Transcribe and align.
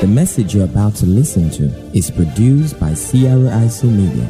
The 0.00 0.08
message 0.08 0.54
you're 0.54 0.64
about 0.64 0.96
to 0.96 1.06
listen 1.06 1.50
to 1.50 1.64
is 1.96 2.10
produced 2.10 2.78
by 2.78 2.94
Sierra 2.94 3.48
ISO 3.50 3.84
Media. 3.84 4.28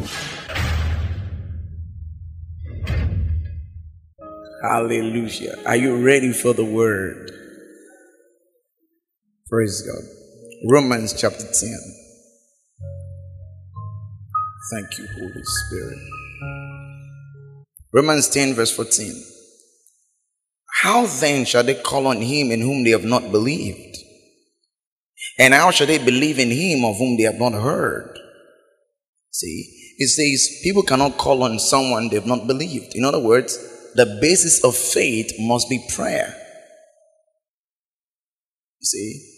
Hallelujah. 4.62 5.56
Are 5.66 5.76
you 5.76 6.04
ready 6.04 6.32
for 6.32 6.52
the 6.52 6.64
word? 6.64 7.30
Praise 9.48 9.82
God. 9.82 10.04
Romans 10.70 11.12
chapter 11.20 11.44
10. 11.44 11.70
Thank 14.72 14.98
you, 14.98 15.06
Holy 15.18 15.42
Spirit. 15.44 15.98
Romans 17.92 18.28
10, 18.28 18.54
verse 18.54 18.74
14. 18.74 19.12
How 20.82 21.06
then 21.06 21.44
shall 21.44 21.62
they 21.64 21.74
call 21.74 22.06
on 22.06 22.20
him 22.20 22.50
in 22.50 22.60
whom 22.60 22.84
they 22.84 22.90
have 22.90 23.04
not 23.04 23.32
believed? 23.32 23.93
And 25.38 25.52
how 25.52 25.70
shall 25.70 25.86
they 25.86 25.98
believe 25.98 26.38
in 26.38 26.50
him 26.50 26.84
of 26.84 26.96
whom 26.96 27.16
they 27.16 27.24
have 27.24 27.38
not 27.38 27.52
heard? 27.52 28.18
See, 29.30 29.94
it 29.98 30.08
says 30.08 30.60
people 30.62 30.82
cannot 30.82 31.18
call 31.18 31.42
on 31.42 31.58
someone 31.58 32.08
they've 32.08 32.24
not 32.24 32.46
believed. 32.46 32.94
In 32.94 33.04
other 33.04 33.18
words, 33.18 33.58
the 33.94 34.18
basis 34.20 34.62
of 34.64 34.76
faith 34.76 35.32
must 35.38 35.68
be 35.68 35.84
prayer. 35.94 36.34
You 38.80 38.84
see, 38.84 39.30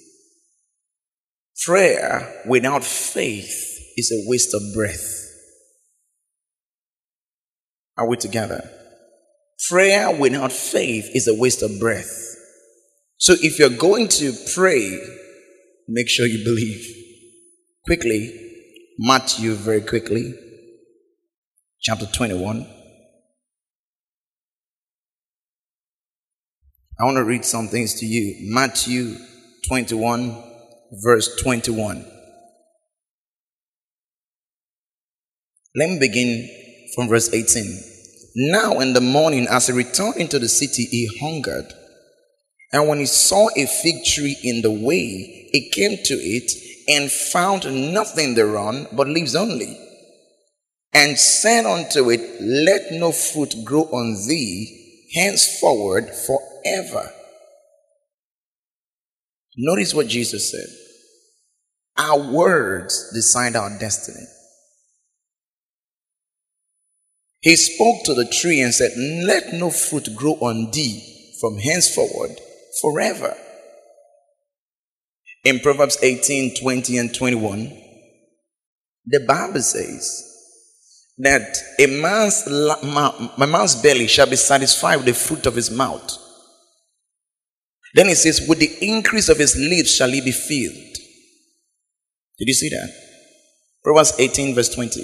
prayer 1.65 2.43
without 2.47 2.85
faith 2.85 3.95
is 3.97 4.13
a 4.13 4.29
waste 4.29 4.55
of 4.55 4.63
breath. 4.75 5.23
Are 7.97 8.07
we 8.07 8.17
together? 8.17 8.71
Prayer 9.71 10.15
without 10.15 10.53
faith 10.53 11.09
is 11.15 11.27
a 11.27 11.35
waste 11.35 11.63
of 11.63 11.81
breath. 11.81 12.35
So 13.17 13.35
if 13.41 13.59
you're 13.59 13.71
going 13.71 14.09
to 14.09 14.35
pray, 14.55 14.99
make 15.89 16.09
sure 16.09 16.27
you 16.27 16.45
believe. 16.45 16.85
Quickly, 17.85 18.33
Matthew, 18.99 19.55
very 19.55 19.81
quickly, 19.81 20.35
chapter 21.81 22.07
21. 22.07 22.67
I 26.99 27.05
want 27.05 27.17
to 27.19 27.25
read 27.25 27.45
some 27.45 27.69
things 27.69 27.95
to 28.01 28.07
you. 28.07 28.53
Matthew 28.55 29.17
21, 29.69 30.43
verse 31.05 31.41
21. 31.43 32.05
Let 35.77 35.91
me 35.91 35.99
begin 35.99 36.49
from 36.95 37.09
verse 37.09 37.33
18. 37.33 37.81
Now 38.37 38.81
in 38.81 38.95
the 38.95 39.01
morning, 39.03 39.47
as 39.51 39.67
he 39.67 39.75
returned 39.75 40.17
into 40.17 40.39
the 40.39 40.49
city, 40.49 40.85
he 40.85 41.09
hungered. 41.21 41.71
And 42.73 42.89
when 42.89 42.99
he 42.99 43.07
saw 43.07 43.49
a 43.55 43.67
fig 43.67 44.05
tree 44.05 44.37
in 44.43 44.63
the 44.63 44.71
way, 44.71 45.46
he 45.57 45.71
came 45.71 45.97
to 46.05 46.15
it 46.15 46.53
and 46.87 47.11
found 47.11 47.65
nothing 47.95 48.35
thereon 48.35 48.87
but 48.93 49.09
leaves 49.09 49.35
only. 49.35 49.75
And 50.93 51.19
said 51.19 51.65
unto 51.65 52.11
it, 52.11 52.21
Let 52.43 52.93
no 52.93 53.11
fruit 53.11 53.55
grow 53.65 53.85
on 53.85 54.29
thee 54.29 55.09
henceforward 55.15 56.11
forever. 56.11 57.11
Notice 59.57 59.95
what 59.95 60.09
Jesus 60.09 60.51
said. 60.51 60.69
Our 61.97 62.31
words 62.31 63.11
decide 63.15 63.57
our 63.57 63.71
destiny. 63.79 64.27
He 67.41 67.57
spoke 67.57 68.05
to 68.05 68.13
the 68.13 68.27
tree 68.27 68.61
and 68.61 68.75
said, 68.75 68.93
Let 68.99 69.55
no 69.55 69.71
fruit 69.71 70.11
grow 70.15 70.35
on 70.35 70.71
thee 70.71 71.33
from 71.41 71.57
henceforward 71.57 72.41
forever. 72.83 73.35
In 75.47 75.61
Proverbs 75.61 75.97
18 76.03 76.57
20 76.57 76.99
and 76.99 77.15
21, 77.15 77.73
the 79.05 79.21
Bible 79.21 79.63
says 79.63 80.25
that 81.19 81.57
a 81.79 81.87
man's, 81.87 82.49
my 83.39 83.47
man's 83.47 83.77
belly 83.77 84.09
shall 84.09 84.29
be 84.29 84.35
satisfied 84.35 84.97
with 84.97 85.07
the 85.07 85.15
fruit 85.15 85.47
of 85.47 85.55
his 85.55 85.71
mouth. 85.71 86.19
Then 87.95 88.09
it 88.09 88.17
says, 88.17 88.45
With 88.49 88.59
the 88.59 88.77
increase 88.81 89.29
of 89.29 89.39
his 89.39 89.55
lips 89.57 89.95
shall 89.95 90.11
he 90.11 90.21
be 90.21 90.33
filled. 90.33 90.97
Did 92.39 92.49
you 92.49 92.55
see 92.55 92.71
that? 92.71 92.93
Proverbs 93.85 94.15
18, 94.19 94.53
verse 94.53 94.75
20. 94.75 95.01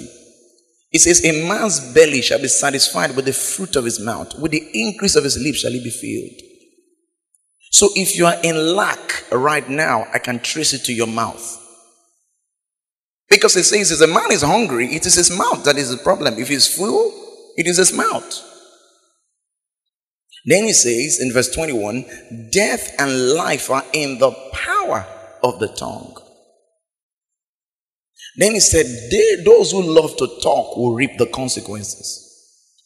It 0.91 0.99
says, 0.99 1.23
A 1.23 1.47
man's 1.47 1.79
belly 1.93 2.21
shall 2.21 2.39
be 2.39 2.49
satisfied 2.49 3.15
with 3.15 3.23
the 3.23 3.31
fruit 3.31 3.77
of 3.77 3.85
his 3.85 3.97
mouth, 3.97 4.37
with 4.37 4.51
the 4.51 4.69
increase 4.73 5.15
of 5.15 5.23
his 5.23 5.37
lips 5.37 5.59
shall 5.59 5.71
he 5.71 5.81
be 5.81 5.89
filled. 5.89 6.52
So 7.73 7.89
if 7.95 8.15
you 8.15 8.27
are 8.27 8.37
in 8.43 8.75
lack 8.75 9.25
right 9.31 9.67
now, 9.67 10.05
I 10.13 10.19
can 10.19 10.39
trace 10.39 10.73
it 10.73 10.85
to 10.85 10.93
your 10.93 11.07
mouth. 11.07 11.59
Because 13.27 13.55
it 13.55 13.63
says, 13.63 13.91
if 13.91 13.99
a 13.99 14.13
man 14.13 14.31
is 14.31 14.43
hungry, 14.43 14.93
it 14.93 15.07
is 15.07 15.15
his 15.15 15.35
mouth 15.35 15.63
that 15.63 15.75
is 15.77 15.89
the 15.89 15.97
problem. 15.97 16.35
If 16.37 16.49
he's 16.49 16.67
full, 16.67 17.11
it 17.57 17.65
is 17.65 17.77
his 17.77 17.91
mouth. 17.91 18.41
Then 20.45 20.65
he 20.65 20.73
says 20.73 21.19
in 21.19 21.33
verse 21.33 21.49
21 21.49 22.05
Death 22.51 22.93
and 22.99 23.31
life 23.31 23.71
are 23.71 23.83
in 23.91 24.19
the 24.19 24.31
power 24.53 25.07
of 25.41 25.57
the 25.57 25.69
tongue. 25.69 26.15
Then 28.37 28.51
he 28.53 28.59
said, 28.59 28.85
Those 29.45 29.71
who 29.71 29.81
love 29.81 30.15
to 30.17 30.27
talk 30.43 30.77
will 30.77 30.93
reap 30.93 31.17
the 31.17 31.25
consequences. 31.25 32.19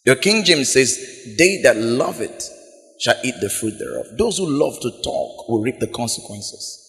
Your 0.05 0.15
King 0.15 0.45
James 0.45 0.71
says, 0.71 1.35
They 1.37 1.61
that 1.63 1.75
love 1.75 2.21
it 2.21 2.51
shall 2.99 3.15
eat 3.23 3.35
the 3.41 3.49
fruit 3.49 3.77
thereof. 3.77 4.05
Those 4.17 4.37
who 4.37 4.47
love 4.47 4.79
to 4.81 4.91
talk 5.03 5.49
will 5.49 5.61
reap 5.61 5.79
the 5.79 5.87
consequences. 5.87 6.83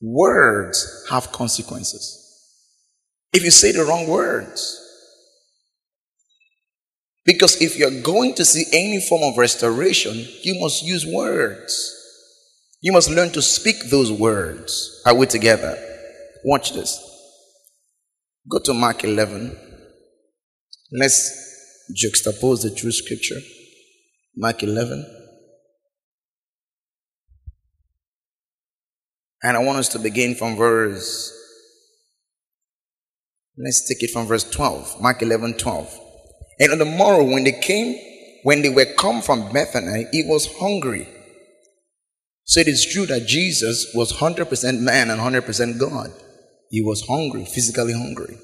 Words 0.00 1.06
have 1.10 1.32
consequences. 1.32 2.18
If 3.32 3.44
you 3.44 3.50
say 3.50 3.72
the 3.72 3.84
wrong 3.84 4.08
words, 4.08 4.78
because 7.24 7.60
if 7.62 7.78
you're 7.78 8.02
going 8.02 8.34
to 8.34 8.44
see 8.44 8.64
any 8.72 9.00
form 9.00 9.22
of 9.22 9.38
restoration, 9.38 10.26
you 10.42 10.60
must 10.60 10.82
use 10.82 11.06
words. 11.06 11.98
You 12.80 12.92
must 12.92 13.10
learn 13.10 13.30
to 13.30 13.42
speak 13.42 13.90
those 13.90 14.10
words. 14.10 15.02
Are 15.06 15.14
we 15.14 15.26
together? 15.26 15.78
Watch 16.44 16.72
this. 16.72 16.98
Go 18.50 18.58
to 18.64 18.74
Mark 18.74 19.04
11. 19.04 19.56
Let's 20.90 21.86
juxtapose 21.94 22.62
the 22.62 22.74
true 22.76 22.90
scripture. 22.90 23.38
Mark 24.36 24.64
11. 24.64 25.21
And 29.42 29.56
I 29.56 29.60
want 29.60 29.78
us 29.78 29.88
to 29.90 29.98
begin 29.98 30.34
from 30.34 30.56
verse. 30.56 31.32
Let's 33.56 33.86
take 33.88 34.02
it 34.02 34.12
from 34.12 34.26
verse 34.26 34.48
12. 34.48 35.00
Mark 35.00 35.20
11 35.20 35.54
12. 35.54 35.98
And 36.60 36.72
on 36.72 36.78
the 36.78 36.84
morrow, 36.84 37.24
when 37.24 37.44
they 37.44 37.52
came, 37.52 37.98
when 38.44 38.62
they 38.62 38.68
were 38.68 38.86
come 38.98 39.20
from 39.20 39.52
Bethany, 39.52 40.06
he 40.12 40.22
was 40.24 40.58
hungry. 40.58 41.08
So 42.44 42.60
it 42.60 42.68
is 42.68 42.86
true 42.86 43.06
that 43.06 43.26
Jesus 43.26 43.92
was 43.94 44.12
100% 44.12 44.80
man 44.80 45.10
and 45.10 45.20
100% 45.20 45.78
God. 45.78 46.12
He 46.70 46.82
was 46.82 47.06
hungry, 47.06 47.44
physically 47.44 47.92
hungry. 47.92 48.36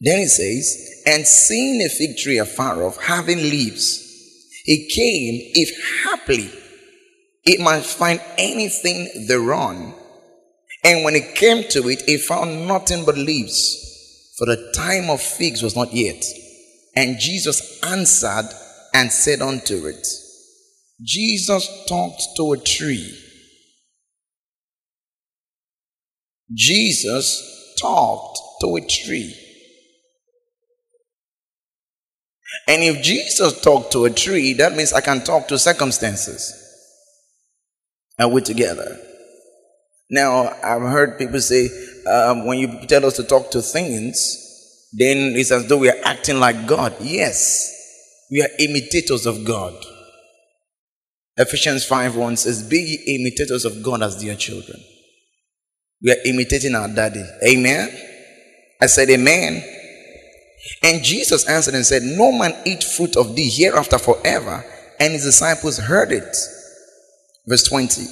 Then 0.00 0.18
he 0.18 0.26
says, 0.26 1.02
and 1.06 1.26
seeing 1.26 1.80
a 1.82 1.88
fig 1.88 2.18
tree 2.18 2.38
afar 2.38 2.82
off, 2.82 3.02
having 3.02 3.38
leaves, 3.38 4.02
he 4.64 4.88
came, 4.88 5.40
if 5.54 6.04
haply 6.04 6.50
it 7.46 7.60
might 7.60 7.84
find 7.84 8.20
anything 8.36 9.26
thereon. 9.26 9.94
And 10.84 11.04
when 11.04 11.14
it 11.14 11.34
came 11.34 11.64
to 11.70 11.88
it, 11.88 12.02
it 12.06 12.20
found 12.20 12.68
nothing 12.68 13.04
but 13.04 13.16
leaves, 13.16 14.34
for 14.36 14.46
the 14.46 14.72
time 14.74 15.08
of 15.10 15.20
figs 15.20 15.62
was 15.62 15.74
not 15.74 15.92
yet. 15.92 16.24
And 16.94 17.18
Jesus 17.18 17.80
answered 17.82 18.48
and 18.92 19.10
said 19.10 19.40
unto 19.40 19.86
it, 19.86 20.06
Jesus 21.02 21.86
talked 21.86 22.22
to 22.36 22.52
a 22.52 22.58
tree 22.58 23.22
Jesus 26.52 27.74
talked 27.80 28.38
to 28.60 28.76
a 28.76 28.80
tree. 28.80 29.34
And 32.68 32.82
if 32.82 33.02
Jesus 33.02 33.60
talked 33.60 33.92
to 33.92 34.04
a 34.04 34.10
tree, 34.10 34.52
that 34.54 34.74
means 34.74 34.92
I 34.92 35.00
can 35.00 35.22
talk 35.22 35.48
to 35.48 35.58
circumstances. 35.58 36.62
Are 38.18 38.28
we're 38.28 38.40
together? 38.40 38.98
Now, 40.10 40.54
I've 40.62 40.82
heard 40.82 41.18
people 41.18 41.40
say, 41.40 41.68
um, 42.10 42.46
when 42.46 42.58
you 42.58 42.86
tell 42.86 43.04
us 43.04 43.16
to 43.16 43.24
talk 43.24 43.50
to 43.50 43.60
things, 43.60 44.88
then 44.92 45.34
it's 45.36 45.50
as 45.50 45.66
though 45.66 45.78
we 45.78 45.90
are 45.90 46.00
acting 46.04 46.38
like 46.38 46.66
God. 46.66 46.94
Yes, 47.00 47.72
we 48.30 48.40
are 48.42 48.48
imitators 48.58 49.26
of 49.26 49.44
God. 49.44 49.74
Ephesians 51.36 51.84
5 51.84 52.16
1 52.16 52.36
says, 52.36 52.62
Be 52.62 52.98
imitators 53.06 53.64
of 53.64 53.82
God 53.82 54.02
as 54.02 54.16
dear 54.16 54.36
children. 54.36 54.78
We 56.02 56.12
are 56.12 56.22
imitating 56.24 56.74
our 56.74 56.88
daddy. 56.88 57.24
Amen. 57.46 57.90
I 58.80 58.86
said, 58.86 59.10
Amen. 59.10 59.62
And 60.82 61.04
Jesus 61.04 61.48
answered 61.48 61.74
and 61.74 61.84
said, 61.84 62.02
No 62.02 62.32
man 62.32 62.54
eat 62.64 62.82
fruit 62.82 63.16
of 63.16 63.36
thee 63.36 63.50
hereafter 63.50 63.98
forever. 63.98 64.64
And 64.98 65.12
his 65.12 65.24
disciples 65.24 65.78
heard 65.78 66.12
it. 66.12 66.36
Verse 67.46 67.62
20. 67.64 68.06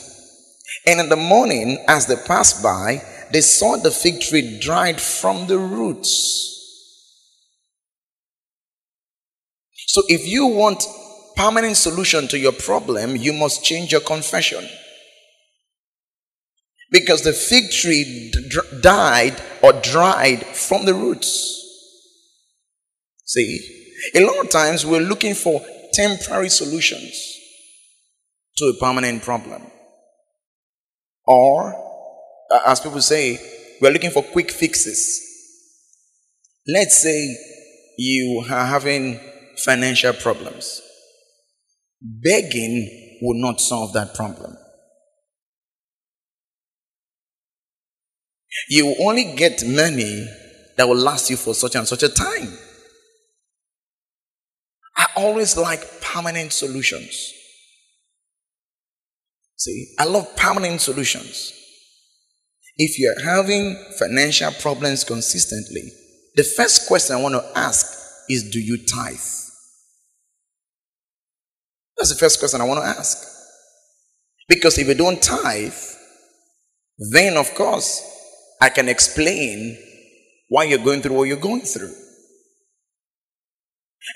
And 0.86 1.00
in 1.00 1.08
the 1.08 1.16
morning, 1.16 1.84
as 1.88 2.06
they 2.06 2.16
passed 2.16 2.62
by, 2.62 3.02
they 3.32 3.40
saw 3.40 3.76
the 3.76 3.90
fig 3.90 4.20
tree 4.20 4.58
dried 4.60 5.00
from 5.00 5.46
the 5.46 5.58
roots. 5.58 6.50
So 9.88 10.02
if 10.08 10.26
you 10.26 10.46
want 10.46 10.86
permanent 11.36 11.76
solution 11.76 12.28
to 12.28 12.38
your 12.38 12.52
problem, 12.52 13.16
you 13.16 13.32
must 13.32 13.64
change 13.64 13.92
your 13.92 14.00
confession. 14.00 14.68
Because 16.90 17.22
the 17.22 17.32
fig 17.32 17.70
tree 17.70 18.30
d- 18.32 18.80
died 18.80 19.40
or 19.62 19.72
dried 19.72 20.44
from 20.46 20.84
the 20.84 20.94
roots. 20.94 21.60
See, 23.24 23.90
a 24.14 24.24
lot 24.24 24.44
of 24.44 24.50
times 24.50 24.86
we're 24.86 25.00
looking 25.00 25.34
for 25.34 25.64
temporary 25.92 26.50
solutions 26.50 27.33
to 28.56 28.64
a 28.66 28.74
permanent 28.80 29.22
problem. 29.22 29.62
Or, 31.26 31.74
as 32.66 32.80
people 32.80 33.00
say, 33.00 33.40
we're 33.80 33.90
looking 33.90 34.10
for 34.10 34.22
quick 34.22 34.50
fixes. 34.50 35.20
Let's 36.66 37.02
say 37.02 37.36
you 37.98 38.44
are 38.50 38.66
having 38.66 39.20
financial 39.58 40.12
problems. 40.12 40.80
Begging 42.00 43.18
will 43.22 43.40
not 43.40 43.60
solve 43.60 43.92
that 43.94 44.14
problem. 44.14 44.56
You 48.68 48.94
only 49.00 49.34
get 49.34 49.66
money 49.66 50.28
that 50.76 50.88
will 50.88 50.96
last 50.96 51.30
you 51.30 51.36
for 51.36 51.54
such 51.54 51.74
and 51.74 51.86
such 51.86 52.02
a 52.02 52.08
time. 52.08 52.56
I 54.96 55.06
always 55.16 55.56
like 55.56 56.00
permanent 56.00 56.52
solutions. 56.52 57.32
See, 59.56 59.94
I 59.98 60.04
love 60.04 60.34
permanent 60.36 60.80
solutions. 60.80 61.52
If 62.76 62.98
you're 62.98 63.22
having 63.24 63.76
financial 63.98 64.50
problems 64.52 65.04
consistently, 65.04 65.92
the 66.34 66.42
first 66.42 66.88
question 66.88 67.16
I 67.16 67.22
want 67.22 67.34
to 67.34 67.58
ask 67.58 67.86
is 68.28 68.50
Do 68.50 68.60
you 68.60 68.78
tithe? 68.78 69.14
That's 71.96 72.12
the 72.12 72.18
first 72.18 72.40
question 72.40 72.60
I 72.60 72.64
want 72.64 72.80
to 72.80 72.86
ask. 72.86 73.18
Because 74.48 74.76
if 74.78 74.88
you 74.88 74.94
don't 74.94 75.22
tithe, 75.22 75.72
then 77.12 77.36
of 77.36 77.54
course 77.54 78.02
I 78.60 78.68
can 78.68 78.88
explain 78.88 79.78
why 80.48 80.64
you're 80.64 80.78
going 80.78 81.02
through 81.02 81.16
what 81.16 81.28
you're 81.28 81.36
going 81.36 81.62
through. 81.62 81.92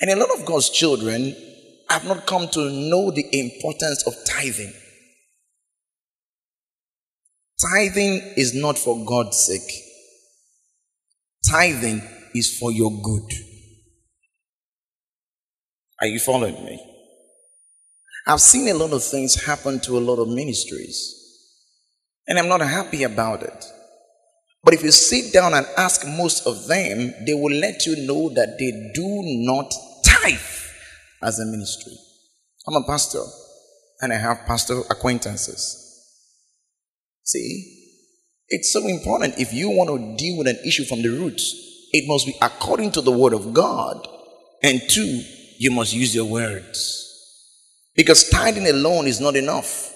And 0.00 0.11
a 0.11 0.17
lot 0.17 0.38
of 0.38 0.44
God's 0.44 0.70
children 0.70 1.35
have 1.88 2.05
not 2.05 2.26
come 2.26 2.49
to 2.49 2.70
know 2.70 3.11
the 3.11 3.26
importance 3.32 4.06
of 4.06 4.14
tithing. 4.26 4.73
Tithing 7.61 8.35
is 8.37 8.55
not 8.55 8.79
for 8.79 9.05
God's 9.05 9.37
sake, 9.37 9.83
tithing 11.51 12.03
is 12.33 12.57
for 12.57 12.71
your 12.71 12.91
good. 13.03 13.33
Are 16.01 16.07
you 16.07 16.21
following 16.21 16.65
me? 16.65 16.81
I've 18.29 18.41
seen 18.41 18.69
a 18.69 18.75
lot 18.75 18.93
of 18.93 19.03
things 19.03 19.45
happen 19.45 19.81
to 19.81 19.99
a 19.99 20.01
lot 20.01 20.21
of 20.21 20.29
ministries, 20.29 21.15
and 22.29 22.39
I'm 22.39 22.47
not 22.47 22.61
happy 22.61 23.03
about 23.03 23.43
it. 23.43 23.65
But 24.63 24.75
if 24.75 24.85
you 24.85 24.93
sit 24.93 25.33
down 25.33 25.53
and 25.53 25.67
ask 25.77 26.07
most 26.07 26.47
of 26.47 26.69
them, 26.69 27.13
they 27.27 27.35
will 27.35 27.57
let 27.57 27.87
you 27.87 28.07
know 28.07 28.29
that 28.35 28.57
they 28.61 28.71
do 28.95 29.23
not 29.25 29.73
tithe 30.05 30.39
as 31.25 31.41
a 31.41 31.47
ministry. 31.47 31.95
I'm 32.69 32.77
a 32.77 32.87
pastor, 32.87 33.25
and 34.01 34.13
I 34.13 34.17
have 34.17 34.47
pastor 34.47 34.83
acquaintances. 34.91 35.88
See, 37.29 37.91
it's 38.49 38.73
so 38.73 38.87
important 38.89 39.39
if 39.39 39.53
you 39.53 39.69
want 39.69 39.91
to 39.91 40.17
deal 40.17 40.39
with 40.39 40.47
an 40.47 40.59
issue 40.65 40.87
from 40.87 41.03
the 41.03 41.11
roots, 41.11 41.55
it 41.93 42.09
must 42.09 42.25
be 42.25 42.35
according 42.41 42.93
to 42.93 43.03
the 43.03 43.13
word 43.13 43.35
of 43.35 43.53
God. 43.53 44.09
And 44.63 44.81
two, 44.89 45.23
you 45.59 45.71
must 45.71 45.93
use 45.93 46.15
your 46.15 46.25
words. 46.25 47.05
Because 47.95 48.31
tithing 48.31 48.67
alone 48.67 49.07
is 49.07 49.21
not 49.21 49.37
enough. 49.37 49.93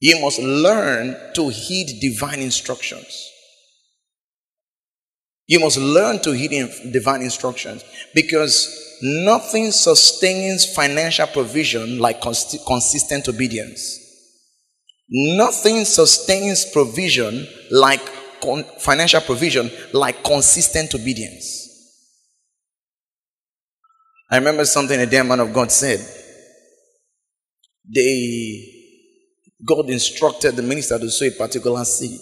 You 0.00 0.18
must 0.22 0.38
learn 0.38 1.14
to 1.34 1.50
heed 1.50 2.00
divine 2.00 2.40
instructions. 2.40 3.30
You 5.46 5.60
must 5.60 5.76
learn 5.76 6.20
to 6.20 6.32
heed 6.32 6.70
divine 6.90 7.20
instructions 7.20 7.84
because 8.14 8.98
nothing 9.02 9.72
sustains 9.72 10.74
financial 10.74 11.26
provision 11.26 11.98
like 11.98 12.22
consistent 12.22 13.28
obedience. 13.28 14.07
Nothing 15.10 15.84
sustains 15.84 16.66
provision 16.66 17.46
like 17.70 18.02
con- 18.42 18.64
financial 18.78 19.20
provision 19.22 19.70
like 19.92 20.22
consistent 20.22 20.94
obedience. 20.94 21.64
I 24.30 24.36
remember 24.36 24.64
something 24.66 25.00
a 25.00 25.06
dear 25.06 25.24
man 25.24 25.40
of 25.40 25.52
God 25.54 25.72
said. 25.72 26.00
They 27.90 28.74
God 29.64 29.88
instructed 29.90 30.56
the 30.56 30.62
minister 30.62 30.98
to 30.98 31.10
sow 31.10 31.26
a 31.26 31.30
particular 31.30 31.84
seed. 31.84 32.20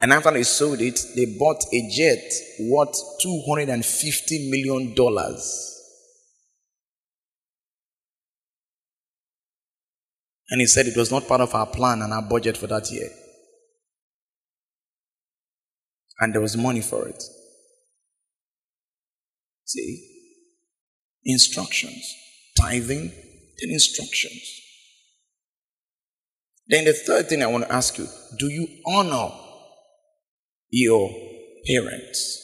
And 0.00 0.12
after 0.12 0.32
they 0.32 0.42
sowed 0.42 0.82
it, 0.82 1.00
they 1.16 1.36
bought 1.38 1.64
a 1.72 1.90
jet 1.90 2.22
worth 2.60 2.94
$250 3.24 4.50
million. 4.50 4.94
And 10.50 10.60
he 10.60 10.66
said 10.66 10.86
it 10.86 10.96
was 10.96 11.10
not 11.10 11.26
part 11.26 11.40
of 11.40 11.54
our 11.54 11.66
plan 11.66 12.02
and 12.02 12.12
our 12.12 12.22
budget 12.22 12.56
for 12.56 12.66
that 12.66 12.90
year. 12.90 13.08
And 16.20 16.34
there 16.34 16.40
was 16.40 16.56
money 16.56 16.80
for 16.80 17.08
it. 17.08 17.22
See? 19.64 20.10
Instructions. 21.24 22.14
Tithing, 22.56 23.08
then 23.08 23.70
instructions. 23.70 24.60
Then 26.66 26.84
the 26.84 26.92
third 26.92 27.28
thing 27.28 27.42
I 27.42 27.46
want 27.46 27.64
to 27.64 27.72
ask 27.72 27.98
you 27.98 28.06
do 28.38 28.48
you 28.48 28.68
honor 28.86 29.30
your 30.70 31.10
parents? 31.66 32.40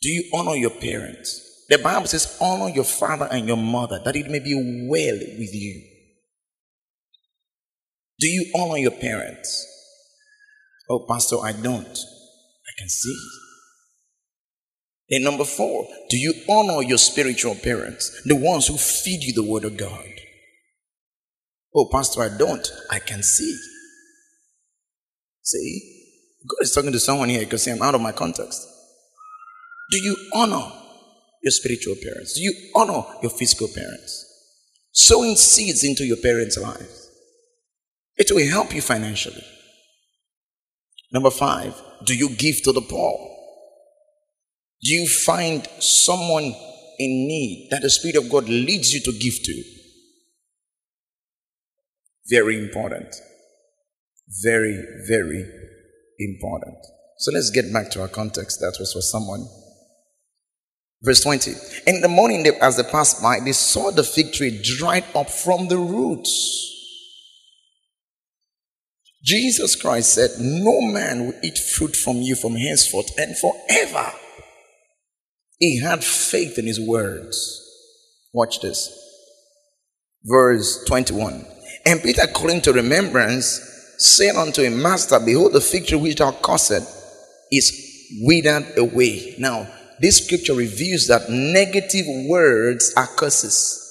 Do 0.00 0.10
you 0.10 0.30
honor 0.34 0.54
your 0.54 0.70
parents? 0.70 1.40
The 1.68 1.78
Bible 1.78 2.06
says, 2.06 2.36
honor 2.40 2.68
your 2.68 2.84
father 2.84 3.26
and 3.30 3.48
your 3.48 3.56
mother 3.56 4.00
that 4.04 4.16
it 4.16 4.30
may 4.30 4.38
be 4.38 4.54
well 4.88 5.16
with 5.16 5.54
you. 5.54 5.93
Do 8.20 8.28
you 8.28 8.52
honor 8.54 8.78
your 8.78 8.92
parents? 8.92 9.66
Oh, 10.88 11.06
Pastor, 11.08 11.36
I 11.42 11.52
don't. 11.52 11.98
I 11.98 12.72
can 12.78 12.88
see. 12.88 13.16
And 15.10 15.24
number 15.24 15.44
four, 15.44 15.86
do 16.08 16.16
you 16.16 16.34
honor 16.48 16.82
your 16.82 16.98
spiritual 16.98 17.54
parents, 17.54 18.22
the 18.24 18.36
ones 18.36 18.66
who 18.66 18.76
feed 18.76 19.22
you 19.22 19.32
the 19.32 19.48
word 19.48 19.64
of 19.64 19.76
God? 19.76 20.08
Oh, 21.74 21.88
Pastor, 21.90 22.22
I 22.22 22.36
don't. 22.36 22.66
I 22.90 23.00
can 23.00 23.22
see. 23.22 23.58
See? 25.42 25.90
God 26.48 26.62
is 26.62 26.72
talking 26.72 26.92
to 26.92 27.00
someone 27.00 27.28
here 27.28 27.40
because 27.40 27.66
I'm 27.66 27.82
out 27.82 27.94
of 27.94 28.00
my 28.00 28.12
context. 28.12 28.66
Do 29.90 29.98
you 29.98 30.16
honor 30.34 30.72
your 31.42 31.50
spiritual 31.50 31.96
parents? 32.02 32.34
Do 32.34 32.42
you 32.42 32.54
honor 32.74 33.02
your 33.22 33.30
physical 33.30 33.68
parents? 33.68 34.24
Sowing 34.92 35.36
seeds 35.36 35.84
into 35.84 36.04
your 36.04 36.16
parents' 36.16 36.56
lives. 36.56 37.03
It 38.16 38.30
will 38.30 38.48
help 38.48 38.74
you 38.74 38.80
financially. 38.80 39.44
Number 41.12 41.30
five, 41.30 41.80
do 42.04 42.16
you 42.16 42.28
give 42.30 42.62
to 42.62 42.72
the 42.72 42.80
poor? 42.80 43.30
Do 44.82 44.94
you 44.94 45.08
find 45.08 45.66
someone 45.80 46.54
in 46.98 47.26
need 47.28 47.68
that 47.70 47.82
the 47.82 47.90
Spirit 47.90 48.16
of 48.16 48.30
God 48.30 48.48
leads 48.48 48.92
you 48.92 49.00
to 49.00 49.12
give 49.18 49.42
to? 49.42 49.62
Very 52.28 52.58
important. 52.58 53.14
Very, 54.42 54.82
very 55.06 55.44
important. 56.18 56.76
So 57.18 57.32
let's 57.32 57.50
get 57.50 57.72
back 57.72 57.90
to 57.92 58.02
our 58.02 58.08
context. 58.08 58.60
That 58.60 58.76
was 58.78 58.92
for 58.92 59.02
someone. 59.02 59.46
Verse 61.02 61.20
20. 61.20 61.52
In 61.86 62.00
the 62.00 62.08
morning, 62.08 62.46
as 62.60 62.76
they 62.76 62.82
passed 62.82 63.22
by, 63.22 63.40
they 63.40 63.52
saw 63.52 63.90
the 63.90 64.02
fig 64.02 64.32
tree 64.32 64.60
dried 64.62 65.04
up 65.14 65.30
from 65.30 65.68
the 65.68 65.78
roots. 65.78 66.73
Jesus 69.24 69.74
Christ 69.74 70.12
said, 70.12 70.32
No 70.38 70.82
man 70.82 71.26
will 71.26 71.34
eat 71.42 71.56
fruit 71.56 71.96
from 71.96 72.18
you 72.18 72.36
from 72.36 72.56
henceforth 72.56 73.10
and 73.18 73.34
forever. 73.38 74.12
He 75.58 75.80
had 75.80 76.04
faith 76.04 76.58
in 76.58 76.66
his 76.66 76.78
words. 76.78 77.62
Watch 78.34 78.60
this. 78.60 79.00
Verse 80.24 80.84
21. 80.84 81.46
And 81.86 82.02
Peter, 82.02 82.26
calling 82.26 82.60
to 82.62 82.72
remembrance, 82.74 83.94
said 83.96 84.36
unto 84.36 84.62
him, 84.62 84.82
Master, 84.82 85.18
behold, 85.18 85.54
the 85.54 85.60
fig 85.60 85.86
tree 85.86 85.98
which 85.98 86.16
thou 86.16 86.32
cursed 86.32 86.82
is 87.50 88.18
withered 88.20 88.76
away. 88.76 89.36
Now, 89.38 89.68
this 90.00 90.22
scripture 90.24 90.54
reveals 90.54 91.06
that 91.06 91.30
negative 91.30 92.06
words 92.28 92.92
are 92.94 93.06
curses. 93.06 93.83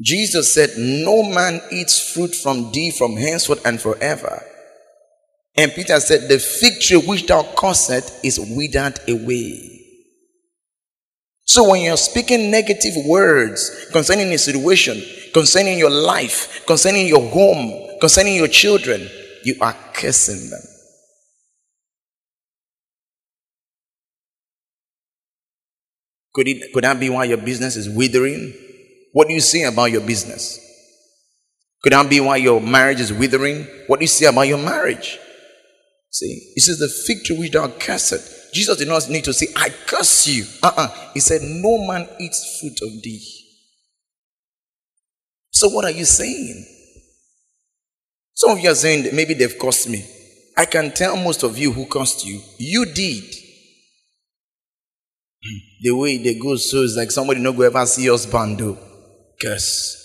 Jesus 0.00 0.54
said, 0.54 0.70
No 0.78 1.22
man 1.22 1.60
eats 1.70 2.12
fruit 2.12 2.34
from 2.34 2.72
thee 2.72 2.90
from 2.90 3.16
henceforth 3.16 3.64
and 3.66 3.80
forever. 3.80 4.42
And 5.56 5.72
Peter 5.72 6.00
said, 6.00 6.28
The 6.28 6.38
fig 6.38 6.80
tree 6.80 6.96
which 6.96 7.26
thou 7.26 7.42
cursest 7.56 8.24
is 8.24 8.40
withered 8.40 8.98
away. 9.08 9.76
So 11.44 11.68
when 11.68 11.82
you're 11.82 11.96
speaking 11.96 12.50
negative 12.50 12.94
words 13.06 13.88
concerning 13.92 14.32
a 14.32 14.38
situation, 14.38 15.02
concerning 15.34 15.78
your 15.78 15.90
life, 15.90 16.64
concerning 16.66 17.06
your 17.06 17.28
home, 17.28 17.98
concerning 18.00 18.36
your 18.36 18.48
children, 18.48 19.08
you 19.44 19.56
are 19.60 19.76
cursing 19.92 20.48
them. 20.48 20.62
Could, 26.32 26.46
it, 26.46 26.72
could 26.72 26.84
that 26.84 27.00
be 27.00 27.10
why 27.10 27.24
your 27.24 27.38
business 27.38 27.76
is 27.76 27.90
withering? 27.90 28.54
What 29.12 29.28
do 29.28 29.34
you 29.34 29.40
say 29.40 29.62
about 29.64 29.90
your 29.90 30.02
business? 30.02 30.58
Could 31.82 31.92
that 31.92 32.08
be 32.10 32.20
why 32.20 32.36
your 32.36 32.60
marriage 32.60 33.00
is 33.00 33.12
withering? 33.12 33.66
What 33.86 34.00
do 34.00 34.04
you 34.04 34.08
say 34.08 34.26
about 34.26 34.42
your 34.42 34.58
marriage? 34.58 35.18
See, 36.10 36.52
he 36.54 36.60
says, 36.60 36.78
The 36.78 36.88
fig 36.88 37.24
tree 37.24 37.38
which 37.38 37.52
thou 37.52 37.68
cursed. 37.68 38.52
Jesus 38.52 38.76
did 38.78 38.88
not 38.88 39.08
need 39.08 39.24
to 39.24 39.32
say, 39.32 39.46
I 39.56 39.70
curse 39.86 40.26
you. 40.26 40.44
Uh 40.62 40.72
uh 40.76 41.10
He 41.14 41.20
said, 41.20 41.40
No 41.42 41.86
man 41.86 42.08
eats 42.20 42.58
fruit 42.60 42.78
of 42.82 43.02
thee. 43.02 43.24
So, 45.52 45.68
what 45.68 45.84
are 45.84 45.90
you 45.90 46.04
saying? 46.04 46.66
Some 48.34 48.50
of 48.52 48.60
you 48.60 48.70
are 48.70 48.74
saying 48.74 49.14
maybe 49.14 49.34
they've 49.34 49.58
cursed 49.58 49.88
me. 49.88 50.04
I 50.56 50.64
can 50.66 50.92
tell 50.92 51.16
most 51.16 51.42
of 51.42 51.56
you 51.56 51.72
who 51.72 51.86
cursed 51.86 52.26
you, 52.26 52.40
you 52.58 52.86
did. 52.86 53.24
The 55.82 55.90
way 55.92 56.18
they 56.18 56.34
go 56.34 56.56
so 56.56 56.82
it's 56.82 56.96
like 56.96 57.10
somebody 57.10 57.40
not 57.40 57.56
go 57.56 57.62
ever 57.62 57.86
see 57.86 58.10
us 58.10 58.26
bando. 58.26 58.89
Curse. 59.40 59.96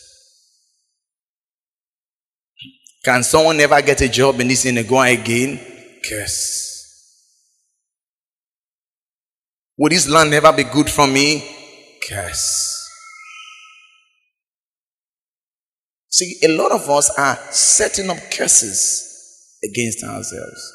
Can 3.03 3.21
someone 3.23 3.57
never 3.57 3.81
get 3.81 4.01
a 4.01 4.09
job 4.09 4.39
in 4.39 4.47
this 4.47 4.63
go 4.87 5.01
again? 5.01 5.59
Curse. 6.07 6.65
Will 9.77 9.89
this 9.89 10.07
land 10.09 10.31
never 10.31 10.53
be 10.53 10.63
good 10.63 10.89
for 10.89 11.05
me? 11.05 11.43
Curse. 12.07 12.81
See, 16.09 16.39
a 16.43 16.47
lot 16.47 16.71
of 16.71 16.89
us 16.89 17.11
are 17.17 17.35
setting 17.51 18.09
up 18.09 18.17
curses 18.31 19.59
against 19.63 20.01
ourselves. 20.03 20.73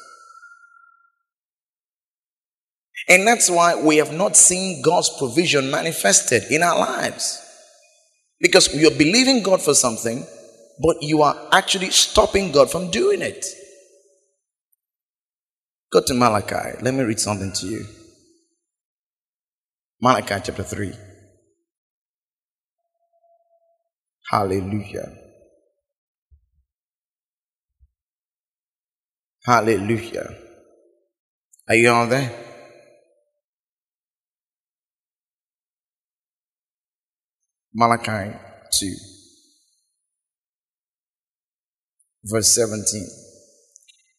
And 3.09 3.27
that's 3.27 3.49
why 3.49 3.75
we 3.75 3.97
have 3.97 4.13
not 4.13 4.37
seen 4.37 4.83
God's 4.83 5.09
provision 5.17 5.71
manifested 5.71 6.43
in 6.51 6.61
our 6.61 6.77
lives. 6.77 7.40
Because 8.41 8.73
you're 8.73 8.91
believing 8.91 9.43
God 9.43 9.61
for 9.61 9.73
something, 9.75 10.25
but 10.81 10.97
you 11.01 11.21
are 11.21 11.49
actually 11.51 11.91
stopping 11.91 12.51
God 12.51 12.71
from 12.71 12.89
doing 12.89 13.21
it. 13.21 13.45
Go 15.91 16.01
to 16.01 16.13
Malachi. 16.13 16.77
Let 16.81 16.93
me 16.93 17.03
read 17.03 17.19
something 17.19 17.51
to 17.53 17.67
you. 17.67 17.85
Malachi 20.01 20.35
chapter 20.43 20.63
3. 20.63 20.93
Hallelujah. 24.31 25.13
Hallelujah. 29.45 30.35
Are 31.67 31.75
you 31.75 31.91
all 31.91 32.07
there? 32.07 32.50
Malachi 37.73 38.37
2, 38.79 38.95
verse 42.25 42.55
17. 42.55 43.07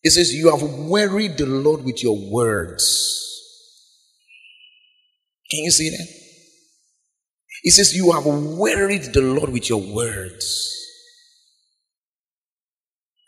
It 0.02 0.11
says, 0.11 0.35
You 0.35 0.50
have 0.50 0.62
wearied 0.62 1.37
the 1.37 1.47
Lord 1.47 1.85
with 1.85 2.02
your 2.02 2.16
words. 2.30 3.28
Can 5.50 5.64
you 5.64 5.71
see 5.71 5.90
that? 5.90 6.09
It 7.62 7.73
says, 7.73 7.94
You 7.94 8.12
have 8.12 8.26
wearied 8.26 9.12
the 9.12 9.21
Lord 9.23 9.50
with 9.50 9.68
your 9.68 9.80
words. 9.80 10.68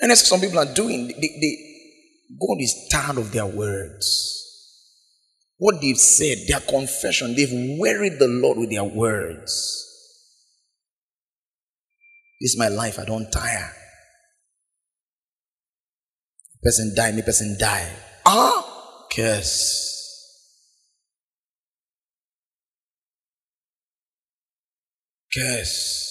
And 0.01 0.11
that's 0.11 0.23
what 0.23 0.41
some 0.41 0.41
people 0.41 0.59
are 0.59 0.75
doing. 0.75 1.09
They, 1.09 1.15
they, 1.15 1.57
God 2.41 2.57
is 2.61 2.89
tired 2.91 3.19
of 3.19 3.31
their 3.31 3.47
words. 3.47 4.31
What 5.59 5.81
they've 5.81 5.97
said, 5.97 6.39
their 6.49 6.61
confession, 6.61 7.37
they've 7.37 7.79
wearied 7.79 8.19
the 8.19 8.27
Lord 8.27 8.59
with 8.59 8.71
their 8.71 8.85
words. 8.85 9.84
This 12.41 12.53
is 12.53 12.59
my 12.59 12.69
life, 12.69 12.99
I 12.99 13.05
don't 13.05 13.31
tire. 13.31 13.71
A 16.55 16.59
Person 16.63 16.93
die, 16.95 17.13
me 17.13 17.23
person 17.23 17.57
die. 17.59 17.89
Ah, 18.27 19.07
curse. 19.11 19.93
Curse. 25.35 26.05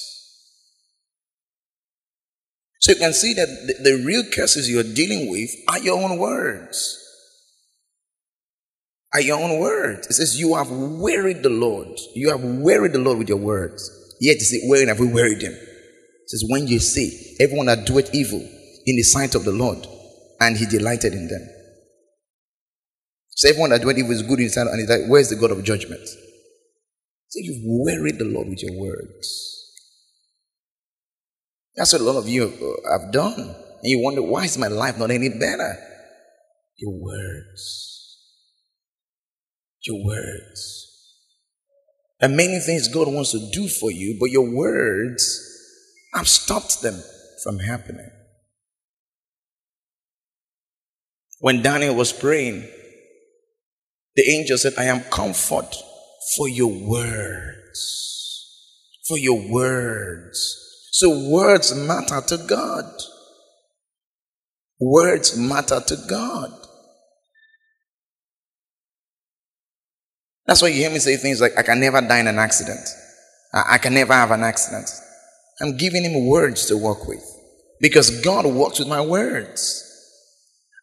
So 2.80 2.92
you 2.92 2.98
can 2.98 3.14
see 3.14 3.34
that 3.34 3.48
the, 3.48 3.92
the 3.92 4.04
real 4.04 4.24
curses 4.34 4.70
you're 4.70 4.84
dealing 4.84 5.32
with 5.32 5.50
are 5.70 5.80
your 5.80 6.02
own 6.02 6.18
words. 6.18 7.00
Are 9.14 9.22
your 9.22 9.40
own 9.40 9.60
words. 9.60 10.08
It 10.08 10.14
says, 10.14 10.38
You 10.38 10.56
have 10.56 10.70
wearied 10.70 11.44
the 11.44 11.50
Lord. 11.50 11.88
You 12.14 12.30
have 12.32 12.44
wearied 12.44 12.94
the 12.94 13.00
Lord 13.00 13.20
with 13.20 13.30
your 13.30 13.38
words. 13.38 13.90
Yet, 14.20 14.36
you 14.36 14.42
say, 14.42 14.68
Wherein 14.68 14.90
have 14.90 15.00
we 15.00 15.08
wearied 15.08 15.42
him? 15.42 15.56
It 16.24 16.30
says, 16.30 16.44
When 16.48 16.68
you 16.68 16.80
say, 16.80 17.36
Everyone 17.40 17.68
that 17.68 17.86
doeth 17.86 18.14
evil 18.14 18.40
in 18.40 18.96
the 18.96 19.04
sight 19.04 19.36
of 19.36 19.46
the 19.46 19.52
Lord, 19.52 19.86
and 20.40 20.58
he 20.58 20.66
delighted 20.66 21.14
in 21.14 21.28
them. 21.28 21.48
So, 23.30 23.50
everyone 23.50 23.72
that 23.72 23.82
doeth 23.82 23.98
evil 23.98 24.12
is 24.12 24.22
good 24.22 24.40
in 24.40 24.46
his 24.46 24.54
sight, 24.54 24.68
and 24.68 24.80
he's 24.80 24.90
like, 24.90 25.10
Where's 25.10 25.30
the 25.30 25.36
God 25.36 25.52
of 25.52 25.64
judgment? 25.64 26.08
So, 26.08 27.40
you've 27.42 27.64
wearied 27.64 28.20
the 28.20 28.26
Lord 28.26 28.48
with 28.48 28.64
your 28.64 28.80
words. 28.80 29.54
That's 31.76 31.92
what 31.92 32.02
a 32.02 32.06
lot 32.06 32.18
of 32.18 32.30
you 32.30 32.42
have 32.92 33.12
done. 33.12 33.40
And 33.40 33.92
you 33.92 34.00
wonder, 34.00 34.22
why 34.22 34.46
is 34.46 34.58
my 34.58 34.68
life 34.68 34.98
not 34.98 35.12
any 35.12 35.30
better? 35.30 35.76
Your 36.78 36.94
words. 36.94 38.20
Your 39.82 40.06
words. 40.06 40.90
And 42.22 42.38
many 42.38 42.60
things 42.60 42.88
God 42.88 43.08
wants 43.08 43.32
to 43.32 43.50
do 43.52 43.68
for 43.68 43.92
you, 43.92 44.18
but 44.20 44.30
your 44.30 44.50
words 44.50 45.53
have 46.14 46.28
stopped 46.28 46.82
them 46.82 47.02
from 47.44 47.60
happening. 47.60 48.10
When 51.40 51.62
Daniel 51.62 51.96
was 51.96 52.14
praying, 52.14 52.68
the 54.16 54.30
angel 54.30 54.58
said, 54.58 54.74
I 54.78 54.86
am 54.86 55.02
comfort 55.02 55.76
for 56.38 56.48
your 56.48 56.72
words. 56.72 58.10
For 59.08 59.18
your 59.18 59.42
words. 59.50 60.60
So 60.92 61.30
words 61.30 61.76
matter 61.76 62.22
to 62.28 62.38
God. 62.48 62.86
Words 64.80 65.38
matter 65.38 65.82
to 65.82 65.98
God. 66.08 66.52
That's 70.46 70.62
why 70.62 70.70
you 70.70 70.76
hear 70.76 70.90
me 70.90 71.00
say 71.00 71.16
things 71.18 71.42
like, 71.42 71.58
I 71.58 71.64
can 71.64 71.80
never 71.80 72.02
die 72.02 72.20
in 72.20 72.28
an 72.28 72.40
accident. 72.40 72.88
I, 73.54 73.64
I 73.72 73.78
can 73.78 73.94
never 73.94 74.14
have 74.14 74.32
an 74.32 74.44
accident. 74.44 74.90
I'm 75.64 75.78
giving 75.78 76.04
him 76.04 76.28
words 76.28 76.66
to 76.66 76.78
work 76.78 77.08
with. 77.08 77.24
Because 77.80 78.22
God 78.22 78.46
works 78.46 78.80
with 78.80 78.88
my 78.90 79.00
words. 79.00 79.80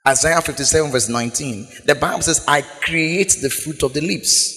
Isaiah 0.08 0.40
57, 0.40 0.90
verse 0.90 1.08
19. 1.08 1.68
The 1.84 1.94
Bible 1.94 2.22
says, 2.22 2.42
I 2.48 2.62
create 2.62 3.36
the 3.42 3.50
fruit 3.50 3.82
of 3.82 3.92
the 3.92 4.00
lips. 4.00 4.56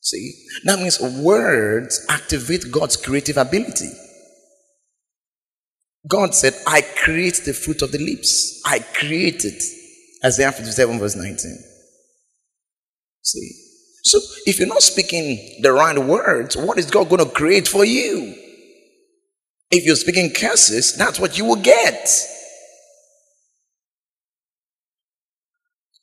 See? 0.00 0.32
That 0.64 0.78
means 0.78 1.00
words 1.00 2.04
activate 2.08 2.72
God's 2.72 2.96
creative 2.96 3.36
ability. 3.36 3.90
God 6.08 6.34
said, 6.34 6.54
I 6.66 6.80
create 6.80 7.42
the 7.44 7.52
fruit 7.52 7.82
of 7.82 7.92
the 7.92 7.98
lips. 7.98 8.62
I 8.64 8.78
create 8.78 9.44
it. 9.44 9.62
Isaiah 10.24 10.52
57, 10.52 10.98
verse 10.98 11.16
19. 11.16 11.36
See? 13.22 13.50
So, 14.02 14.18
if 14.46 14.58
you're 14.58 14.68
not 14.68 14.82
speaking 14.82 15.60
the 15.62 15.72
right 15.72 15.98
words, 15.98 16.56
what 16.56 16.78
is 16.78 16.90
God 16.90 17.08
going 17.10 17.24
to 17.24 17.30
create 17.30 17.68
for 17.68 17.84
you? 17.84 18.43
If 19.70 19.84
you're 19.84 19.96
speaking 19.96 20.32
curses, 20.32 20.94
that's 20.94 21.18
what 21.18 21.36
you 21.38 21.44
will 21.44 21.56
get. 21.56 22.08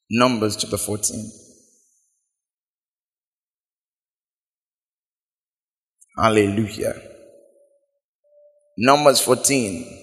Numbers 0.10 0.58
chapter 0.58 0.77
14. 0.77 1.32
Hallelujah. 6.18 7.01
Numbers 8.77 9.22
14. 9.22 10.00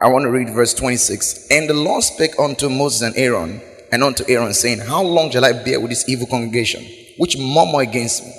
I 0.00 0.08
want 0.08 0.24
to 0.24 0.30
read 0.30 0.50
verse 0.50 0.72
26. 0.74 1.48
And 1.50 1.68
the 1.68 1.74
Lord 1.74 2.04
spake 2.04 2.38
unto 2.38 2.68
Moses 2.68 3.02
and 3.02 3.16
Aaron, 3.16 3.60
and 3.90 4.04
unto 4.04 4.24
Aaron, 4.28 4.52
saying, 4.54 4.80
How 4.80 5.02
long 5.02 5.30
shall 5.30 5.44
I 5.44 5.52
bear 5.52 5.80
with 5.80 5.90
this 5.90 6.08
evil 6.08 6.26
congregation, 6.26 6.86
which 7.18 7.36
murmur 7.36 7.80
against 7.80 8.24
me? 8.24 8.32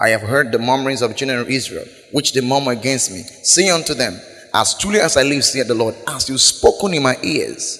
I 0.00 0.08
have 0.08 0.22
heard 0.22 0.50
the 0.50 0.58
murmurings 0.58 1.02
of 1.02 1.10
the 1.10 1.16
children 1.16 1.38
of 1.40 1.48
Israel, 1.48 1.86
which 2.12 2.32
they 2.32 2.40
murmur 2.40 2.72
against 2.72 3.10
me. 3.12 3.22
Say 3.42 3.68
unto 3.70 3.94
them, 3.94 4.20
As 4.52 4.76
truly 4.76 5.00
as 5.00 5.16
I 5.16 5.22
live, 5.22 5.44
saith 5.44 5.68
the 5.68 5.74
Lord, 5.74 5.94
as 6.08 6.28
you 6.28 6.38
spoken 6.38 6.94
in 6.94 7.02
my 7.02 7.16
ears, 7.22 7.78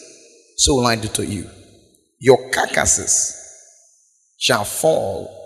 so 0.56 0.76
will 0.76 0.86
I 0.86 0.96
do 0.96 1.08
to 1.08 1.26
you. 1.26 1.48
Your 2.20 2.50
carcasses 2.50 3.36
shall 4.38 4.64
fall 4.64 5.44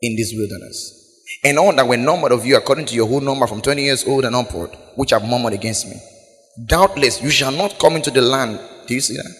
in 0.00 0.16
this 0.16 0.32
wilderness. 0.34 0.98
And 1.44 1.58
all 1.58 1.74
that 1.74 1.86
were 1.86 1.96
numbered 1.96 2.32
of 2.32 2.46
you, 2.46 2.56
according 2.56 2.86
to 2.86 2.94
your 2.94 3.08
whole 3.08 3.20
number 3.20 3.46
from 3.46 3.60
20 3.60 3.82
years 3.82 4.06
old 4.06 4.24
and 4.24 4.34
upward, 4.34 4.70
which 4.96 5.10
have 5.10 5.28
murmured 5.28 5.52
against 5.52 5.86
me. 5.86 5.96
Doubtless 6.66 7.22
you 7.22 7.30
shall 7.30 7.52
not 7.52 7.78
come 7.78 7.96
into 7.96 8.10
the 8.10 8.20
land. 8.20 8.60
Do 8.86 8.94
you 8.94 9.00
see 9.00 9.16
that? 9.16 9.34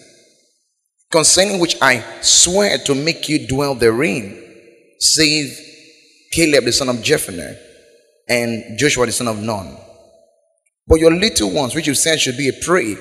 Concerning 1.11 1.59
which 1.59 1.77
I 1.81 2.03
swear 2.21 2.77
to 2.79 2.95
make 2.95 3.29
you 3.29 3.47
dwell 3.47 3.75
therein, 3.75 4.41
save 4.99 5.57
Caleb 6.33 6.65
the 6.65 6.71
son 6.71 6.89
of 6.89 6.97
Jephunneh 6.97 7.57
and 8.27 8.77
Joshua 8.77 9.05
the 9.05 9.11
son 9.11 9.27
of 9.27 9.41
Nun. 9.41 9.77
But 10.87 10.99
your 10.99 11.11
little 11.11 11.51
ones, 11.51 11.75
which 11.75 11.87
you 11.87 11.95
said 11.95 12.19
should 12.19 12.37
be 12.37 12.49
a 12.49 12.53
prey, 12.53 12.95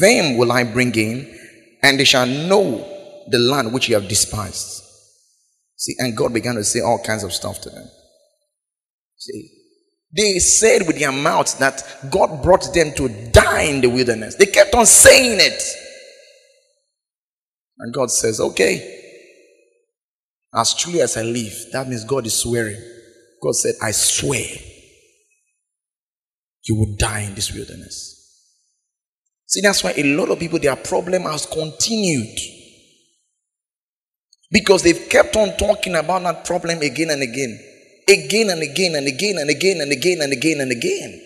them 0.00 0.36
will 0.36 0.52
I 0.52 0.64
bring 0.64 0.94
in, 0.94 1.38
and 1.82 1.98
they 1.98 2.04
shall 2.04 2.26
know 2.26 3.24
the 3.28 3.38
land 3.38 3.72
which 3.72 3.88
you 3.88 3.94
have 3.94 4.08
despised. 4.08 4.82
See, 5.76 5.94
and 5.98 6.16
God 6.16 6.34
began 6.34 6.56
to 6.56 6.64
say 6.64 6.80
all 6.80 7.02
kinds 7.02 7.24
of 7.24 7.32
stuff 7.32 7.60
to 7.62 7.70
them. 7.70 7.88
See, 9.16 9.50
they 10.14 10.38
said 10.38 10.86
with 10.86 10.98
their 10.98 11.12
mouths 11.12 11.54
that 11.54 11.82
God 12.10 12.42
brought 12.42 12.74
them 12.74 12.92
to 12.96 13.08
die 13.30 13.62
in 13.62 13.80
the 13.80 13.88
wilderness. 13.88 14.34
They 14.34 14.46
kept 14.46 14.74
on 14.74 14.86
saying 14.86 15.38
it. 15.40 15.62
And 17.78 17.94
God 17.94 18.10
says, 18.10 18.40
okay, 18.40 18.99
as 20.54 20.74
truly 20.74 21.00
as 21.00 21.16
I 21.16 21.22
live, 21.22 21.54
that 21.72 21.88
means 21.88 22.04
God 22.04 22.26
is 22.26 22.34
swearing. 22.34 22.80
God 23.42 23.54
said, 23.54 23.74
I 23.82 23.92
swear 23.92 24.44
you 26.64 26.74
will 26.76 26.96
die 26.96 27.20
in 27.22 27.34
this 27.34 27.52
wilderness. 27.52 28.16
See, 29.46 29.60
that's 29.62 29.82
why 29.82 29.92
a 29.96 30.04
lot 30.04 30.28
of 30.28 30.38
people, 30.38 30.58
their 30.58 30.76
problem 30.76 31.22
has 31.22 31.46
continued. 31.46 32.38
Because 34.52 34.82
they've 34.82 35.08
kept 35.08 35.36
on 35.36 35.56
talking 35.56 35.96
about 35.96 36.22
that 36.22 36.44
problem 36.44 36.80
again 36.80 37.10
and 37.10 37.22
again. 37.22 37.58
Again 38.08 38.50
and 38.50 38.62
again 38.62 38.94
and 38.94 39.06
again 39.06 39.36
and 39.38 39.50
again 39.50 39.80
and 39.80 39.92
again 39.92 40.20
and 40.20 40.32
again 40.32 40.60
and 40.60 40.72
again. 40.72 41.20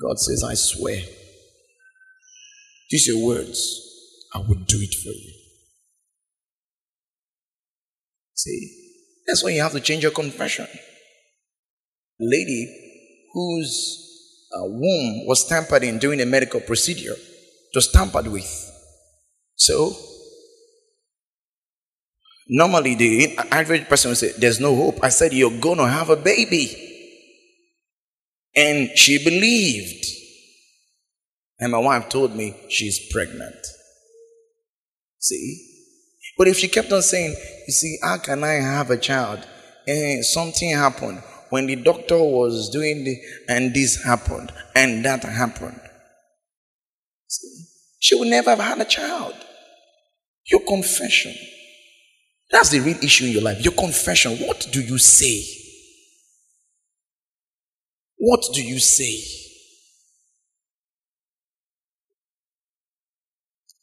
God 0.00 0.18
says, 0.18 0.42
I 0.42 0.54
swear. 0.54 1.02
These 2.90 3.06
your 3.08 3.26
words. 3.26 3.80
I 4.34 4.38
will 4.38 4.64
do 4.66 4.78
it 4.80 4.94
for 4.94 5.10
you. 5.10 5.31
See, 8.34 8.78
that's 9.26 9.42
why 9.44 9.50
you 9.50 9.60
have 9.62 9.72
to 9.72 9.80
change 9.80 10.02
your 10.02 10.12
confession. 10.12 10.66
A 10.66 12.24
lady 12.24 13.28
whose 13.32 14.48
uh, 14.54 14.64
womb 14.64 15.26
was 15.26 15.46
tampered 15.46 15.82
in 15.82 15.98
during 15.98 16.20
a 16.20 16.26
medical 16.26 16.60
procedure 16.60 17.16
was 17.74 17.90
tampered 17.90 18.26
with. 18.26 18.70
So, 19.56 19.96
normally 22.48 22.94
the 22.94 23.36
average 23.50 23.88
person 23.88 24.10
would 24.10 24.18
say, 24.18 24.32
There's 24.36 24.60
no 24.60 24.74
hope. 24.74 24.98
I 25.02 25.08
said, 25.08 25.32
You're 25.32 25.58
going 25.58 25.78
to 25.78 25.88
have 25.88 26.10
a 26.10 26.16
baby. 26.16 26.90
And 28.54 28.90
she 28.96 29.22
believed. 29.24 30.04
And 31.58 31.72
my 31.72 31.78
wife 31.78 32.08
told 32.08 32.34
me 32.34 32.54
she's 32.68 33.08
pregnant. 33.10 33.56
See? 35.18 35.71
But 36.38 36.48
if 36.48 36.58
she 36.58 36.68
kept 36.68 36.92
on 36.92 37.02
saying, 37.02 37.36
You 37.66 37.72
see, 37.72 37.98
how 38.02 38.18
can 38.18 38.42
I 38.44 38.54
have 38.54 38.90
a 38.90 38.96
child? 38.96 39.46
And 39.86 40.24
something 40.24 40.70
happened 40.70 41.22
when 41.50 41.66
the 41.66 41.76
doctor 41.76 42.18
was 42.18 42.70
doing 42.70 43.04
the, 43.04 43.16
and 43.48 43.74
this 43.74 44.02
happened, 44.02 44.50
and 44.74 45.04
that 45.04 45.22
happened. 45.22 45.80
See? 47.26 47.64
She 48.00 48.14
would 48.14 48.28
never 48.28 48.50
have 48.50 48.58
had 48.58 48.80
a 48.80 48.84
child. 48.84 49.34
Your 50.50 50.60
confession. 50.60 51.34
That's 52.50 52.70
the 52.70 52.80
real 52.80 52.98
issue 53.02 53.26
in 53.26 53.32
your 53.32 53.42
life. 53.42 53.64
Your 53.64 53.74
confession. 53.74 54.38
What 54.38 54.68
do 54.72 54.80
you 54.82 54.98
say? 54.98 55.44
What 58.16 58.44
do 58.54 58.62
you 58.62 58.78
say? 58.78 59.22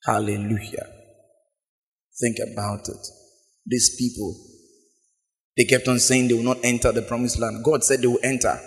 Hallelujah. 0.05 0.98
Think 2.19 2.37
about 2.51 2.87
it. 2.89 3.07
These 3.65 3.95
people, 3.97 4.35
they 5.55 5.65
kept 5.65 5.87
on 5.87 5.99
saying 5.99 6.27
they 6.27 6.33
will 6.33 6.43
not 6.43 6.59
enter 6.63 6.91
the 6.91 7.01
promised 7.01 7.39
land. 7.39 7.63
God 7.63 7.83
said 7.83 8.01
they 8.01 8.07
will 8.07 8.19
enter. 8.23 8.59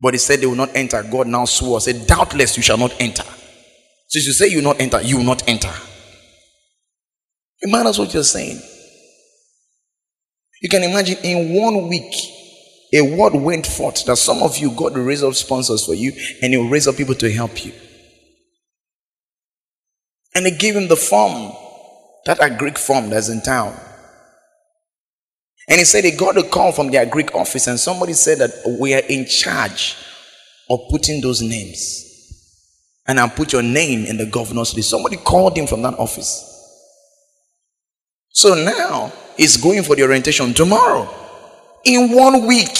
But 0.00 0.14
he 0.14 0.18
said 0.18 0.40
they 0.40 0.46
will 0.46 0.54
not 0.54 0.74
enter. 0.74 1.02
God 1.02 1.26
now 1.26 1.44
swore, 1.44 1.80
said, 1.80 2.06
Doubtless 2.06 2.56
you 2.56 2.62
shall 2.62 2.78
not 2.78 2.94
enter. 3.00 3.24
So 4.08 4.18
if 4.18 4.26
you 4.26 4.32
say 4.32 4.48
you 4.48 4.58
will 4.58 4.64
not 4.64 4.80
enter, 4.80 5.00
you 5.02 5.18
will 5.18 5.24
not 5.24 5.46
enter. 5.48 5.72
Matters 7.62 7.98
what 7.98 8.14
you're 8.14 8.22
saying. 8.22 8.60
You 10.62 10.68
can 10.68 10.82
imagine 10.82 11.18
in 11.22 11.54
one 11.54 11.88
week, 11.88 12.14
a 12.92 13.02
word 13.16 13.34
went 13.34 13.66
forth 13.66 14.04
that 14.06 14.16
some 14.16 14.42
of 14.42 14.58
you 14.58 14.70
God 14.70 14.94
will 14.94 15.04
raise 15.04 15.22
up 15.22 15.34
sponsors 15.34 15.84
for 15.86 15.94
you 15.94 16.12
and 16.42 16.52
He 16.52 16.56
will 16.58 16.68
raise 16.68 16.88
up 16.88 16.96
people 16.96 17.14
to 17.16 17.32
help 17.32 17.64
you. 17.64 17.72
And 20.34 20.46
they 20.46 20.50
gave 20.52 20.76
him 20.76 20.88
the 20.88 20.96
form, 20.96 21.52
that 22.26 22.58
Greek 22.58 22.78
form 22.78 23.10
that's 23.10 23.28
in 23.28 23.40
town. 23.42 23.78
And 25.68 25.78
he 25.78 25.84
said 25.84 26.04
he 26.04 26.10
got 26.10 26.36
a 26.36 26.42
call 26.42 26.72
from 26.72 26.90
their 26.90 27.06
Greek 27.06 27.34
office, 27.34 27.68
and 27.68 27.78
somebody 27.78 28.12
said 28.12 28.38
that 28.38 28.76
we 28.80 28.92
are 28.92 29.02
in 29.08 29.24
charge 29.24 29.96
of 30.68 30.80
putting 30.90 31.20
those 31.20 31.40
names. 31.40 32.06
And 33.06 33.18
I'll 33.18 33.28
put 33.28 33.52
your 33.52 33.62
name 33.62 34.04
in 34.04 34.16
the 34.16 34.26
governor's 34.26 34.74
list. 34.74 34.90
Somebody 34.90 35.16
called 35.16 35.56
him 35.56 35.66
from 35.66 35.82
that 35.82 35.98
office. 35.98 36.46
So 38.30 38.54
now 38.54 39.12
he's 39.36 39.56
going 39.56 39.82
for 39.82 39.96
the 39.96 40.02
orientation 40.02 40.54
tomorrow. 40.54 41.08
In 41.84 42.12
one 42.12 42.46
week. 42.46 42.76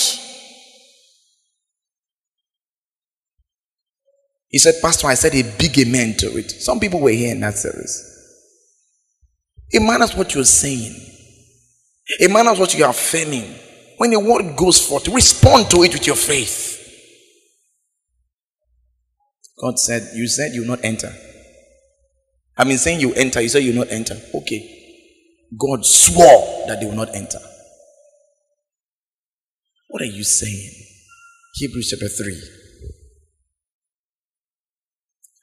He 4.49 4.59
said, 4.59 4.75
Pastor, 4.83 5.07
I 5.07 5.15
said 5.15 5.35
a 5.35 5.43
big 5.59 5.79
amen 5.79 6.17
to 6.19 6.37
it. 6.37 6.51
Some 6.51 6.81
people 6.81 7.01
were 7.01 7.11
here 7.11 7.33
in 7.33 7.41
that 7.41 7.57
service. 7.57 8.10
It 9.71 9.81
matters 9.81 10.15
what 10.15 10.35
you're 10.35 10.45
saying, 10.45 10.95
it 12.19 12.31
matters 12.31 12.59
what 12.59 12.75
you 12.75 12.85
are 12.85 12.91
affirming. 12.91 13.55
When 13.99 14.11
the 14.11 14.19
word 14.19 14.57
goes 14.57 14.85
forth, 14.87 15.09
respond 15.09 15.71
to 15.71 15.83
it 15.83 15.93
with 15.93 16.07
your 16.07 16.17
faith. 16.17 16.71
God 19.61 19.79
said, 19.79 20.09
You 20.15 20.27
said 20.27 20.55
you 20.55 20.63
will 20.63 20.69
not 20.69 20.85
enter. 20.85 21.13
I've 22.57 22.67
been 22.67 22.79
saying 22.79 23.01
you 23.01 23.13
enter. 23.13 23.41
You 23.43 23.49
said 23.51 23.63
you 23.63 23.73
will 23.73 23.85
not 23.85 23.93
enter. 23.93 24.19
Okay. 24.35 24.79
God 25.59 25.85
swore 25.85 26.65
that 26.67 26.79
they 26.81 26.87
will 26.87 26.95
not 26.95 27.15
enter. 27.15 27.39
What 29.89 30.03
are 30.03 30.07
you 30.07 30.25
saying? 30.25 30.71
Hebrews 31.55 31.91
chapter 31.91 32.09
3. 32.09 32.41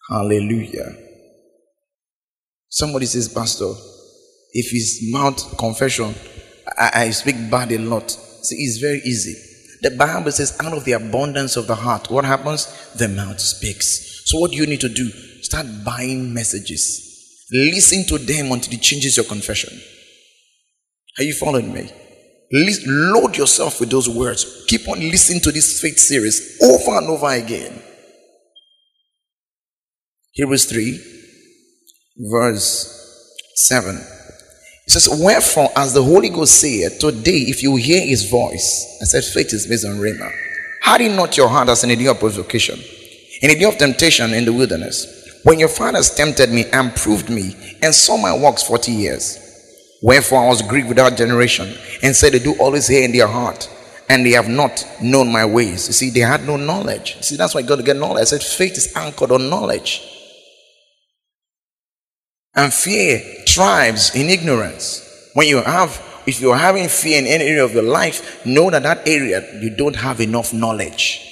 Hallelujah. 0.10 0.96
Somebody 2.70 3.06
says, 3.06 3.28
Pastor, 3.28 3.74
if 4.58 4.72
his 4.72 5.08
mouth 5.12 5.56
confession, 5.60 6.16
I, 6.78 6.92
I 7.06 7.10
speak 7.12 7.36
bad 7.52 7.72
a 7.72 7.78
lot. 7.78 8.10
See, 8.10 8.56
it's 8.56 8.80
very 8.80 9.02
easy. 9.06 9.36
The 9.84 9.92
Bible 9.92 10.32
says, 10.32 10.58
out 10.60 10.74
of 10.74 10.84
the 10.84 10.94
abundance 10.94 11.56
of 11.58 11.68
the 11.68 11.76
heart, 11.76 12.10
what 12.10 12.26
happens? 12.26 12.66
The 12.96 13.08
mouth 13.08 13.40
speaks. 13.40 14.24
So, 14.26 14.40
what 14.40 14.52
do 14.52 14.58
you 14.58 14.66
need 14.66 14.82
to 14.82 14.90
do? 14.90 15.10
Start 15.44 15.68
buying 15.86 16.34
messages. 16.34 17.46
Listen 17.52 18.04
to 18.08 18.18
them 18.18 18.52
until 18.52 18.74
it 18.74 18.82
changes 18.82 19.16
your 19.16 19.28
confession. 19.28 19.80
Are 21.20 21.24
you 21.24 21.34
following 21.34 21.72
me? 21.72 21.92
Load 22.52 23.38
yourself 23.38 23.80
with 23.80 23.92
those 23.92 24.10
words. 24.10 24.66
Keep 24.68 24.90
on 24.90 25.00
listening 25.00 25.42
to 25.42 25.52
this 25.52 25.80
faith 25.80 26.00
series 26.00 26.58
over 26.64 26.98
and 26.98 27.08
over 27.10 27.30
again. 27.30 27.80
Hebrews 30.34 30.66
3, 30.66 31.00
verse 32.32 33.34
7. 33.56 34.17
It 34.88 34.92
says, 34.92 35.10
Wherefore, 35.22 35.70
as 35.76 35.94
the 35.94 36.02
Holy 36.02 36.30
Ghost 36.30 36.62
saith, 36.62 37.00
today, 37.00 37.40
if 37.40 37.62
you 37.62 37.76
hear 37.76 38.06
his 38.06 38.30
voice, 38.30 38.98
I 39.02 39.06
said, 39.06 39.24
faith 39.26 39.54
is 39.54 39.68
based 39.68 39.86
on 39.86 39.98
Rhema. 39.98 40.32
Harden 40.82 41.18
not 41.18 41.36
your 41.36 41.50
heart 41.50 41.68
as 41.68 41.84
in 41.84 41.92
a 41.92 41.96
day 41.98 42.08
of 42.08 42.20
provocation, 42.20 42.80
in 43.42 43.52
a 43.52 43.56
day 43.56 43.66
of 43.66 43.78
temptation 43.78 44.34
in 44.34 44.46
the 44.46 44.54
wilderness, 44.54 45.42
when 45.44 45.60
your 45.60 45.68
fathers 45.68 46.16
tempted 46.16 46.52
me 46.52 46.66
and 46.72 46.96
proved 46.96 47.30
me, 47.30 47.54
and 47.82 47.94
saw 47.94 48.16
my 48.16 48.36
works 48.38 48.64
forty 48.64 48.94
years. 48.94 49.44
Wherefore 50.02 50.46
I 50.46 50.48
was 50.48 50.62
grieved 50.62 50.88
without 50.88 51.18
generation, 51.18 51.74
and 52.02 52.16
said, 52.16 52.32
They 52.32 52.40
do 52.40 52.56
always 52.58 52.88
hear 52.88 53.04
in 53.04 53.12
their 53.12 53.28
heart, 53.28 53.70
and 54.10 54.26
they 54.26 54.32
have 54.32 54.48
not 54.48 54.86
known 55.02 55.32
my 55.32 55.46
ways. 55.46 55.88
You 55.88 55.94
see, 55.94 56.10
they 56.10 56.22
had 56.22 56.46
no 56.46 56.56
knowledge. 56.56 57.16
You 57.18 57.24
see, 57.24 57.36
that's 57.36 57.54
why 57.54 57.62
you 57.62 57.68
got 57.68 57.76
to 57.76 57.84
get 57.84 57.98
knowledge. 57.98 58.22
I 58.22 58.26
said, 58.26 58.42
faith 58.42 58.78
is 58.78 58.96
anchored 58.96 59.32
on 59.32 59.50
knowledge. 59.50 60.02
And 62.56 62.74
fear 62.74 63.22
thrives 63.58 64.14
in 64.14 64.30
ignorance. 64.30 65.32
When 65.34 65.48
you 65.48 65.62
have 65.64 66.04
if 66.28 66.42
you're 66.42 66.58
having 66.58 66.90
fear 66.90 67.18
in 67.18 67.26
any 67.26 67.46
area 67.46 67.64
of 67.64 67.74
your 67.74 67.84
life, 67.84 68.46
know 68.46 68.70
that 68.70 68.84
that 68.84 69.08
area 69.08 69.42
you 69.62 69.76
don't 69.76 69.96
have 69.96 70.20
enough 70.20 70.54
knowledge. 70.54 71.24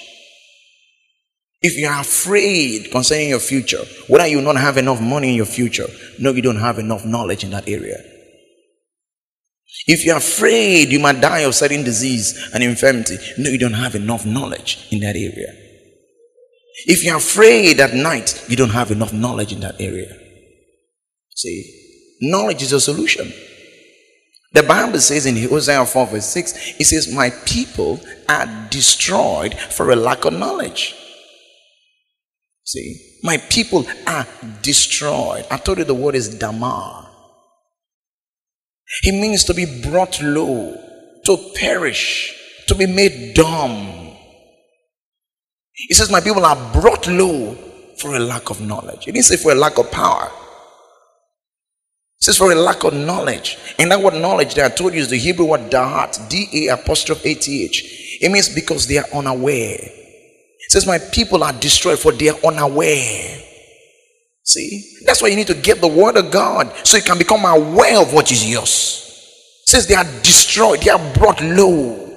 If 1.61 1.77
you're 1.77 1.99
afraid 1.99 2.91
concerning 2.91 3.29
your 3.29 3.39
future, 3.39 3.83
whether 4.07 4.25
you 4.25 4.41
not 4.41 4.55
have 4.55 4.77
enough 4.77 5.01
money 5.01 5.29
in 5.29 5.35
your 5.35 5.45
future, 5.45 5.87
no, 6.19 6.31
you 6.31 6.41
don't 6.41 6.63
have 6.67 6.79
enough 6.79 7.05
knowledge 7.05 7.43
in 7.43 7.51
that 7.51 7.67
area. 7.67 7.97
If 9.85 10.05
you're 10.05 10.17
afraid 10.17 10.89
you 10.89 10.99
might 10.99 11.21
die 11.21 11.39
of 11.39 11.53
certain 11.53 11.83
disease 11.83 12.49
and 12.53 12.63
infirmity, 12.63 13.17
no, 13.37 13.49
you 13.49 13.59
don't 13.59 13.73
have 13.73 13.95
enough 13.95 14.25
knowledge 14.25 14.87
in 14.91 15.01
that 15.01 15.15
area. 15.15 15.53
If 16.87 17.03
you're 17.03 17.17
afraid 17.17 17.79
at 17.79 17.93
night, 17.93 18.45
you 18.47 18.55
don't 18.55 18.69
have 18.69 18.91
enough 18.91 19.11
knowledge 19.13 19.51
in 19.51 19.59
that 19.59 19.75
area. 19.79 20.15
See, 21.35 21.84
knowledge 22.21 22.61
is 22.61 22.73
a 22.73 22.79
solution. 22.79 23.31
The 24.55 24.63
Bible 24.63 24.99
says 24.99 25.25
in 25.25 25.35
Hosea 25.35 25.85
4, 25.85 26.07
verse 26.07 26.25
6, 26.27 26.79
it 26.79 26.85
says, 26.85 27.13
My 27.13 27.29
people 27.45 27.99
are 28.29 28.47
destroyed 28.69 29.53
for 29.53 29.91
a 29.91 29.97
lack 29.97 30.23
of 30.23 30.31
knowledge. 30.31 30.95
See, 32.63 33.19
my 33.21 33.37
people 33.37 33.85
are 34.07 34.25
destroyed. 34.61 35.45
I 35.51 35.57
told 35.57 35.79
you 35.79 35.83
the 35.83 35.93
word 35.93 36.15
is 36.15 36.39
damar. 36.39 37.11
It 39.03 39.19
means 39.19 39.43
to 39.43 39.53
be 39.53 39.81
brought 39.81 40.21
low, 40.21 40.73
to 41.25 41.37
perish, 41.55 42.33
to 42.67 42.75
be 42.75 42.85
made 42.85 43.33
dumb. 43.33 44.15
He 45.73 45.93
says, 45.93 46.09
My 46.09 46.21
people 46.21 46.45
are 46.45 46.71
brought 46.71 47.07
low 47.07 47.55
for 47.97 48.15
a 48.15 48.19
lack 48.19 48.49
of 48.49 48.61
knowledge. 48.61 49.03
He 49.03 49.11
didn't 49.11 49.25
say 49.25 49.35
for 49.35 49.51
a 49.51 49.55
lack 49.55 49.77
of 49.77 49.91
power 49.91 50.31
says 52.25 52.37
for 52.37 52.51
a 52.51 52.55
lack 52.55 52.83
of 52.83 52.93
knowledge. 52.93 53.57
And 53.77 53.91
that 53.91 54.01
word 54.01 54.15
knowledge 54.15 54.55
that 54.55 54.71
I 54.71 54.75
told 54.75 54.95
you 54.95 54.99
is 54.99 55.11
the 55.11 55.17
Hebrew 55.17 55.45
word 55.45 55.69
dahat, 55.69 56.27
D-A 56.27 56.73
apostrophe 56.73 57.29
A-T-H. 57.31 58.17
It 58.19 58.31
means 58.31 58.49
because 58.49 58.87
they 58.87 58.97
are 58.97 59.05
unaware. 59.13 59.77
It 59.79 60.71
says 60.71 60.87
my 60.87 60.97
people 60.97 61.43
are 61.43 61.53
destroyed 61.53 61.99
for 61.99 62.11
they 62.11 62.29
are 62.29 62.39
unaware. 62.43 63.41
See? 64.43 65.03
That's 65.05 65.21
why 65.21 65.27
you 65.27 65.35
need 65.35 65.45
to 65.47 65.53
get 65.53 65.81
the 65.81 65.87
word 65.87 66.17
of 66.17 66.31
God 66.31 66.73
so 66.83 66.97
you 66.97 67.03
can 67.03 67.19
become 67.19 67.45
aware 67.45 68.01
of 68.01 68.11
what 68.11 68.31
is 68.31 68.49
yours. 68.49 69.03
It 69.67 69.69
says 69.69 69.85
they 69.85 69.93
are 69.93 70.21
destroyed, 70.23 70.81
they 70.81 70.89
are 70.89 71.13
brought 71.13 71.39
low. 71.43 72.11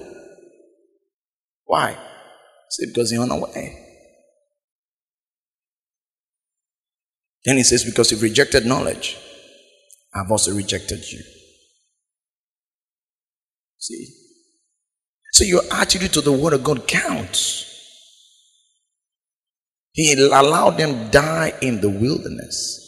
Why? 1.66 1.98
See, 2.70 2.86
because 2.86 3.10
they're 3.10 3.20
unaware. 3.20 3.74
Then 7.44 7.58
he 7.58 7.62
says, 7.62 7.84
because 7.84 8.10
you've 8.10 8.22
rejected 8.22 8.64
knowledge. 8.64 9.18
I've 10.14 10.30
also 10.30 10.54
rejected 10.54 11.10
you. 11.10 11.20
See? 13.78 14.06
So 15.32 15.44
your 15.44 15.62
attitude 15.72 16.12
to 16.14 16.20
the 16.20 16.32
word 16.32 16.52
of 16.52 16.64
God 16.64 16.88
counts. 16.88 17.64
He 19.92 20.12
allowed 20.12 20.78
them 20.78 21.10
die 21.10 21.52
in 21.60 21.80
the 21.80 21.90
wilderness. 21.90 22.84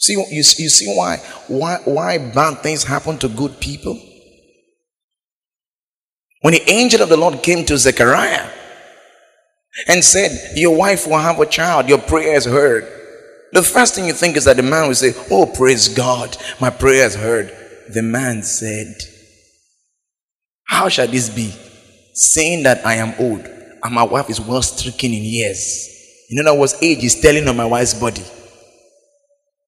See, 0.00 0.14
you, 0.14 0.24
you 0.30 0.42
see 0.42 0.94
why, 0.96 1.18
why, 1.46 1.78
why 1.84 2.18
bad 2.18 2.62
things 2.62 2.82
happen 2.82 3.18
to 3.18 3.28
good 3.28 3.60
people? 3.60 3.98
When 6.40 6.54
the 6.54 6.70
angel 6.70 7.02
of 7.02 7.08
the 7.08 7.16
Lord 7.16 7.42
came 7.42 7.64
to 7.66 7.78
Zechariah 7.78 8.50
and 9.88 10.04
said, 10.04 10.56
Your 10.56 10.76
wife 10.76 11.06
will 11.06 11.18
have 11.18 11.38
a 11.38 11.46
child, 11.46 11.88
your 11.88 11.98
prayer 11.98 12.34
is 12.34 12.44
heard. 12.44 13.01
The 13.52 13.62
first 13.62 13.94
thing 13.94 14.06
you 14.06 14.14
think 14.14 14.36
is 14.36 14.46
that 14.46 14.56
the 14.56 14.62
man 14.62 14.88
will 14.88 14.94
say, 14.94 15.12
Oh, 15.30 15.46
praise 15.46 15.88
God, 15.88 16.36
my 16.60 16.70
prayer 16.70 17.06
is 17.06 17.14
heard. 17.14 17.54
The 17.92 18.02
man 18.02 18.42
said, 18.42 18.94
How 20.64 20.88
shall 20.88 21.06
this 21.06 21.28
be? 21.28 21.52
Saying 22.14 22.62
that 22.62 22.86
I 22.86 22.94
am 22.94 23.14
old 23.18 23.46
and 23.82 23.94
my 23.94 24.04
wife 24.04 24.30
is 24.30 24.40
well 24.40 24.62
stricken 24.62 25.12
in 25.12 25.22
years. 25.22 25.88
In 26.30 26.38
other 26.46 26.58
words, 26.58 26.76
age 26.80 27.04
is 27.04 27.20
telling 27.20 27.46
on 27.46 27.56
my 27.56 27.66
wife's 27.66 27.94
body. 27.94 28.24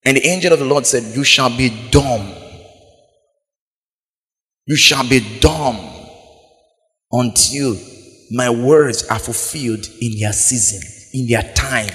And 0.04 0.16
the 0.16 0.26
angel 0.26 0.52
of 0.52 0.58
the 0.58 0.64
Lord 0.64 0.86
said, 0.86 1.02
You 1.14 1.24
shall 1.24 1.54
be 1.54 1.90
dumb. 1.90 2.32
You 4.66 4.76
shall 4.76 5.06
be 5.06 5.40
dumb 5.40 5.78
until 7.12 7.76
my 8.30 8.48
words 8.48 9.06
are 9.08 9.18
fulfilled 9.18 9.86
in 10.00 10.18
their 10.18 10.32
season, 10.32 10.80
in 11.12 11.26
their 11.28 11.42
time. 11.54 11.90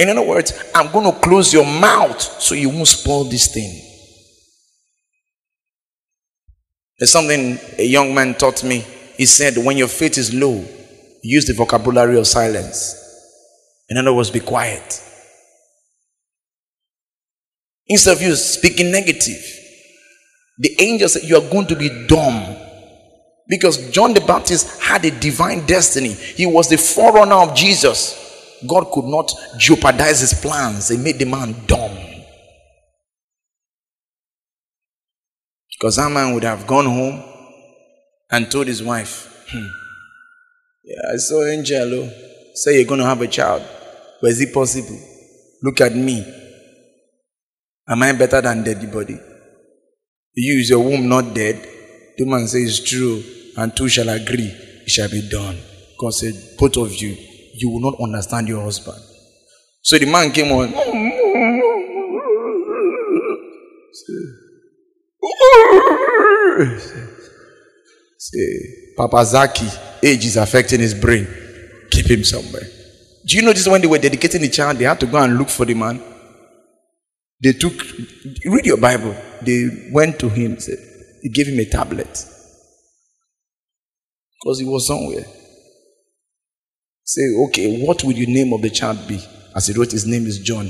In 0.00 0.08
other 0.08 0.22
words, 0.22 0.54
I'm 0.74 0.90
going 0.90 1.12
to 1.12 1.20
close 1.20 1.52
your 1.52 1.66
mouth 1.66 2.18
so 2.22 2.54
you 2.54 2.70
won't 2.70 2.88
spoil 2.88 3.24
this 3.24 3.52
thing. 3.52 3.82
There's 6.98 7.12
something 7.12 7.58
a 7.78 7.84
young 7.84 8.14
man 8.14 8.34
taught 8.34 8.64
me. 8.64 8.78
He 9.18 9.26
said, 9.26 9.58
When 9.62 9.76
your 9.76 9.88
faith 9.88 10.16
is 10.16 10.32
low, 10.32 10.64
use 11.22 11.44
the 11.44 11.52
vocabulary 11.52 12.18
of 12.18 12.26
silence. 12.26 12.96
In 13.90 13.98
other 13.98 14.14
words, 14.14 14.30
be 14.30 14.40
quiet. 14.40 15.02
Instead 17.86 18.16
of 18.16 18.22
you 18.22 18.34
speaking 18.36 18.90
negative, 18.90 19.44
the 20.56 20.80
angel 20.80 21.10
said, 21.10 21.24
You 21.24 21.36
are 21.36 21.50
going 21.50 21.66
to 21.66 21.76
be 21.76 22.06
dumb. 22.06 22.56
Because 23.48 23.90
John 23.90 24.14
the 24.14 24.22
Baptist 24.22 24.80
had 24.80 25.04
a 25.04 25.10
divine 25.10 25.66
destiny, 25.66 26.14
he 26.14 26.46
was 26.46 26.70
the 26.70 26.78
forerunner 26.78 27.34
of 27.34 27.54
Jesus. 27.54 28.19
God 28.66 28.90
could 28.92 29.04
not 29.06 29.32
jeopardize 29.58 30.20
his 30.20 30.34
plans. 30.34 30.88
He 30.88 30.96
made 30.96 31.18
the 31.18 31.24
man 31.24 31.54
dumb. 31.66 31.96
Because 35.70 35.96
that 35.96 36.10
man 36.10 36.34
would 36.34 36.44
have 36.44 36.66
gone 36.66 36.84
home 36.84 37.22
and 38.30 38.50
told 38.50 38.66
his 38.66 38.82
wife, 38.82 39.46
hmm, 39.50 39.66
Yeah, 40.84 41.12
I 41.14 41.16
saw 41.16 41.44
Angelo 41.46 42.10
say 42.54 42.76
you're 42.76 42.84
going 42.88 43.00
to 43.00 43.06
have 43.06 43.22
a 43.22 43.26
child. 43.26 43.62
Is 44.22 44.40
it 44.40 44.52
possible? 44.52 44.98
Look 45.62 45.80
at 45.80 45.94
me. 45.94 46.24
Am 47.88 48.02
I 48.02 48.12
better 48.12 48.40
than 48.42 48.62
dead 48.62 48.92
body? 48.92 49.18
You 50.34 50.60
is 50.60 50.70
your 50.70 50.80
womb 50.80 51.08
not 51.08 51.34
dead? 51.34 51.66
The 52.16 52.26
man 52.26 52.46
says 52.46 52.78
it's 52.78 52.88
true, 52.90 53.22
and 53.56 53.74
two 53.74 53.88
shall 53.88 54.08
agree, 54.10 54.52
it 54.84 54.90
shall 54.90 55.08
be 55.08 55.28
done. 55.28 55.58
God 55.98 56.14
said, 56.14 56.34
Both 56.58 56.76
of 56.76 56.94
you 56.94 57.16
you 57.60 57.70
will 57.70 57.80
not 57.80 58.00
understand 58.00 58.48
your 58.48 58.62
husband. 58.62 58.98
So 59.82 59.98
the 59.98 60.06
man 60.06 60.32
came 60.32 60.50
on. 60.52 60.72
Say, 68.18 68.94
Papa 68.96 69.24
Zaki, 69.24 69.66
age 70.02 70.24
is 70.24 70.36
affecting 70.36 70.80
his 70.80 70.94
brain. 70.94 71.26
Keep 71.90 72.06
him 72.06 72.24
somewhere. 72.24 72.62
Do 73.26 73.36
you 73.36 73.42
notice 73.42 73.68
when 73.68 73.80
they 73.80 73.86
were 73.86 73.98
dedicating 73.98 74.40
the 74.40 74.48
child, 74.48 74.78
they 74.78 74.84
had 74.84 75.00
to 75.00 75.06
go 75.06 75.18
and 75.22 75.36
look 75.36 75.48
for 75.48 75.64
the 75.64 75.74
man? 75.74 76.02
They 77.42 77.52
took, 77.52 77.72
read 78.44 78.66
your 78.66 78.76
Bible. 78.76 79.14
They 79.42 79.88
went 79.92 80.18
to 80.20 80.28
him, 80.28 80.58
said, 80.58 80.78
he 81.22 81.28
gave 81.28 81.48
him 81.48 81.58
a 81.58 81.64
tablet. 81.64 82.26
Because 84.38 84.58
he 84.60 84.66
was 84.66 84.86
somewhere. 84.86 85.24
Say, 87.10 87.22
okay, 87.48 87.84
what 87.84 88.04
would 88.04 88.14
the 88.14 88.26
name 88.26 88.52
of 88.52 88.62
the 88.62 88.70
child 88.70 89.08
be? 89.08 89.18
As 89.56 89.66
he 89.66 89.74
wrote, 89.76 89.90
his 89.90 90.06
name 90.06 90.26
is 90.26 90.38
John. 90.38 90.66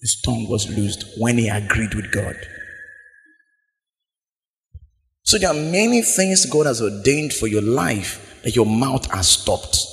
His 0.00 0.22
tongue 0.24 0.46
was 0.48 0.68
loosed 0.68 1.04
when 1.18 1.38
he 1.38 1.48
agreed 1.48 1.92
with 1.92 2.12
God. 2.12 2.36
So 5.24 5.38
there 5.38 5.50
are 5.50 5.54
many 5.54 6.02
things 6.02 6.46
God 6.46 6.66
has 6.66 6.80
ordained 6.80 7.32
for 7.32 7.48
your 7.48 7.62
life 7.62 8.40
that 8.44 8.54
your 8.54 8.64
mouth 8.64 9.10
has 9.10 9.26
stopped. 9.26 9.84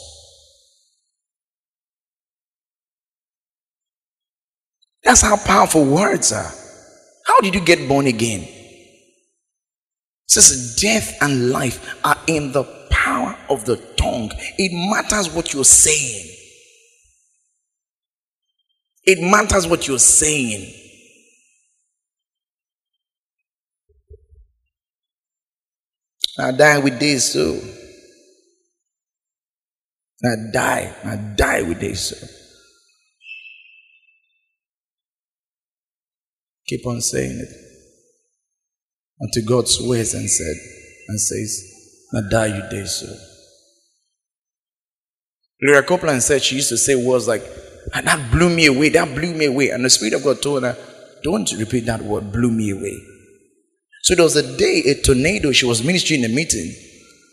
That's 5.03 5.21
how 5.21 5.38
powerful 5.38 5.86
words 5.86 6.31
are. 6.31 6.51
How 7.25 7.39
did 7.41 7.55
you 7.55 7.62
get 7.62 7.89
born 7.89 8.05
again? 8.05 8.47
Says 10.27 10.77
death 10.79 11.17
and 11.19 11.49
life 11.49 11.95
are 12.05 12.17
in 12.27 12.51
the 12.51 12.63
power 13.03 13.37
of 13.49 13.65
the 13.65 13.75
tongue. 13.97 14.31
It 14.57 14.71
matters 14.71 15.29
what 15.29 15.53
you're 15.53 15.65
saying. 15.65 16.29
It 19.03 19.19
matters 19.21 19.67
what 19.67 19.87
you're 19.87 19.99
saying. 19.99 20.73
I 26.39 26.51
die 26.51 26.79
with 26.79 26.99
this 26.99 27.33
so. 27.33 27.59
I 30.23 30.51
die. 30.51 30.95
I 31.03 31.15
die 31.35 31.61
with 31.63 31.79
this 31.79 32.09
so. 32.09 32.27
Keep 36.65 36.87
on 36.87 37.01
saying 37.01 37.37
it 37.39 37.49
until 39.19 39.45
God 39.45 39.67
swears 39.67 40.13
and 40.13 40.29
said 40.29 40.55
and 41.09 41.19
says, 41.19 41.72
I 42.15 42.21
die 42.30 42.47
you 42.47 42.69
day 42.69 42.86
so. 42.86 43.08
Gloria 45.62 45.84
Copeland 45.84 46.21
said 46.21 46.41
she 46.43 46.56
used 46.56 46.69
to 46.69 46.78
say 46.78 46.95
words 46.95 47.28
like, 47.28 47.43
and 47.93 48.08
that 48.08 48.32
blew 48.32 48.49
me 48.49 48.65
away, 48.67 48.89
that 48.89 49.15
blew 49.15 49.34
me 49.34 49.45
away. 49.45 49.69
And 49.69 49.84
the 49.84 49.89
Spirit 49.89 50.13
of 50.15 50.23
God 50.23 50.41
told 50.41 50.63
her, 50.63 50.78
Don't 51.23 51.52
repeat 51.54 51.86
that 51.86 52.02
word, 52.02 52.32
blew 52.32 52.52
me 52.52 52.71
away. 52.71 53.02
So 54.04 54.15
there 54.15 54.23
was 54.23 54.36
a 54.36 54.58
day 54.58 54.84
a 54.88 55.02
tornado, 55.02 55.52
she 55.52 55.65
was 55.65 55.84
ministering 55.84 56.23
in 56.23 56.32
a 56.32 56.34
meeting, 56.34 56.73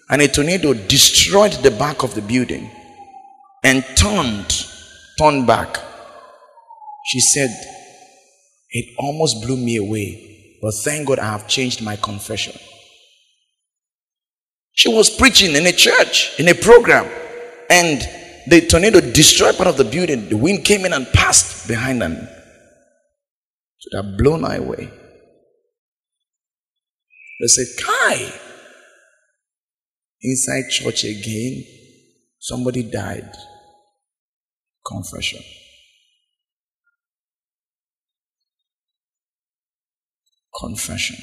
and 0.09 0.23
a 0.23 0.29
tornado 0.29 0.73
destroyed 0.75 1.53
the 1.53 1.71
back 1.73 2.03
of 2.03 2.15
the 2.15 2.23
building 2.23 2.71
and 3.65 3.85
turned, 3.97 4.67
turned 5.19 5.47
back. 5.47 5.77
She 7.07 7.21
said, 7.21 7.51
It 8.71 8.95
almost 8.99 9.45
blew 9.45 9.57
me 9.57 9.77
away, 9.77 10.59
but 10.63 10.73
thank 10.85 11.09
God 11.09 11.19
I 11.19 11.27
have 11.33 11.49
changed 11.49 11.83
my 11.83 11.97
confession. 11.97 12.59
She 14.81 14.89
was 14.89 15.11
preaching 15.11 15.57
in 15.57 15.67
a 15.67 15.73
church, 15.73 16.33
in 16.39 16.49
a 16.49 16.55
program, 16.55 17.05
and 17.69 18.01
the 18.47 18.67
tornado 18.67 18.99
destroyed 19.03 19.57
part 19.57 19.69
of 19.69 19.77
the 19.77 19.85
building. 19.85 20.31
The 20.31 20.39
wind 20.39 20.65
came 20.65 20.87
in 20.87 20.95
and 20.95 21.07
passed 21.09 21.69
behind 21.69 22.01
them. 22.01 22.17
So 23.77 24.03
they 24.03 24.17
blown 24.17 24.43
her 24.43 24.57
away. 24.57 24.91
They 27.41 27.47
said, 27.47 27.67
Kai, 27.85 28.33
inside 30.23 30.71
church 30.71 31.05
again, 31.05 31.63
somebody 32.39 32.83
died. 32.83 33.31
Confession. 34.87 35.43
Confession. 40.59 41.19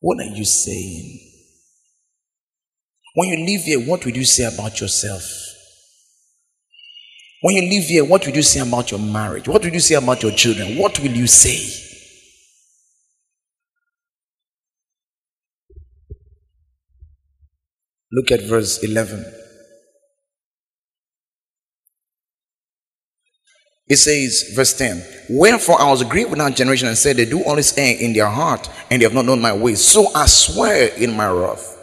What 0.00 0.20
are 0.20 0.34
you 0.34 0.44
saying? 0.44 1.20
When 3.14 3.28
you 3.28 3.36
leave 3.46 3.62
here, 3.62 3.80
what 3.80 4.04
will 4.04 4.12
you 4.16 4.24
say 4.24 4.44
about 4.44 4.80
yourself? 4.80 5.24
When 7.42 7.54
you 7.54 7.62
leave 7.62 7.84
here, 7.84 8.04
what 8.04 8.26
will 8.26 8.34
you 8.34 8.42
say 8.42 8.60
about 8.60 8.90
your 8.90 9.00
marriage? 9.00 9.48
What 9.48 9.64
will 9.64 9.72
you 9.72 9.80
say 9.80 9.94
about 9.94 10.22
your 10.22 10.32
children? 10.32 10.76
What 10.76 10.98
will 10.98 11.12
you 11.12 11.26
say? 11.26 11.82
Look 18.12 18.30
at 18.30 18.42
verse 18.42 18.82
11. 18.82 19.45
It 23.88 23.96
says, 23.96 24.52
verse 24.54 24.76
10 24.76 25.02
Wherefore 25.28 25.80
I 25.80 25.90
was 25.90 26.02
grieved 26.04 26.30
with 26.30 26.38
that 26.38 26.56
generation 26.56 26.88
and 26.88 26.98
said, 26.98 27.16
They 27.16 27.24
do 27.24 27.42
always 27.44 27.76
err 27.78 27.96
in 27.98 28.12
their 28.12 28.26
heart, 28.28 28.68
and 28.90 29.00
they 29.00 29.04
have 29.04 29.14
not 29.14 29.24
known 29.24 29.40
my 29.40 29.52
ways. 29.52 29.84
So 29.84 30.12
I 30.14 30.26
swear 30.26 30.88
in 30.94 31.16
my 31.16 31.28
wrath, 31.28 31.76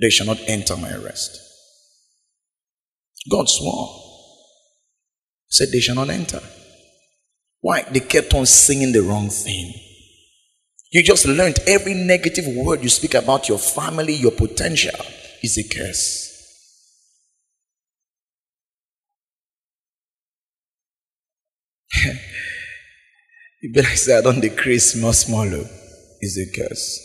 they 0.00 0.10
shall 0.10 0.26
not 0.26 0.38
enter 0.46 0.76
my 0.76 0.94
rest. 0.96 1.38
God 3.30 3.48
swore. 3.48 3.94
Said 5.48 5.68
they 5.72 5.80
shall 5.80 5.94
not 5.94 6.10
enter. 6.10 6.40
Why? 7.60 7.82
They 7.82 8.00
kept 8.00 8.32
on 8.34 8.46
singing 8.46 8.92
the 8.92 9.02
wrong 9.02 9.28
thing. 9.28 9.72
You 10.90 11.02
just 11.02 11.26
learned 11.26 11.58
every 11.66 11.94
negative 11.94 12.46
word 12.46 12.82
you 12.82 12.88
speak 12.88 13.14
about 13.14 13.48
your 13.48 13.58
family, 13.58 14.14
your 14.14 14.32
potential 14.32 14.98
is 15.42 15.58
a 15.58 15.68
curse. 15.68 16.27
you 23.62 23.72
better 23.72 23.96
say, 23.96 24.18
I 24.18 24.20
don't 24.20 24.40
decrease 24.40 24.92
small, 24.92 25.12
smaller. 25.12 25.64
Is 26.20 26.36
a 26.36 26.46
curse. 26.52 26.98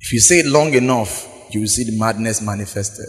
If 0.00 0.12
you 0.12 0.18
say 0.18 0.40
it 0.40 0.46
long 0.46 0.74
enough, 0.74 1.26
you 1.50 1.60
will 1.60 1.68
see 1.68 1.84
the 1.84 1.96
madness 1.96 2.42
manifested. 2.42 3.06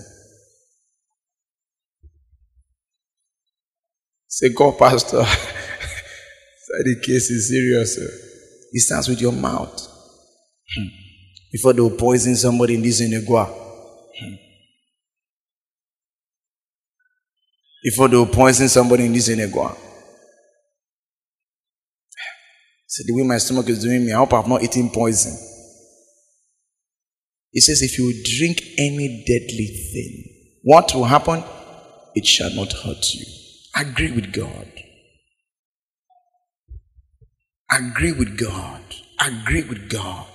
Say, 4.27 4.49
God, 4.53 4.77
Pastor, 4.77 5.17
the 6.83 7.01
case 7.03 7.31
is 7.31 7.49
serious. 7.49 7.97
It 7.97 8.81
starts 8.81 9.07
with 9.07 9.19
your 9.19 9.31
mouth. 9.31 9.81
Hmm. 10.75 10.87
Before 11.51 11.73
they 11.73 11.81
will 11.81 11.97
poison 11.97 12.35
somebody 12.35 12.75
in 12.75 12.81
this 12.81 13.01
Inegua. 13.01 13.47
Hmm. 13.47 14.35
Before 17.83 18.07
they 18.09 18.17
will 18.17 18.25
poison 18.25 18.69
somebody 18.69 19.05
in 19.05 19.13
this 19.13 19.29
Inegua. 19.29 19.84
So 22.95 23.03
the 23.05 23.13
way 23.13 23.27
my 23.27 23.39
stomach 23.39 23.67
is 23.67 23.83
doing 23.83 24.05
me, 24.05 24.13
I 24.13 24.15
hope 24.15 24.31
I've 24.31 24.47
not 24.47 24.63
eaten 24.63 24.89
poison. 24.89 25.33
It 27.51 27.61
says, 27.61 27.81
if 27.81 27.99
you 27.99 28.23
drink 28.37 28.61
any 28.77 29.25
deadly 29.27 29.67
thing, 29.91 30.23
what 30.63 30.95
will 30.95 31.03
happen? 31.03 31.43
It 32.13 32.25
shall 32.25 32.51
not 32.51 32.71
hurt 32.71 33.13
you. 33.13 33.25
Agree 33.75 34.13
with 34.13 34.31
God. 34.31 34.71
Agree 37.69 38.13
with 38.13 38.37
God. 38.37 38.81
Agree 39.19 39.63
with 39.63 39.89
God. 39.89 40.27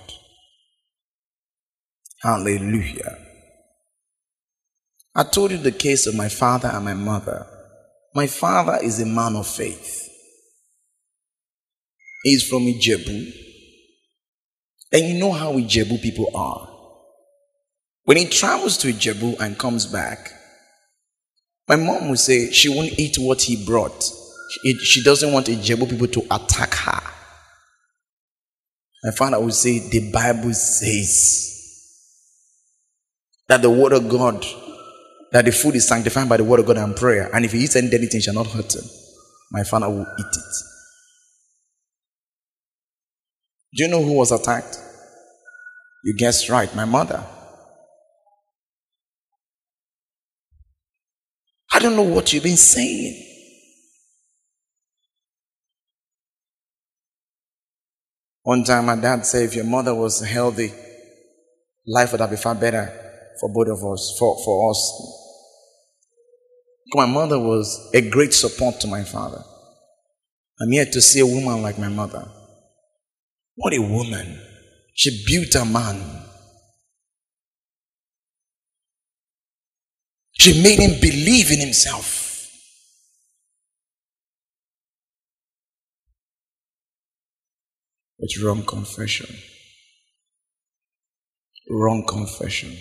Hallelujah. 2.21 3.17
I 5.15 5.23
told 5.23 5.49
you 5.49 5.57
the 5.57 5.71
case 5.71 6.05
of 6.05 6.13
my 6.13 6.29
father 6.29 6.67
and 6.67 6.85
my 6.85 6.93
mother. 6.93 7.47
My 8.13 8.27
father 8.27 8.77
is 8.83 9.01
a 9.01 9.05
man 9.07 9.35
of 9.35 9.47
faith. 9.47 10.09
He's 12.23 12.47
from 12.47 12.63
Ijebu. 12.63 13.31
And 14.93 15.05
you 15.05 15.19
know 15.19 15.31
how 15.31 15.53
Ijebu 15.53 16.01
people 16.01 16.29
are. 16.35 16.67
When 18.03 18.17
he 18.17 18.25
travels 18.25 18.77
to 18.79 18.91
Ijebu 18.91 19.39
and 19.39 19.57
comes 19.57 19.85
back, 19.85 20.31
my 21.67 21.75
mom 21.75 22.09
would 22.09 22.19
say 22.19 22.51
she 22.51 22.69
won't 22.69 22.99
eat 22.99 23.17
what 23.17 23.41
he 23.41 23.65
brought. 23.65 24.03
She, 24.63 24.73
she 24.79 25.03
doesn't 25.03 25.31
want 25.31 25.47
Ijebu 25.47 25.89
people 25.89 26.07
to 26.07 26.21
attack 26.29 26.73
her. 26.73 27.01
My 29.03 29.11
father 29.11 29.39
would 29.39 29.53
say, 29.53 29.79
The 29.89 30.11
Bible 30.11 30.53
says 30.53 31.47
that 33.47 33.61
the 33.61 33.69
word 33.69 33.93
of 33.93 34.09
God, 34.09 34.45
that 35.31 35.45
the 35.45 35.51
food 35.51 35.75
is 35.75 35.87
sanctified 35.87 36.29
by 36.29 36.37
the 36.37 36.43
word 36.43 36.59
of 36.59 36.65
God 36.65 36.77
and 36.77 36.95
prayer. 36.95 37.29
And 37.33 37.45
if 37.45 37.53
he 37.53 37.63
eats 37.63 37.75
any 37.75 37.87
it 37.87 38.21
shall 38.21 38.33
not 38.33 38.47
hurt 38.47 38.75
him. 38.75 38.83
My 39.51 39.63
father 39.63 39.89
will 39.89 40.05
eat 40.19 40.25
it. 40.25 40.70
Do 43.73 43.83
you 43.83 43.89
know 43.89 44.03
who 44.03 44.13
was 44.13 44.31
attacked? 44.31 44.77
You 46.03 46.15
guessed 46.15 46.49
right, 46.49 46.73
my 46.75 46.85
mother. 46.85 47.23
I 51.71 51.79
don't 51.79 51.95
know 51.95 52.01
what 52.01 52.33
you've 52.33 52.43
been 52.43 52.57
saying. 52.57 53.27
One 58.43 58.63
time, 58.63 58.87
my 58.87 58.95
dad 58.95 59.25
said, 59.25 59.43
if 59.43 59.55
your 59.55 59.65
mother 59.65 59.95
was 59.95 60.19
healthy, 60.19 60.73
life 61.87 62.11
would 62.11 62.21
have 62.21 62.31
been 62.31 62.39
far 62.39 62.55
better 62.55 62.91
for 63.39 63.49
both 63.53 63.67
of 63.67 63.85
us, 63.85 64.15
for, 64.19 64.37
for 64.43 64.71
us. 64.71 65.17
My 66.93 67.05
mother 67.05 67.39
was 67.39 67.89
a 67.93 68.09
great 68.09 68.33
support 68.33 68.81
to 68.81 68.87
my 68.87 69.03
father. 69.03 69.43
I'm 70.59 70.73
yet 70.73 70.91
to 70.93 71.01
see 71.01 71.21
a 71.21 71.25
woman 71.25 71.61
like 71.61 71.79
my 71.79 71.87
mother. 71.87 72.27
What 73.55 73.73
a 73.73 73.79
woman. 73.79 74.39
She 74.93 75.23
built 75.27 75.55
a 75.55 75.65
man. 75.65 76.21
She 80.33 80.61
made 80.61 80.79
him 80.79 80.99
believe 80.99 81.51
in 81.51 81.59
himself. 81.59 82.49
It's 88.19 88.41
wrong 88.41 88.63
confession. 88.63 89.35
Wrong 91.69 92.05
confession. 92.07 92.75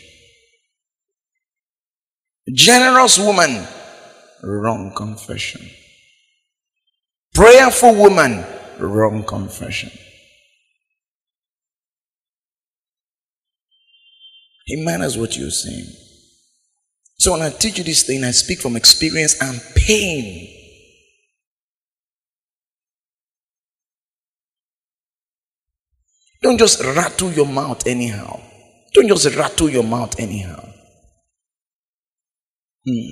Generous 2.52 3.18
woman, 3.18 3.66
wrong 4.42 4.92
confession. 4.94 5.68
Prayerful 7.34 7.94
woman, 7.94 8.44
wrong 8.78 9.22
confession. 9.24 9.90
It 14.72 14.84
matters 14.84 15.18
what 15.18 15.36
you're 15.36 15.50
saying. 15.50 15.86
So 17.18 17.32
when 17.32 17.42
I 17.42 17.50
teach 17.50 17.78
you 17.78 17.84
this 17.84 18.04
thing, 18.04 18.22
I 18.22 18.30
speak 18.30 18.60
from 18.60 18.76
experience 18.76 19.40
and 19.42 19.60
pain. 19.74 20.48
Don't 26.40 26.56
just 26.56 26.82
rattle 26.82 27.32
your 27.32 27.46
mouth 27.46 27.84
anyhow. 27.86 28.40
Don't 28.94 29.08
just 29.08 29.34
rattle 29.36 29.68
your 29.68 29.82
mouth 29.82 30.18
anyhow. 30.20 30.64
Hmm. 32.86 33.10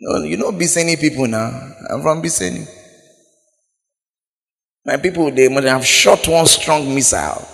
No, 0.00 0.22
you 0.24 0.36
know 0.36 0.50
Biseni 0.50 1.00
people 1.00 1.28
now. 1.28 1.48
I'm 1.88 2.02
from 2.02 2.20
Biseni. 2.20 2.66
My 4.84 4.96
people, 4.96 5.30
they 5.30 5.48
must 5.48 5.66
have 5.68 5.86
shot 5.86 6.26
one 6.26 6.46
strong 6.46 6.92
missile. 6.92 7.46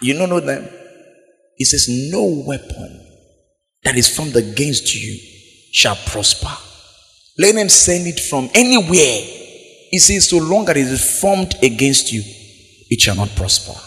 You 0.00 0.14
don't 0.14 0.28
know 0.28 0.40
them? 0.40 0.68
He 1.56 1.64
says, 1.64 1.86
No 1.88 2.44
weapon 2.46 3.04
that 3.84 3.96
is 3.96 4.14
formed 4.14 4.36
against 4.36 4.94
you 4.94 5.18
shall 5.72 5.96
prosper. 5.96 6.54
Let 7.38 7.54
them 7.54 7.68
send 7.68 8.06
it 8.06 8.20
from 8.20 8.50
anywhere. 8.54 9.20
He 9.90 9.98
says, 9.98 10.28
so 10.28 10.38
long 10.38 10.68
as 10.68 10.76
it 10.76 10.86
is 10.86 11.20
formed 11.20 11.54
against 11.62 12.12
you, 12.12 12.22
it 12.90 13.00
shall 13.00 13.14
not 13.14 13.30
prosper. 13.36 13.78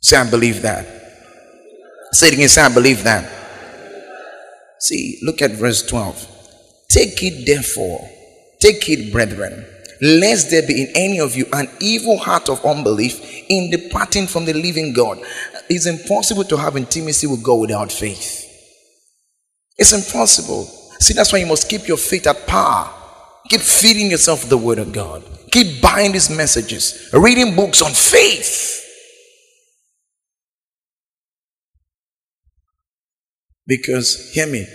Say, 0.00 0.16
I 0.16 0.30
believe 0.30 0.62
that. 0.62 0.86
Say 2.12 2.28
it 2.28 2.34
again, 2.34 2.48
say, 2.48 2.62
I 2.62 2.72
believe 2.72 3.02
that. 3.04 3.28
See, 4.80 5.18
look 5.22 5.42
at 5.42 5.52
verse 5.52 5.84
12. 5.86 6.26
Take 6.90 7.22
it, 7.22 7.46
therefore, 7.46 8.08
take 8.60 8.88
it, 8.88 9.10
brethren, 9.10 9.66
lest 10.00 10.50
there 10.50 10.66
be 10.66 10.82
in 10.82 10.88
any 10.94 11.20
of 11.20 11.36
you 11.36 11.46
an 11.52 11.68
evil 11.80 12.18
heart 12.18 12.48
of 12.48 12.64
unbelief 12.64 13.20
in 13.48 13.70
departing 13.70 14.26
from 14.26 14.44
the 14.44 14.52
living 14.52 14.92
God. 14.92 15.18
It's 15.68 15.86
impossible 15.86 16.44
to 16.44 16.56
have 16.56 16.76
intimacy 16.76 17.26
with 17.26 17.42
God 17.42 17.60
without 17.60 17.92
faith. 17.92 18.44
It's 19.76 19.92
impossible. 19.92 20.64
See, 21.00 21.14
that's 21.14 21.32
why 21.32 21.38
you 21.38 21.46
must 21.46 21.68
keep 21.68 21.86
your 21.86 21.96
faith 21.96 22.26
at 22.26 22.46
par. 22.46 22.94
Keep 23.48 23.60
feeding 23.60 24.10
yourself 24.10 24.48
the 24.48 24.58
Word 24.58 24.78
of 24.78 24.92
God. 24.92 25.22
Keep 25.50 25.80
buying 25.80 26.12
these 26.12 26.28
messages, 26.28 27.08
reading 27.12 27.54
books 27.54 27.80
on 27.80 27.92
faith. 27.92 28.84
Because, 33.66 34.32
hear 34.32 34.46
me, 34.46 34.66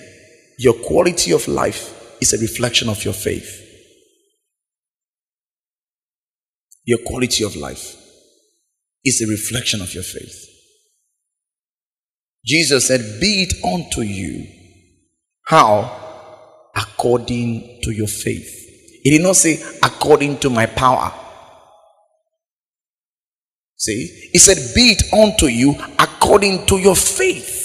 your 0.57 0.73
quality 0.73 1.31
of 1.31 1.47
life 1.47 2.17
is 2.21 2.33
a 2.33 2.37
reflection 2.37 2.89
of 2.89 3.03
your 3.03 3.13
faith. 3.13 3.62
Your 6.85 6.99
quality 7.05 7.43
of 7.43 7.55
life 7.55 7.95
is 9.03 9.21
a 9.21 9.27
reflection 9.27 9.81
of 9.81 9.93
your 9.93 10.03
faith. 10.03 10.49
Jesus 12.45 12.87
said, 12.87 12.99
Be 13.21 13.47
it 13.47 13.63
unto 13.65 14.01
you. 14.01 14.45
How? 15.45 15.99
According 16.75 17.79
to 17.83 17.91
your 17.91 18.07
faith. 18.07 18.49
He 19.03 19.09
did 19.11 19.21
not 19.21 19.35
say, 19.35 19.61
according 19.81 20.39
to 20.39 20.49
my 20.49 20.65
power. 20.65 21.13
See? 23.77 24.29
He 24.31 24.39
said, 24.39 24.57
Be 24.73 24.91
it 24.91 25.13
unto 25.13 25.47
you 25.47 25.75
according 25.99 26.65
to 26.67 26.77
your 26.77 26.95
faith. 26.95 27.61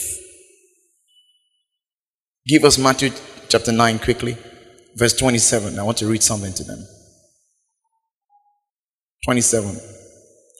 Give 2.46 2.64
us 2.64 2.78
Matthew 2.78 3.10
chapter 3.48 3.72
9 3.72 3.98
quickly, 3.98 4.36
verse 4.96 5.12
27. 5.14 5.78
I 5.78 5.82
want 5.82 5.98
to 5.98 6.06
read 6.06 6.22
something 6.22 6.52
to 6.54 6.64
them. 6.64 6.84
27. 9.28 9.78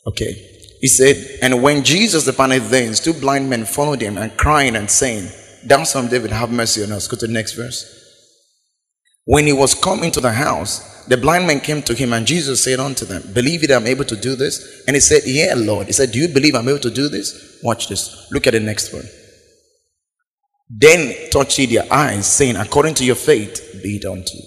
Okay. 0.08 0.34
He 0.82 0.88
said, 0.88 1.38
And 1.40 1.62
when 1.62 1.82
Jesus 1.82 2.26
departed 2.26 2.64
thence, 2.64 3.00
two 3.00 3.14
blind 3.14 3.48
men 3.48 3.64
followed 3.64 4.02
him 4.02 4.18
and 4.18 4.36
crying 4.36 4.76
and 4.76 4.90
saying, 4.90 5.30
Thou 5.64 5.84
son 5.84 6.04
of 6.04 6.10
David, 6.10 6.32
have 6.32 6.52
mercy 6.52 6.84
on 6.84 6.92
us. 6.92 7.08
Go 7.08 7.16
to 7.16 7.26
the 7.26 7.32
next 7.32 7.54
verse. 7.54 7.94
When 9.24 9.46
he 9.46 9.54
was 9.54 9.72
come 9.74 10.04
into 10.04 10.20
the 10.20 10.32
house, 10.32 11.06
the 11.06 11.16
blind 11.16 11.46
men 11.46 11.60
came 11.60 11.80
to 11.80 11.94
him, 11.94 12.12
and 12.12 12.26
Jesus 12.26 12.62
said 12.62 12.78
unto 12.78 13.06
them, 13.06 13.22
Believe 13.32 13.64
it, 13.64 13.70
I'm 13.70 13.86
able 13.86 14.04
to 14.04 14.16
do 14.16 14.36
this. 14.36 14.84
And 14.86 14.94
he 14.94 15.00
said, 15.00 15.22
Yeah, 15.24 15.54
Lord. 15.56 15.86
He 15.86 15.94
said, 15.94 16.12
Do 16.12 16.18
you 16.18 16.28
believe 16.28 16.54
I'm 16.54 16.68
able 16.68 16.80
to 16.80 16.90
do 16.90 17.08
this? 17.08 17.60
Watch 17.62 17.88
this. 17.88 18.30
Look 18.30 18.46
at 18.46 18.52
the 18.52 18.60
next 18.60 18.92
one. 18.92 19.08
Then 20.68 21.30
touched 21.30 21.56
he 21.56 21.64
their 21.64 21.90
eyes, 21.90 22.26
saying, 22.26 22.56
According 22.56 22.96
to 22.96 23.04
your 23.06 23.16
faith, 23.16 23.80
be 23.82 23.96
it 23.96 24.04
unto 24.04 24.36
you. 24.36 24.44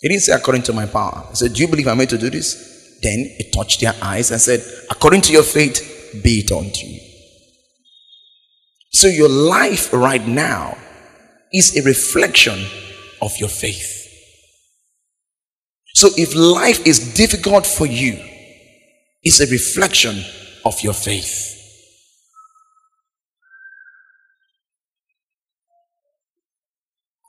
He 0.00 0.08
didn't 0.08 0.22
say, 0.22 0.32
According 0.32 0.62
to 0.62 0.72
my 0.72 0.86
power. 0.86 1.26
He 1.28 1.36
said, 1.36 1.52
Do 1.52 1.60
you 1.60 1.68
believe 1.68 1.86
I'm 1.86 2.00
able 2.00 2.08
to 2.12 2.18
do 2.18 2.30
this? 2.30 2.71
Then 3.02 3.34
he 3.36 3.50
touched 3.50 3.80
their 3.80 3.94
eyes 4.00 4.30
and 4.30 4.40
said, 4.40 4.64
According 4.90 5.22
to 5.22 5.32
your 5.32 5.42
faith, 5.42 6.20
be 6.22 6.40
it 6.40 6.52
unto 6.52 6.86
you. 6.86 7.00
So 8.90 9.08
your 9.08 9.28
life 9.28 9.92
right 9.92 10.24
now 10.26 10.76
is 11.52 11.76
a 11.76 11.82
reflection 11.82 12.64
of 13.20 13.36
your 13.38 13.48
faith. 13.48 13.98
So 15.94 16.08
if 16.16 16.34
life 16.34 16.86
is 16.86 17.14
difficult 17.14 17.66
for 17.66 17.86
you, 17.86 18.18
it's 19.22 19.40
a 19.40 19.50
reflection 19.50 20.22
of 20.64 20.80
your 20.82 20.94
faith. 20.94 21.48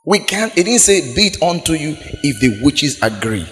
We 0.06 0.18
can't, 0.18 0.52
it 0.56 0.64
didn't 0.64 0.80
say, 0.80 1.14
be 1.14 1.28
it 1.28 1.42
unto 1.42 1.72
you 1.72 1.96
if 2.22 2.40
the 2.40 2.60
witches 2.62 3.02
agree. 3.02 3.46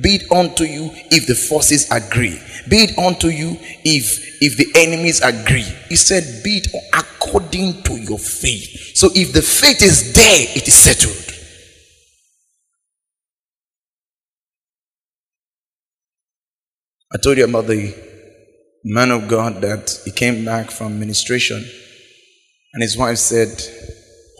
Be 0.00 0.16
it 0.16 0.32
unto 0.32 0.64
you 0.64 0.90
if 1.10 1.26
the 1.26 1.34
forces 1.34 1.88
agree. 1.90 2.40
Be 2.68 2.84
it 2.84 2.98
unto 2.98 3.28
you 3.28 3.56
if 3.84 4.42
if 4.42 4.56
the 4.56 4.70
enemies 4.74 5.20
agree. 5.22 5.66
He 5.88 5.96
said, 5.96 6.42
be 6.42 6.58
it 6.58 6.66
according 6.92 7.82
to 7.84 7.94
your 7.94 8.18
faith. 8.18 8.96
So 8.96 9.08
if 9.14 9.32
the 9.32 9.42
faith 9.42 9.82
is 9.82 10.12
there, 10.12 10.46
it 10.56 10.66
is 10.66 10.74
settled. 10.74 11.24
I 17.12 17.16
told 17.18 17.38
you 17.38 17.44
about 17.44 17.68
the 17.68 17.94
man 18.82 19.12
of 19.12 19.28
God 19.28 19.62
that 19.62 20.00
he 20.04 20.10
came 20.10 20.44
back 20.44 20.70
from 20.70 20.98
ministration 20.98 21.64
and 22.74 22.82
his 22.82 22.96
wife 22.96 23.18
said, 23.18 23.62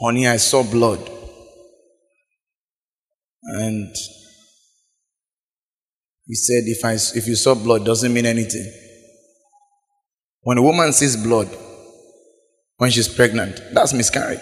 Honey, 0.02 0.26
I 0.26 0.38
saw 0.38 0.64
blood. 0.64 1.08
And 3.44 3.94
he 6.26 6.34
said, 6.34 6.64
if, 6.66 6.84
I, 6.84 6.94
if 6.94 7.26
you 7.26 7.36
saw 7.36 7.54
blood, 7.54 7.84
doesn't 7.84 8.12
mean 8.12 8.26
anything. 8.26 8.72
When 10.42 10.58
a 10.58 10.62
woman 10.62 10.92
sees 10.92 11.16
blood, 11.16 11.48
when 12.76 12.90
she's 12.90 13.08
pregnant, 13.08 13.60
that's 13.72 13.92
miscarriage. 13.92 14.40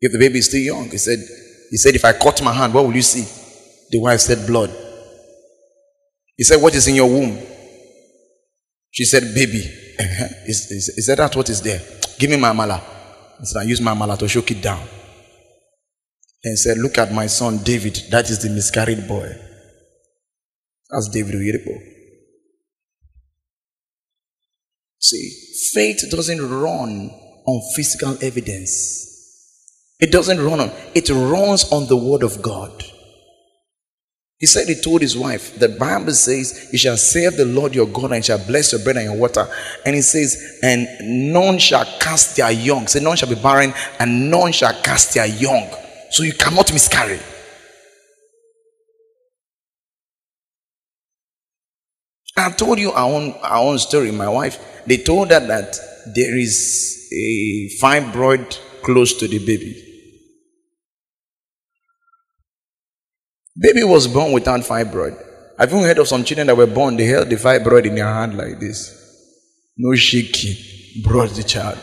If 0.00 0.12
the 0.12 0.18
baby 0.18 0.38
is 0.38 0.46
still 0.48 0.60
young, 0.60 0.90
he 0.90 0.98
said, 0.98 1.18
he 1.70 1.76
said, 1.76 1.94
if 1.94 2.04
I 2.04 2.12
cut 2.12 2.42
my 2.42 2.52
hand, 2.52 2.74
what 2.74 2.84
will 2.84 2.94
you 2.94 3.02
see? 3.02 3.26
The 3.90 4.00
wife 4.00 4.20
said, 4.20 4.46
blood. 4.46 4.70
He 6.36 6.44
said, 6.44 6.60
what 6.60 6.74
is 6.74 6.88
in 6.88 6.94
your 6.94 7.08
womb? 7.08 7.38
She 8.90 9.04
said, 9.04 9.34
baby. 9.34 9.62
said, 10.52 11.18
that's 11.18 11.36
what 11.36 11.48
is 11.48 11.62
there. 11.62 11.80
Give 12.18 12.30
me 12.30 12.36
my 12.36 12.52
mala. 12.52 12.82
He 13.40 13.46
said, 13.46 13.60
I 13.60 13.64
use 13.64 13.80
my 13.80 13.94
mala 13.94 14.16
to 14.18 14.28
choke 14.28 14.50
it 14.50 14.62
down 14.62 14.86
and 16.44 16.52
he 16.52 16.56
said, 16.56 16.78
Look 16.78 16.98
at 16.98 17.12
my 17.12 17.26
son 17.26 17.58
David. 17.58 18.00
That 18.10 18.28
is 18.28 18.42
the 18.42 18.50
miscarried 18.50 19.06
boy. 19.06 19.36
That's 20.92 21.08
David 21.08 21.34
Oyedepo. 21.34 21.78
See, 25.00 25.30
faith 25.74 26.04
doesn't 26.10 26.40
run 26.40 27.10
on 27.46 27.72
physical 27.74 28.16
evidence. 28.22 29.08
It 29.98 30.12
doesn't 30.12 30.44
run 30.44 30.60
on, 30.60 30.70
it 30.94 31.08
runs 31.08 31.72
on 31.72 31.86
the 31.86 31.96
word 31.96 32.22
of 32.22 32.42
God. 32.42 32.84
He 34.38 34.46
said 34.46 34.68
he 34.68 34.74
told 34.74 35.02
his 35.02 35.16
wife, 35.16 35.58
the 35.58 35.68
Bible 35.68 36.12
says, 36.12 36.68
You 36.72 36.78
shall 36.78 36.96
serve 36.96 37.36
the 37.36 37.44
Lord 37.44 37.74
your 37.74 37.86
God 37.86 38.12
and 38.12 38.24
shall 38.24 38.44
bless 38.44 38.72
your 38.72 38.82
bread 38.82 38.96
and 38.96 39.04
your 39.04 39.16
water. 39.16 39.46
And 39.86 39.94
he 39.94 40.02
says, 40.02 40.58
And 40.62 40.88
none 41.32 41.58
shall 41.58 41.84
cast 42.00 42.36
their 42.36 42.50
young. 42.50 42.88
Say, 42.88 43.00
none 43.00 43.16
shall 43.16 43.28
be 43.28 43.36
barren, 43.36 43.72
and 44.00 44.30
none 44.30 44.50
shall 44.50 44.74
cast 44.82 45.14
their 45.14 45.26
young. 45.26 45.70
So 46.10 46.24
you 46.24 46.32
cannot 46.32 46.72
miscarry. 46.72 47.20
I 52.42 52.50
told 52.50 52.78
you 52.78 52.92
our 52.92 53.10
own, 53.10 53.32
our 53.42 53.58
own 53.58 53.78
story. 53.78 54.10
My 54.10 54.28
wife, 54.28 54.82
they 54.86 54.96
told 54.96 55.30
her 55.30 55.40
that 55.40 55.78
there 56.14 56.36
is 56.36 57.08
a 57.12 57.68
fibroid 57.80 58.58
close 58.82 59.14
to 59.14 59.28
the 59.28 59.38
baby. 59.38 59.88
Baby 63.58 63.84
was 63.84 64.08
born 64.08 64.32
without 64.32 64.60
fibroid. 64.60 65.16
I've 65.58 65.68
even 65.68 65.84
heard 65.84 65.98
of 65.98 66.08
some 66.08 66.24
children 66.24 66.46
that 66.48 66.56
were 66.56 66.66
born, 66.66 66.96
they 66.96 67.04
held 67.04 67.28
the 67.28 67.36
fibroid 67.36 67.84
in 67.84 67.94
their 67.94 68.12
hand 68.12 68.36
like 68.36 68.58
this. 68.58 68.98
No 69.76 69.94
shaking, 69.94 70.56
brought 71.04 71.30
the 71.30 71.42
child. 71.42 71.78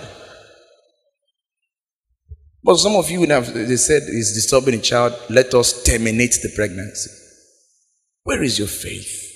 But 2.64 2.78
some 2.78 2.96
of 2.96 3.10
you 3.10 3.22
would 3.22 3.30
have 3.30 3.54
they 3.54 3.78
said 3.78 4.04
is 4.04 4.34
disturbing 4.34 4.76
the 4.76 4.82
child, 4.82 5.14
let 5.30 5.54
us 5.54 5.84
terminate 5.84 6.38
the 6.42 6.52
pregnancy. 6.56 7.10
Where 8.24 8.44
is 8.44 8.60
your 8.60 8.68
faith? 8.68 9.29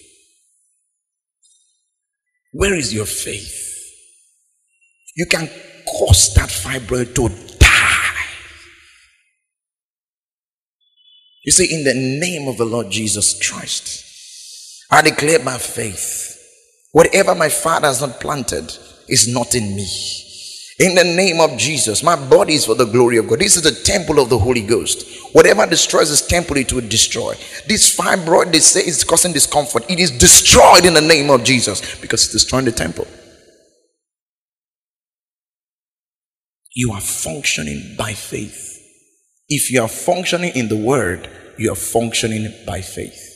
Where 2.53 2.75
is 2.75 2.93
your 2.93 3.05
faith? 3.05 3.61
You 5.15 5.25
can 5.25 5.49
cause 5.85 6.33
that 6.35 6.49
fibroid 6.49 7.15
to 7.15 7.29
die. 7.57 8.25
You 11.43 11.51
see, 11.51 11.73
in 11.73 11.83
the 11.83 11.93
name 11.93 12.47
of 12.47 12.57
the 12.57 12.65
Lord 12.65 12.89
Jesus 12.89 13.45
Christ, 13.45 14.85
I 14.91 15.01
declare 15.01 15.39
by 15.39 15.57
faith, 15.57 16.39
whatever 16.91 17.33
my 17.33 17.49
father 17.49 17.87
has 17.87 18.01
not 18.01 18.19
planted 18.19 18.71
is 19.09 19.27
not 19.27 19.55
in 19.55 19.75
me. 19.75 19.87
In 20.79 20.95
the 20.95 21.03
name 21.03 21.39
of 21.39 21.55
Jesus, 21.55 22.01
my 22.01 22.15
body 22.15 22.55
is 22.55 22.65
for 22.65 22.73
the 22.73 22.85
glory 22.85 23.17
of 23.17 23.27
God. 23.27 23.39
This 23.39 23.57
is 23.57 23.61
the 23.61 23.83
temple 23.83 24.19
of 24.19 24.29
the 24.29 24.39
Holy 24.39 24.61
Ghost. 24.61 25.05
Whatever 25.33 25.67
destroys 25.67 26.09
this 26.09 26.25
temple, 26.25 26.57
it 26.57 26.73
will 26.73 26.87
destroy. 26.87 27.35
This 27.67 27.95
fibroid, 27.95 28.51
they 28.51 28.59
say, 28.59 28.79
is 28.79 29.03
causing 29.03 29.33
discomfort. 29.33 29.85
It 29.89 29.99
is 29.99 30.09
destroyed 30.09 30.85
in 30.85 30.95
the 30.95 31.01
name 31.01 31.29
of 31.29 31.43
Jesus 31.43 31.99
because 31.99 32.23
it's 32.23 32.33
destroying 32.33 32.65
the 32.65 32.71
temple. 32.71 33.07
You 36.73 36.91
are 36.93 37.01
functioning 37.01 37.95
by 37.95 38.13
faith. 38.13 38.79
If 39.47 39.71
you 39.71 39.83
are 39.83 39.87
functioning 39.87 40.53
in 40.55 40.69
the 40.69 40.77
word, 40.77 41.29
you 41.59 41.71
are 41.71 41.75
functioning 41.75 42.51
by 42.65 42.81
faith. 42.81 43.29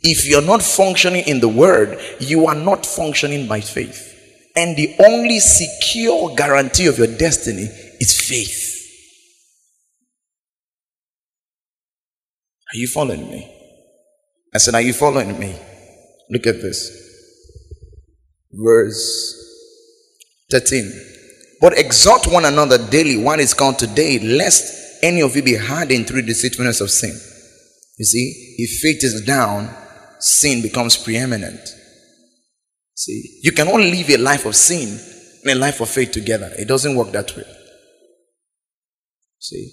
If 0.00 0.26
you're 0.26 0.40
not 0.40 0.62
functioning 0.62 1.24
in 1.26 1.40
the 1.40 1.48
word, 1.48 2.00
you 2.20 2.46
are 2.46 2.54
not 2.54 2.86
functioning 2.86 3.46
by 3.46 3.60
faith. 3.60 4.13
And 4.56 4.76
the 4.76 4.94
only 5.04 5.40
secure 5.40 6.34
guarantee 6.36 6.86
of 6.86 6.98
your 6.98 7.08
destiny 7.08 7.68
is 8.00 8.20
faith. 8.20 8.70
Are 12.72 12.78
you 12.78 12.86
following 12.86 13.28
me? 13.30 13.50
I 14.54 14.58
said, 14.58 14.74
Are 14.74 14.80
you 14.80 14.92
following 14.92 15.38
me? 15.38 15.56
Look 16.30 16.46
at 16.46 16.62
this. 16.62 16.90
Verse 18.52 19.34
13. 20.50 20.92
But 21.60 21.78
exhort 21.78 22.26
one 22.26 22.44
another 22.44 22.78
daily 22.78 23.16
while 23.16 23.40
it's 23.40 23.54
called 23.54 23.78
today, 23.78 24.18
lest 24.18 25.02
any 25.02 25.22
of 25.22 25.34
you 25.34 25.42
be 25.42 25.56
hardened 25.56 26.06
through 26.06 26.22
the 26.22 26.28
deceitfulness 26.28 26.80
of 26.80 26.90
sin. 26.90 27.18
You 27.98 28.04
see, 28.04 28.56
if 28.58 28.80
faith 28.80 29.04
is 29.04 29.24
down, 29.24 29.74
sin 30.18 30.62
becomes 30.62 30.96
preeminent. 30.96 31.60
See, 32.94 33.40
you 33.42 33.52
cannot 33.52 33.80
live 33.80 34.08
a 34.10 34.16
life 34.16 34.46
of 34.46 34.54
sin 34.54 34.98
and 35.42 35.52
a 35.52 35.54
life 35.54 35.80
of 35.80 35.88
faith 35.88 36.12
together. 36.12 36.50
It 36.56 36.68
doesn't 36.68 36.94
work 36.94 37.10
that 37.12 37.36
way. 37.36 37.44
See, 39.38 39.70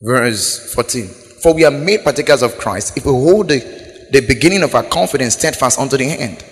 verse 0.00 0.74
14. 0.74 1.06
For 1.42 1.54
we 1.54 1.64
are 1.64 1.70
made 1.70 2.02
partakers 2.02 2.42
of 2.42 2.56
Christ 2.58 2.96
if 2.96 3.04
we 3.04 3.12
hold 3.12 3.48
the, 3.48 4.08
the 4.10 4.20
beginning 4.26 4.62
of 4.62 4.74
our 4.74 4.82
confidence 4.82 5.34
steadfast 5.34 5.78
unto 5.78 5.96
the 5.96 6.06
end. 6.06 6.44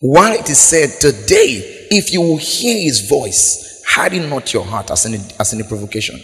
While 0.00 0.38
it 0.38 0.50
is 0.50 0.58
said, 0.58 1.00
Today, 1.00 1.86
if 1.90 2.12
you 2.12 2.20
will 2.20 2.36
hear 2.36 2.78
his 2.78 3.08
voice, 3.08 3.82
harden 3.88 4.28
not 4.28 4.52
your 4.52 4.64
heart 4.64 4.90
as 4.90 5.06
any 5.06 5.18
as 5.38 5.54
any 5.54 5.62
provocation. 5.62 6.20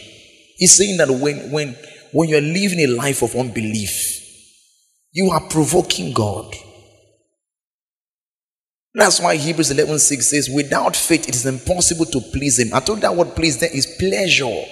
He's 0.57 0.77
saying 0.77 0.99
that 0.99 1.09
when 1.09 1.51
when 1.51 1.77
when 2.13 2.29
you're 2.29 2.41
living 2.41 2.81
a 2.81 2.87
life 2.89 3.23
of 3.23 3.35
unbelief, 3.35 4.23
you 5.13 5.31
are 5.31 5.41
provoking 5.49 6.13
God. 6.13 6.55
That's 8.93 9.21
why 9.21 9.37
Hebrews 9.37 9.71
11 9.71 9.99
6 9.99 10.27
says, 10.27 10.51
Without 10.51 10.97
faith, 10.97 11.29
it 11.29 11.35
is 11.35 11.47
impossible 11.47 12.07
to 12.07 12.21
please 12.33 12.59
Him. 12.59 12.75
I 12.75 12.81
told 12.81 13.01
that 13.03 13.15
what 13.15 13.37
please 13.37 13.59
there 13.59 13.71
is 13.73 13.87
pleasure. 13.99 14.65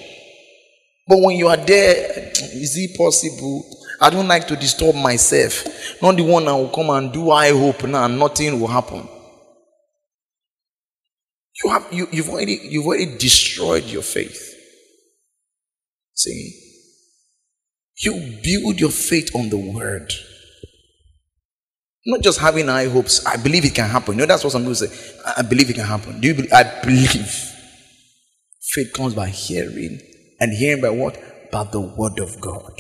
But 1.06 1.20
when 1.20 1.36
you 1.36 1.48
are 1.48 1.56
there, 1.56 2.32
is 2.34 2.76
it 2.76 2.96
possible? 2.96 3.64
I 4.00 4.10
don't 4.10 4.28
like 4.28 4.46
to 4.48 4.56
disturb 4.56 4.94
myself. 4.94 5.64
Not 6.02 6.16
the 6.16 6.22
one 6.22 6.44
that 6.44 6.54
will 6.54 6.68
come 6.68 6.90
and 6.90 7.12
do 7.12 7.30
I 7.30 7.50
hope 7.50 7.84
now, 7.84 8.06
nothing 8.06 8.60
will 8.60 8.68
happen. 8.68 9.08
You 11.64 11.70
have 11.70 11.86
you, 11.92 12.06
you've 12.12 12.28
already 12.28 12.60
you've 12.62 12.86
already 12.86 13.16
destroyed 13.18 13.84
your 13.84 14.02
faith. 14.02 14.54
See? 16.14 16.52
You 18.00 18.38
build 18.42 18.78
your 18.78 18.90
faith 18.90 19.34
on 19.34 19.48
the 19.48 19.56
word. 19.56 20.12
Not 22.08 22.22
just 22.22 22.38
having 22.38 22.68
high 22.68 22.86
hopes. 22.86 23.24
I 23.26 23.36
believe 23.36 23.66
it 23.66 23.74
can 23.74 23.86
happen. 23.88 24.14
You 24.14 24.20
know, 24.20 24.26
that's 24.26 24.42
what 24.42 24.54
some 24.54 24.62
people 24.62 24.76
say. 24.76 24.88
I 25.36 25.42
believe 25.42 25.68
it 25.68 25.74
can 25.74 25.84
happen. 25.84 26.18
Do 26.20 26.28
you 26.28 26.34
believe? 26.34 26.52
I 26.54 26.80
believe. 26.82 27.54
Faith 28.72 28.94
comes 28.94 29.12
by 29.12 29.28
hearing. 29.28 30.00
And 30.40 30.52
hearing 30.54 30.80
by 30.80 30.88
what? 30.88 31.20
By 31.52 31.64
the 31.64 31.80
word 31.80 32.18
of 32.18 32.40
God. 32.40 32.72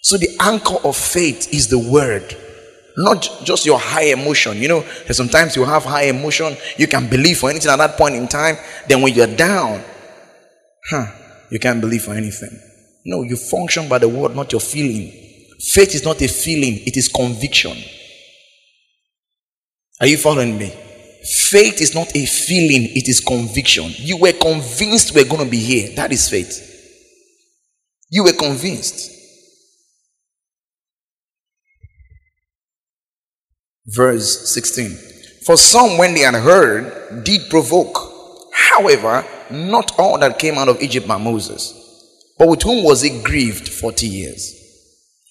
So 0.00 0.16
the 0.16 0.34
anchor 0.40 0.76
of 0.84 0.96
faith 0.96 1.52
is 1.52 1.68
the 1.68 1.78
word. 1.78 2.34
Not 2.96 3.28
just 3.44 3.66
your 3.66 3.78
high 3.78 4.04
emotion. 4.04 4.56
You 4.56 4.68
know, 4.68 4.82
sometimes 5.10 5.54
you 5.54 5.64
have 5.64 5.84
high 5.84 6.04
emotion, 6.04 6.56
you 6.78 6.86
can 6.86 7.10
believe 7.10 7.38
for 7.38 7.50
anything 7.50 7.70
at 7.70 7.76
that 7.76 7.98
point 7.98 8.14
in 8.14 8.26
time. 8.26 8.56
Then 8.88 9.02
when 9.02 9.12
you're 9.12 9.26
down, 9.36 9.84
huh, 10.90 11.06
you 11.50 11.58
can't 11.58 11.80
believe 11.82 12.04
for 12.04 12.14
anything. 12.14 12.58
No, 13.04 13.22
you 13.22 13.36
function 13.36 13.86
by 13.86 13.98
the 13.98 14.08
word, 14.08 14.34
not 14.34 14.50
your 14.50 14.62
feeling. 14.62 15.10
Faith 15.60 15.94
is 15.94 16.04
not 16.04 16.22
a 16.22 16.28
feeling, 16.28 16.80
it 16.86 16.96
is 16.96 17.08
conviction. 17.08 17.76
Are 20.02 20.08
you 20.08 20.18
following 20.18 20.58
me? 20.58 20.68
Faith 21.48 21.80
is 21.80 21.94
not 21.94 22.08
a 22.16 22.26
feeling, 22.26 22.90
it 22.96 23.08
is 23.08 23.20
conviction. 23.20 23.92
You 23.98 24.16
were 24.16 24.32
convinced 24.32 25.14
we're 25.14 25.24
going 25.24 25.44
to 25.44 25.50
be 25.50 25.58
here. 25.58 25.94
That 25.94 26.10
is 26.10 26.28
faith. 26.28 26.68
You 28.10 28.24
were 28.24 28.32
convinced. 28.32 29.12
Verse 33.86 34.52
16. 34.52 34.90
For 35.46 35.56
some, 35.56 35.98
when 35.98 36.14
they 36.14 36.20
had 36.20 36.34
heard, 36.34 37.22
did 37.22 37.48
provoke. 37.48 37.96
However, 38.52 39.24
not 39.52 39.96
all 40.00 40.18
that 40.18 40.40
came 40.40 40.58
out 40.58 40.68
of 40.68 40.82
Egypt 40.82 41.06
by 41.06 41.16
Moses. 41.16 41.78
But 42.36 42.48
with 42.48 42.62
whom 42.62 42.82
was 42.82 43.02
he 43.02 43.22
grieved 43.22 43.68
40 43.68 44.08
years? 44.08 44.58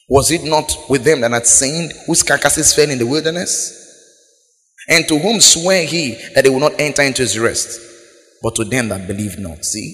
Was 0.07 0.31
it 0.31 0.45
not 0.45 0.73
with 0.87 1.03
them 1.03 1.19
that 1.21 1.31
had 1.31 1.45
sinned, 1.45 1.91
whose 2.07 2.23
carcasses 2.23 2.73
fell 2.73 2.89
in 2.89 2.99
the 2.99 3.05
wilderness? 3.05 3.80
And 4.87 5.07
to 5.07 5.19
whom 5.19 5.39
sware 5.39 5.85
he 5.85 6.15
that 6.33 6.43
they 6.43 6.49
will 6.49 6.59
not 6.59 6.79
enter 6.79 7.01
into 7.01 7.21
his 7.21 7.37
rest? 7.37 7.79
But 8.41 8.55
to 8.55 8.65
them 8.65 8.89
that 8.89 9.07
believe 9.07 9.37
not. 9.37 9.63
See? 9.63 9.93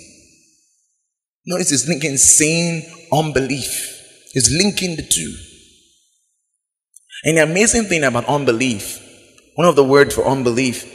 Notice 1.45 1.69
he's 1.69 1.87
linking 1.87 2.17
sin, 2.17 2.83
unbelief. 3.11 3.93
He's 4.33 4.51
linking 4.51 4.95
the 4.95 5.03
two. 5.03 5.33
And 7.23 7.37
the 7.37 7.43
amazing 7.43 7.85
thing 7.85 8.03
about 8.03 8.25
unbelief, 8.25 9.01
one 9.55 9.67
of 9.67 9.75
the 9.75 9.83
words 9.83 10.15
for 10.15 10.25
unbelief, 10.25 10.85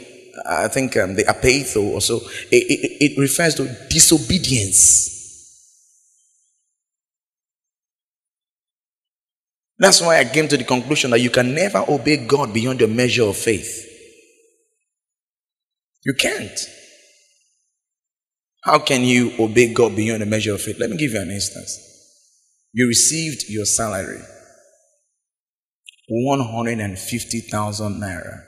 I 0.47 0.67
think 0.67 0.97
um, 0.97 1.15
the 1.15 1.23
apatho 1.23 1.93
also, 1.93 2.19
it, 2.51 2.63
it, 2.69 3.13
it 3.13 3.19
refers 3.19 3.55
to 3.55 3.65
disobedience. 3.89 5.11
That's 9.77 10.01
why 10.01 10.19
I 10.19 10.25
came 10.25 10.47
to 10.47 10.57
the 10.57 10.63
conclusion 10.63 11.11
that 11.11 11.19
you 11.19 11.29
can 11.29 11.53
never 11.55 11.83
obey 11.87 12.25
God 12.25 12.53
beyond 12.53 12.79
your 12.79 12.89
measure 12.89 13.23
of 13.23 13.37
faith. 13.37 13.89
You 16.05 16.13
can't. 16.13 16.59
How 18.63 18.79
can 18.79 19.03
you 19.03 19.33
obey 19.39 19.73
God 19.73 19.95
beyond 19.95 20.21
the 20.21 20.25
measure 20.25 20.53
of 20.53 20.61
faith? 20.61 20.79
Let 20.79 20.89
me 20.89 20.97
give 20.97 21.11
you 21.11 21.21
an 21.21 21.31
instance. 21.31 21.79
You 22.73 22.87
received 22.87 23.49
your 23.49 23.65
salary 23.65 24.21
150,000 26.07 28.01
naira, 28.01 28.43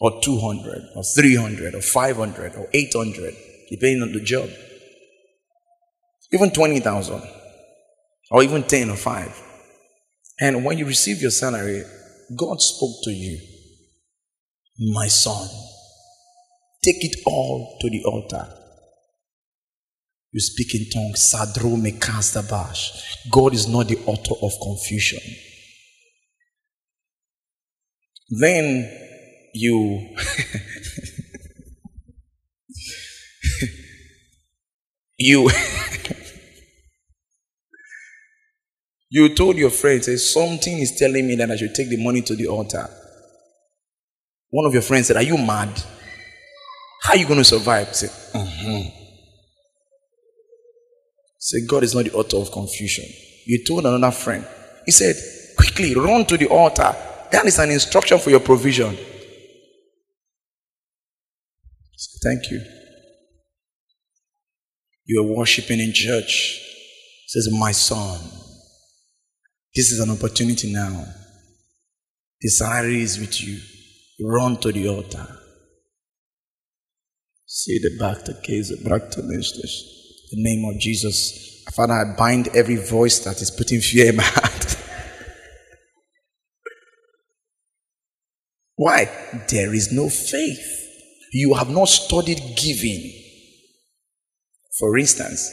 or 0.00 0.20
200, 0.22 0.82
or 0.96 1.02
300, 1.02 1.74
or 1.74 1.80
500, 1.80 2.54
or 2.56 2.68
800, 2.72 3.34
depending 3.68 4.02
on 4.02 4.12
the 4.12 4.20
job. 4.20 4.48
Even 6.32 6.50
20,000, 6.50 7.22
or 8.30 8.42
even 8.42 8.62
10 8.62 8.90
or 8.90 8.96
5. 8.96 9.42
And 10.40 10.64
when 10.64 10.78
you 10.78 10.86
receive 10.86 11.20
your 11.20 11.30
salary, 11.30 11.82
God 12.36 12.60
spoke 12.60 13.02
to 13.04 13.10
you, 13.10 13.38
My 14.92 15.08
son, 15.08 15.48
Take 16.82 17.04
it 17.04 17.16
all 17.26 17.76
to 17.80 17.90
the 17.90 18.02
altar. 18.04 18.48
You 20.32 20.40
speak 20.40 20.74
in 20.74 20.88
tongues. 20.88 21.30
Sadro 21.34 21.76
bash. 22.48 23.18
God 23.30 23.52
is 23.52 23.68
not 23.68 23.88
the 23.88 23.98
author 24.06 24.34
of 24.40 24.52
confusion. 24.62 25.20
Then 28.30 28.90
you 29.52 30.14
you 35.18 35.50
you 39.10 39.34
told 39.34 39.56
your 39.56 39.70
friend 39.70 40.02
say 40.02 40.16
something 40.16 40.78
is 40.78 40.96
telling 40.96 41.26
me 41.26 41.34
that 41.36 41.50
I 41.50 41.56
should 41.56 41.74
take 41.74 41.90
the 41.90 42.02
money 42.02 42.22
to 42.22 42.34
the 42.34 42.46
altar. 42.46 42.88
One 44.50 44.66
of 44.66 44.72
your 44.72 44.82
friends 44.82 45.08
said, 45.08 45.16
"Are 45.16 45.22
you 45.22 45.36
mad?" 45.36 45.82
How 47.02 47.14
are 47.14 47.16
you 47.16 47.26
going 47.26 47.38
to 47.38 47.44
survive? 47.44 47.94
Say, 47.94 48.08
mm-hmm. 48.08 48.88
Say, 51.38 51.66
God 51.66 51.82
is 51.82 51.94
not 51.94 52.04
the 52.04 52.12
author 52.12 52.36
of 52.36 52.52
confusion. 52.52 53.06
You 53.46 53.64
told 53.66 53.86
another 53.86 54.10
friend. 54.10 54.46
He 54.84 54.92
said, 54.92 55.16
quickly 55.56 55.94
run 55.94 56.26
to 56.26 56.36
the 56.36 56.46
altar. 56.48 56.94
That 57.32 57.46
is 57.46 57.58
an 57.58 57.70
instruction 57.70 58.18
for 58.18 58.30
your 58.30 58.40
provision. 58.40 58.96
Say, 61.96 62.18
Thank 62.22 62.50
you. 62.50 62.60
You 65.06 65.22
are 65.22 65.36
worshiping 65.36 65.80
in 65.80 65.92
church. 65.94 66.60
Says, 67.28 67.48
My 67.58 67.72
son, 67.72 68.20
this 69.74 69.92
is 69.92 70.00
an 70.00 70.10
opportunity 70.10 70.72
now. 70.72 71.04
Salary 72.42 73.02
is 73.02 73.18
with 73.18 73.40
you. 73.42 73.58
Run 74.22 74.56
to 74.58 74.72
the 74.72 74.88
altar. 74.88 75.26
Say 77.46 77.78
the 77.78 77.96
back 77.98 78.24
to 78.24 78.34
case 78.42 78.70
back 78.82 79.10
to 79.10 79.22
The 79.22 80.36
name 80.36 80.64
of 80.74 80.80
Jesus. 80.80 81.64
Father, 81.74 81.94
I 81.94 82.16
bind 82.16 82.48
every 82.48 82.76
voice 82.76 83.18
that 83.20 83.40
is 83.42 83.50
putting 83.50 83.80
fear 83.80 84.10
in 84.10 84.16
my 84.16 84.22
heart. 84.22 84.76
Why? 88.76 89.04
There 89.48 89.74
is 89.74 89.92
no 89.92 90.08
faith. 90.08 90.66
You 91.32 91.54
have 91.54 91.70
not 91.70 91.88
studied 91.88 92.40
giving. 92.56 93.12
For 94.78 94.96
instance, 94.98 95.50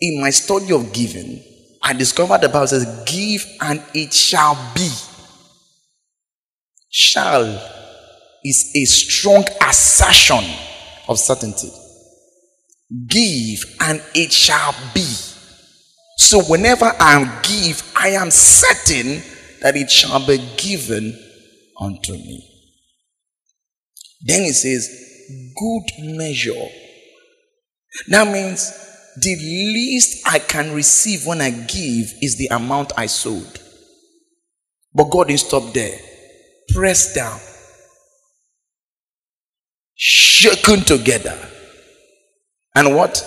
in 0.00 0.20
my 0.20 0.30
study 0.30 0.72
of 0.72 0.92
giving, 0.92 1.42
I 1.82 1.92
discovered 1.92 2.40
the 2.40 2.48
Bible 2.48 2.66
says, 2.66 3.04
Give 3.06 3.44
and 3.60 3.82
it 3.94 4.12
shall 4.12 4.54
be. 4.74 4.90
Shall 6.90 7.44
is 8.44 8.72
a 8.74 8.84
strong 8.84 9.44
assertion 9.62 10.44
of 11.08 11.18
certainty. 11.18 11.70
Give 13.06 13.64
and 13.80 14.02
it 14.14 14.32
shall 14.32 14.74
be. 14.94 15.06
So 16.16 16.42
whenever 16.44 16.86
I 16.98 17.40
give, 17.42 17.82
I 17.96 18.08
am 18.10 18.30
certain 18.30 19.22
that 19.60 19.76
it 19.76 19.90
shall 19.90 20.24
be 20.26 20.38
given 20.56 21.18
unto 21.80 22.12
me. 22.12 22.44
Then 24.22 24.42
it 24.42 24.54
says, 24.54 24.88
good 25.56 26.16
measure. 26.16 26.68
That 28.08 28.32
means 28.32 28.72
the 29.22 29.36
least 29.36 30.26
I 30.26 30.38
can 30.38 30.72
receive 30.72 31.26
when 31.26 31.40
I 31.40 31.50
give 31.50 32.12
is 32.22 32.36
the 32.36 32.48
amount 32.50 32.92
I 32.96 33.06
sold. 33.06 33.60
But 34.94 35.10
God 35.10 35.28
didn't 35.28 35.40
stop 35.40 35.72
there. 35.72 35.98
Press 36.74 37.14
down, 37.14 37.40
shaken 39.94 40.80
together, 40.80 41.38
and 42.74 42.94
what? 42.94 43.24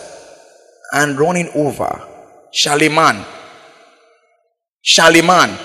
And 0.93 1.17
running 1.17 1.49
over. 1.55 2.07
Shaliman. 2.53 3.25
Shaliman. 4.85 5.57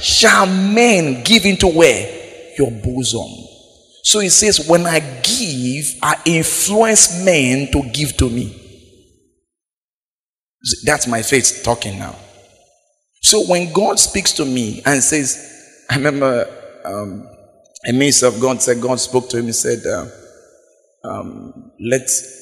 Shall 0.00 0.46
men 0.46 1.22
give 1.22 1.44
into 1.44 1.68
where? 1.68 2.54
Your 2.58 2.70
bosom. 2.70 3.30
So 4.02 4.20
he 4.20 4.28
says, 4.28 4.68
when 4.68 4.86
I 4.86 5.00
give, 5.00 5.96
I 6.02 6.20
influence 6.24 7.24
men 7.24 7.70
to 7.72 7.82
give 7.90 8.16
to 8.18 8.30
me. 8.30 8.65
That's 10.84 11.06
my 11.06 11.22
faith 11.22 11.60
talking 11.64 11.98
now. 11.98 12.16
So 13.22 13.46
when 13.46 13.72
God 13.72 13.98
speaks 13.98 14.32
to 14.34 14.44
me 14.44 14.82
and 14.84 15.02
says, 15.02 15.84
I 15.90 15.96
remember 15.96 16.46
um, 16.84 17.28
a 17.86 17.92
minister 17.92 18.26
of 18.26 18.40
God 18.40 18.62
said, 18.62 18.80
God 18.80 19.00
spoke 19.00 19.28
to 19.30 19.38
him 19.38 19.46
and 19.46 19.54
said, 19.54 19.84
uh, 19.86 20.06
um, 21.04 21.72
let's 21.80 22.32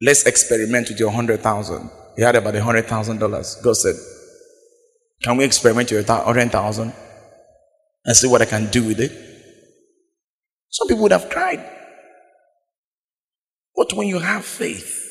let's 0.00 0.26
experiment 0.26 0.88
with 0.88 0.98
your 0.98 1.10
hundred 1.10 1.40
thousand. 1.40 1.90
He 2.16 2.22
had 2.22 2.34
about 2.34 2.56
a 2.56 2.62
hundred 2.62 2.86
thousand 2.86 3.18
dollars. 3.18 3.56
God 3.62 3.76
said, 3.76 3.94
Can 5.22 5.36
we 5.36 5.44
experiment 5.44 5.90
with 5.90 6.08
your 6.08 6.22
hundred 6.22 6.50
thousand 6.50 6.92
and 8.04 8.16
see 8.16 8.28
what 8.28 8.42
I 8.42 8.46
can 8.46 8.70
do 8.70 8.84
with 8.84 9.00
it? 9.00 9.12
Some 10.70 10.88
people 10.88 11.02
would 11.04 11.12
have 11.12 11.30
cried. 11.30 11.64
But 13.76 13.92
when 13.94 14.08
you 14.08 14.18
have 14.18 14.44
faith, 14.44 15.01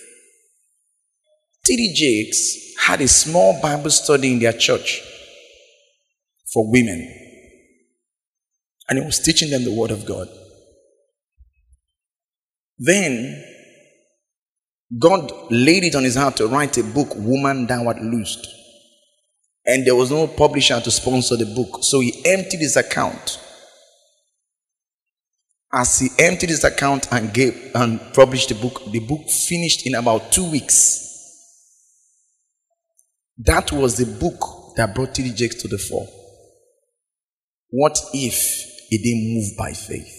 T.D. 1.63 1.93
Jakes 1.93 2.75
had 2.87 3.01
a 3.01 3.07
small 3.07 3.61
Bible 3.61 3.91
study 3.91 4.31
in 4.33 4.39
their 4.39 4.53
church 4.53 5.01
for 6.53 6.69
women. 6.71 7.17
And 8.89 8.99
he 8.99 9.05
was 9.05 9.19
teaching 9.19 9.49
them 9.49 9.63
the 9.63 9.73
Word 9.73 9.91
of 9.91 10.05
God. 10.05 10.27
Then 12.77 13.45
God 14.99 15.31
laid 15.51 15.83
it 15.83 15.95
on 15.95 16.03
his 16.03 16.15
heart 16.15 16.37
to 16.37 16.47
write 16.47 16.77
a 16.77 16.83
book, 16.83 17.09
Woman 17.15 17.67
Thou 17.67 17.87
Art 17.87 18.01
Loosed. 18.01 18.47
And 19.65 19.85
there 19.85 19.95
was 19.95 20.09
no 20.09 20.27
publisher 20.27 20.81
to 20.81 20.91
sponsor 20.91 21.37
the 21.37 21.45
book. 21.45 21.83
So 21.83 21.99
he 21.99 22.21
emptied 22.25 22.59
his 22.59 22.75
account. 22.75 23.39
As 25.71 25.99
he 25.99 26.09
emptied 26.19 26.49
his 26.49 26.63
account 26.63 27.07
and 27.11 27.33
gave 27.33 27.71
and 27.75 28.01
published 28.13 28.49
the 28.49 28.55
book, 28.55 28.81
the 28.91 28.99
book 28.99 29.29
finished 29.29 29.85
in 29.85 29.95
about 29.95 30.31
two 30.31 30.49
weeks. 30.51 31.00
That 33.37 33.71
was 33.71 33.97
the 33.97 34.05
book 34.05 34.75
that 34.75 34.93
brought 34.93 35.15
T.D. 35.15 35.33
Jakes 35.33 35.55
to 35.61 35.67
the 35.67 35.77
fore. 35.77 36.07
What 37.69 37.97
if 38.13 38.65
he 38.89 38.97
didn't 38.97 39.33
move 39.33 39.57
by 39.57 39.71
faith? 39.73 40.17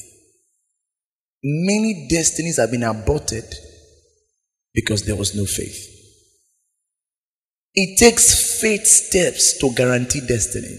Many 1.45 2.07
destinies 2.09 2.59
have 2.59 2.71
been 2.71 2.83
aborted 2.83 3.45
because 4.75 5.05
there 5.05 5.17
was 5.17 5.35
no 5.35 5.45
faith. 5.45 5.89
It 7.75 7.99
takes 7.99 8.61
faith 8.61 8.87
steps 8.87 9.59
to 9.59 9.73
guarantee 9.75 10.21
destiny. 10.27 10.79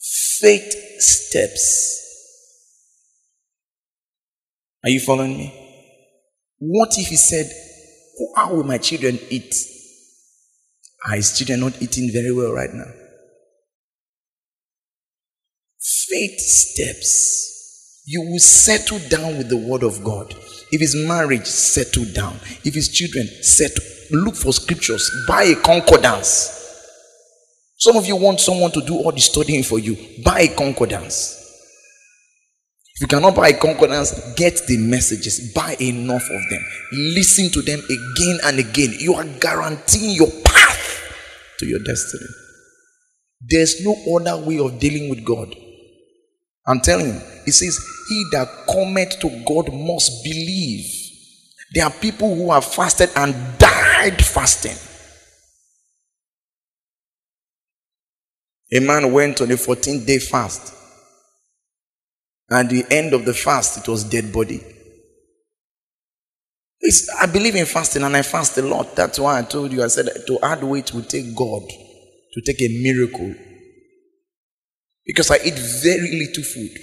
Faith 0.00 0.74
steps. 0.98 2.00
Are 4.82 4.90
you 4.90 5.00
following 5.00 5.36
me? 5.38 5.54
What 6.58 6.98
if 6.98 7.08
he 7.08 7.16
said, 7.16 7.50
How 8.36 8.54
will 8.54 8.64
my 8.64 8.78
children 8.78 9.18
eat? 9.30 9.54
Are 11.06 11.16
his 11.16 11.36
children 11.36 11.60
not 11.60 11.82
eating 11.82 12.10
very 12.12 12.32
well 12.32 12.52
right 12.52 12.72
now? 12.72 12.90
Faith 15.80 16.38
steps. 16.40 18.02
You 18.06 18.22
will 18.22 18.38
settle 18.38 18.98
down 19.08 19.38
with 19.38 19.48
the 19.48 19.56
word 19.56 19.82
of 19.82 20.02
God. 20.04 20.34
If 20.70 20.82
it's 20.82 20.94
marriage, 20.94 21.46
settle 21.46 22.04
down. 22.12 22.36
If 22.64 22.76
it's 22.76 22.88
children, 22.88 23.26
settle. 23.42 23.84
Look 24.10 24.36
for 24.36 24.52
scriptures. 24.52 25.10
Buy 25.28 25.44
a 25.44 25.56
concordance. 25.56 26.60
Some 27.76 27.96
of 27.96 28.06
you 28.06 28.16
want 28.16 28.40
someone 28.40 28.70
to 28.72 28.80
do 28.82 28.96
all 28.96 29.12
the 29.12 29.20
studying 29.20 29.62
for 29.62 29.78
you. 29.78 29.96
Buy 30.24 30.40
a 30.40 30.54
concordance. 30.54 31.40
If 32.94 33.00
you 33.02 33.06
cannot 33.08 33.34
buy 33.34 33.48
a 33.48 33.58
concordance, 33.58 34.34
get 34.36 34.66
the 34.66 34.78
messages. 34.78 35.52
Buy 35.52 35.76
enough 35.80 36.22
of 36.22 36.50
them. 36.50 36.64
Listen 36.92 37.50
to 37.50 37.62
them 37.62 37.80
again 37.80 38.38
and 38.44 38.58
again. 38.58 38.94
You 38.98 39.14
are 39.14 39.24
guaranteeing 39.24 40.14
your 40.14 40.30
to 41.58 41.66
your 41.66 41.80
destiny. 41.80 42.26
There's 43.40 43.84
no 43.84 43.94
other 44.16 44.44
way 44.44 44.58
of 44.58 44.78
dealing 44.78 45.10
with 45.10 45.24
God. 45.24 45.54
I'm 46.66 46.80
telling 46.80 47.06
you, 47.06 47.20
he 47.44 47.50
says, 47.50 47.78
He 48.08 48.24
that 48.32 48.48
cometh 48.66 49.20
to 49.20 49.28
God 49.46 49.72
must 49.72 50.24
believe. 50.24 50.86
There 51.74 51.84
are 51.84 51.90
people 51.90 52.34
who 52.34 52.52
have 52.52 52.64
fasted 52.64 53.10
and 53.16 53.34
died 53.58 54.24
fasting. 54.24 54.76
A 58.72 58.80
man 58.80 59.12
went 59.12 59.40
on 59.40 59.50
a 59.50 59.56
14 59.56 60.04
day 60.04 60.18
fast. 60.18 60.74
At 62.50 62.70
the 62.70 62.84
end 62.90 63.12
of 63.14 63.24
the 63.24 63.34
fast, 63.34 63.78
it 63.78 63.88
was 63.88 64.04
dead 64.04 64.32
body. 64.32 64.60
It's, 66.86 67.08
I 67.18 67.24
believe 67.24 67.54
in 67.54 67.64
fasting 67.64 68.02
and 68.02 68.14
I 68.14 68.20
fast 68.20 68.58
a 68.58 68.62
lot. 68.62 68.94
That's 68.94 69.18
why 69.18 69.38
I 69.38 69.42
told 69.42 69.72
you, 69.72 69.82
I 69.82 69.86
said 69.86 70.06
to 70.26 70.38
add 70.42 70.62
weight 70.62 70.92
will 70.92 71.02
take 71.02 71.34
God 71.34 71.62
to 71.66 72.40
take 72.42 72.60
a 72.60 72.68
miracle 72.82 73.34
because 75.06 75.30
I 75.30 75.36
eat 75.36 75.54
very 75.54 76.10
little 76.12 76.44
food. 76.44 76.78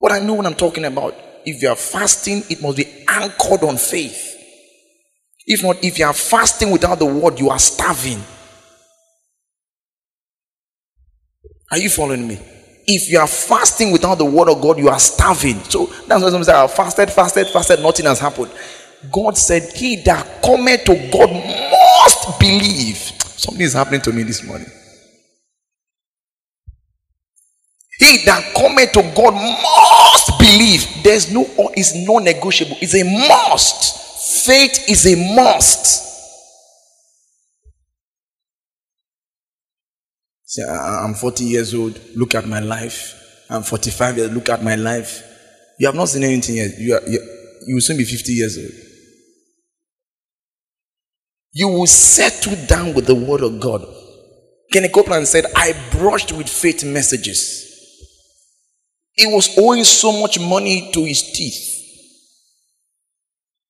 But 0.00 0.10
I 0.10 0.18
know 0.18 0.34
what 0.34 0.46
I'm 0.46 0.56
talking 0.56 0.84
about. 0.84 1.14
If 1.44 1.62
you 1.62 1.68
are 1.68 1.76
fasting, 1.76 2.42
it 2.50 2.60
must 2.60 2.78
be 2.78 3.04
anchored 3.06 3.62
on 3.62 3.76
faith. 3.76 4.36
If 5.46 5.62
not, 5.62 5.82
if 5.84 6.00
you 6.00 6.06
are 6.06 6.12
fasting 6.12 6.72
without 6.72 6.98
the 6.98 7.06
word, 7.06 7.38
you 7.38 7.48
are 7.48 7.60
starving. 7.60 8.20
Are 11.70 11.78
you 11.78 11.88
following 11.88 12.26
me? 12.26 12.40
If 12.86 13.10
you 13.10 13.18
are 13.20 13.26
fasting 13.28 13.92
without 13.92 14.16
the 14.18 14.24
word 14.24 14.48
of 14.48 14.60
God, 14.60 14.78
you 14.78 14.88
are 14.88 14.98
starving. 14.98 15.62
So 15.64 15.86
that's 16.06 16.22
why 16.22 16.30
some 16.30 16.44
say, 16.44 16.52
I 16.52 16.66
fasted, 16.66 17.10
fasted, 17.10 17.48
fasted, 17.48 17.80
nothing 17.80 18.06
has 18.06 18.18
happened. 18.18 18.50
God 19.10 19.36
said, 19.36 19.72
He 19.74 19.96
that 20.02 20.42
cometh 20.42 20.84
to 20.84 20.94
God 21.12 21.30
must 21.30 22.38
believe. 22.40 22.96
Something 22.96 23.62
is 23.62 23.72
happening 23.72 24.00
to 24.02 24.12
me 24.12 24.22
this 24.24 24.44
morning. 24.44 24.68
He 27.98 28.24
that 28.26 28.54
cometh 28.54 28.92
to 28.92 29.02
God 29.14 29.34
must 29.34 30.38
believe. 30.38 31.04
There's 31.04 31.32
no, 31.32 31.46
it's 31.74 31.94
non 31.94 32.24
negotiable. 32.24 32.76
It's 32.80 32.94
a 32.94 33.04
must. 33.04 34.44
Faith 34.46 34.88
is 34.88 35.06
a 35.06 35.34
must. 35.36 36.11
See, 40.52 40.62
I'm 40.62 41.14
40 41.14 41.44
years 41.44 41.72
old. 41.72 41.98
Look 42.14 42.34
at 42.34 42.46
my 42.46 42.60
life. 42.60 43.46
I'm 43.48 43.62
45 43.62 44.18
years. 44.18 44.30
Look 44.32 44.50
at 44.50 44.62
my 44.62 44.74
life. 44.74 45.22
You 45.78 45.86
have 45.86 45.96
not 45.96 46.10
seen 46.10 46.24
anything 46.24 46.56
yet. 46.56 46.78
You, 46.78 46.94
are, 46.94 47.00
you, 47.08 47.20
you 47.66 47.74
will 47.76 47.80
soon 47.80 47.96
be 47.96 48.04
50 48.04 48.32
years 48.32 48.58
old. 48.58 48.70
You 51.52 51.68
will 51.68 51.86
settle 51.86 52.66
down 52.66 52.92
with 52.92 53.06
the 53.06 53.14
word 53.14 53.40
of 53.40 53.60
God. 53.60 53.82
Kenneth 54.70 54.92
Copeland 54.92 55.26
said, 55.26 55.46
I 55.56 55.72
brushed 55.90 56.32
with 56.32 56.50
faith 56.50 56.84
messages. 56.84 57.66
He 59.14 59.26
was 59.26 59.56
owing 59.58 59.84
so 59.84 60.12
much 60.20 60.38
money 60.38 60.90
to 60.92 61.02
his 61.02 61.22
teeth. 61.32 61.78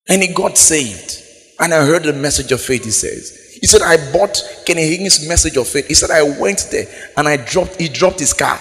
And 0.08 0.20
he 0.20 0.34
got 0.34 0.58
saved. 0.58 1.22
And 1.60 1.72
I 1.72 1.86
heard 1.86 2.02
the 2.02 2.12
message 2.12 2.50
of 2.50 2.60
faith, 2.60 2.82
he 2.82 2.90
says. 2.90 3.41
He 3.62 3.68
said, 3.68 3.80
I 3.80 3.96
bought 4.10 4.42
Kenneth 4.66 4.90
Hagin's 4.90 5.28
message 5.28 5.56
of 5.56 5.68
faith. 5.68 5.86
He 5.86 5.94
said, 5.94 6.10
I 6.10 6.22
went 6.24 6.66
there 6.72 6.86
and 7.16 7.28
I 7.28 7.36
dropped, 7.36 7.80
he 7.80 7.88
dropped 7.88 8.18
his 8.18 8.34
car. 8.34 8.60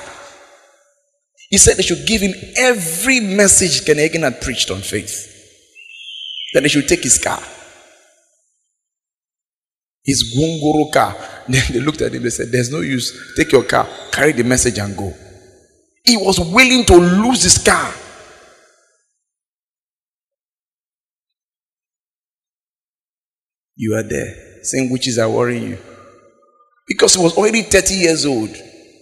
He 1.49 1.57
said 1.57 1.75
they 1.77 1.81
should 1.81 2.05
give 2.05 2.21
him 2.21 2.35
every 2.55 3.19
message 3.19 3.83
Kenneth 3.83 4.13
Hagin 4.13 4.21
had 4.21 4.39
preached 4.41 4.69
on 4.69 4.81
faith. 4.81 5.27
Then 6.53 6.63
they 6.63 6.69
should 6.69 6.87
take 6.87 7.01
his 7.01 7.17
car. 7.17 7.41
His 10.03 10.35
Gunguru 10.37 10.93
car. 10.93 11.15
Then 11.49 11.63
they 11.71 11.79
looked 11.79 12.01
at 12.01 12.13
him, 12.13 12.21
they 12.21 12.29
said, 12.29 12.51
There's 12.51 12.71
no 12.71 12.81
use. 12.81 13.33
Take 13.35 13.51
your 13.51 13.63
car, 13.63 13.89
carry 14.11 14.33
the 14.33 14.43
message, 14.43 14.77
and 14.77 14.95
go. 14.95 15.11
He 16.05 16.15
was 16.15 16.39
willing 16.39 16.85
to 16.85 16.95
lose 16.95 17.41
his 17.41 17.57
car. 17.57 17.91
You 23.75 23.95
are 23.95 24.03
there 24.03 24.50
saying 24.61 24.91
witches 24.91 25.17
are 25.17 25.29
worrying 25.29 25.69
you. 25.69 25.77
Because 26.87 27.15
he 27.15 27.23
was 27.23 27.37
already 27.37 27.61
30 27.61 27.93
years 27.93 28.25
old. 28.25 28.49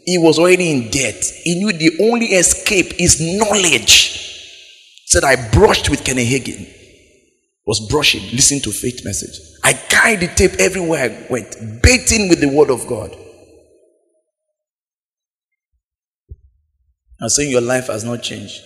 He 0.06 0.18
was 0.18 0.40
already 0.40 0.72
in 0.72 0.90
debt. 0.90 1.24
He 1.44 1.56
knew 1.56 1.72
the 1.72 2.12
only 2.12 2.28
escape 2.28 3.00
is 3.00 3.20
knowledge. 3.20 4.16
Said, 5.06 5.24
I 5.24 5.50
brushed 5.52 5.90
with 5.90 6.04
Kenneth 6.04 6.28
Hagin. 6.28 6.68
Was 7.66 7.88
brushing, 7.90 8.24
listening 8.32 8.62
to 8.62 8.72
faith 8.72 9.06
message. 9.06 9.40
I 9.64 9.74
carried 9.74 10.22
the 10.22 10.28
tape 10.28 10.54
everywhere 10.60 11.04
I 11.04 11.32
went, 11.32 11.82
baiting 11.84 12.30
with 12.30 12.40
the 12.40 12.50
word 12.50 12.72
of 12.72 12.88
God. 12.88 13.16
I'm 17.22 17.30
saying 17.30 17.52
your 17.52 17.62
life 17.62 17.88
has 17.88 18.04
not 18.04 18.24
changed. 18.24 18.62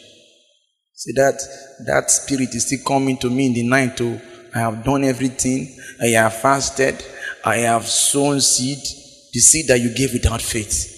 See 0.94 1.12
that 1.14 1.42
that 1.86 2.12
spirit 2.12 2.54
is 2.54 2.68
still 2.68 2.80
coming 2.86 3.18
to 3.18 3.30
me 3.30 3.48
in 3.48 3.54
the 3.54 3.68
night 3.68 3.98
to 3.98 4.22
I 4.54 4.60
have 4.60 4.84
done 4.84 5.04
everything. 5.04 5.76
I 6.02 6.08
have 6.10 6.36
fasted. 6.36 7.04
I 7.44 7.58
have 7.58 7.88
sown 7.88 8.40
seed. 8.40 8.80
The 9.34 9.40
seed 9.40 9.68
that 9.68 9.80
you 9.80 9.94
gave 9.94 10.14
without 10.14 10.42
faith. 10.42 10.92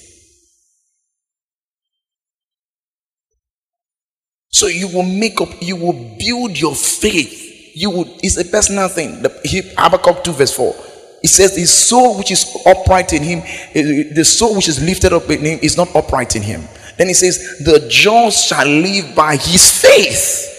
So 4.50 4.68
you 4.68 4.88
will 4.88 5.04
make 5.04 5.42
up, 5.42 5.50
you 5.62 5.76
will 5.76 6.16
build 6.18 6.60
your 6.60 6.76
faith. 6.76 7.74
You 7.76 7.90
will, 7.90 8.18
it's 8.24 8.38
a 8.38 8.46
personal 8.46 8.88
thing. 8.88 9.22
The 9.22 9.74
Habakkuk 9.78 10.24
2, 10.24 10.32
verse 10.32 10.56
4. 10.56 10.76
It 11.24 11.28
says, 11.30 11.56
His 11.58 11.74
soul 11.74 12.18
which 12.18 12.32
is 12.32 12.56
upright 12.66 13.12
in 13.12 13.24
him, 13.24 13.40
eh, 13.74 14.14
the 14.14 14.24
soul 14.24 14.56
which 14.56 14.70
is 14.70 14.82
lifted 14.82 15.12
up 15.12 15.30
in 15.30 15.44
him 15.44 15.60
is 15.62 15.76
not 15.76 15.94
upright 15.96 16.36
in 16.36 16.42
him. 16.42 16.68
Then 16.98 17.08
he 17.08 17.14
says, 17.14 17.64
The 17.66 17.86
just 17.90 18.48
shall 18.48 18.66
live 18.68 19.16
by 19.16 19.36
his 19.36 19.82
faith. 19.82 20.55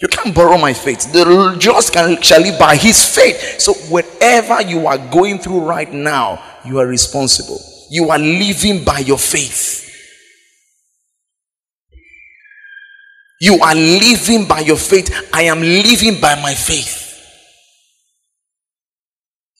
You 0.00 0.08
can't 0.08 0.34
borrow 0.34 0.56
my 0.56 0.72
faith. 0.72 1.12
The 1.12 1.56
just 1.58 1.92
can, 1.92 2.20
shall 2.22 2.40
live 2.40 2.58
by 2.58 2.76
his 2.76 3.04
faith. 3.04 3.60
So, 3.60 3.74
whatever 3.90 4.62
you 4.62 4.86
are 4.86 4.96
going 4.96 5.38
through 5.38 5.60
right 5.60 5.92
now, 5.92 6.42
you 6.64 6.78
are 6.78 6.86
responsible. 6.86 7.60
You 7.90 8.08
are 8.10 8.18
living 8.18 8.82
by 8.82 9.00
your 9.00 9.18
faith. 9.18 9.86
You 13.40 13.58
are 13.60 13.74
living 13.74 14.46
by 14.46 14.60
your 14.60 14.76
faith. 14.76 15.28
I 15.32 15.42
am 15.42 15.60
living 15.60 16.20
by 16.20 16.40
my 16.40 16.54
faith. 16.54 17.08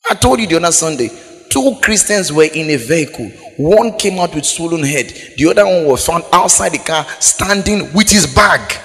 I 0.09 0.15
told 0.15 0.41
you 0.41 0.47
the 0.47 0.57
other 0.57 0.73
Sunday, 0.73 1.11
two 1.51 1.77
Christians 1.83 2.33
were 2.33 2.45
in 2.45 2.71
a 2.71 2.77
vehicle. 2.77 3.29
One 3.59 3.97
came 3.99 4.19
out 4.19 4.35
with 4.35 4.47
swollen 4.47 4.85
head. 4.85 5.13
The 5.37 5.49
other 5.51 5.67
one 5.67 5.85
was 5.87 6.07
found 6.07 6.25
outside 6.33 6.71
the 6.71 6.79
car 6.79 7.07
standing 7.21 7.93
with 7.93 8.11
his 8.11 8.27
bag. 8.35 8.79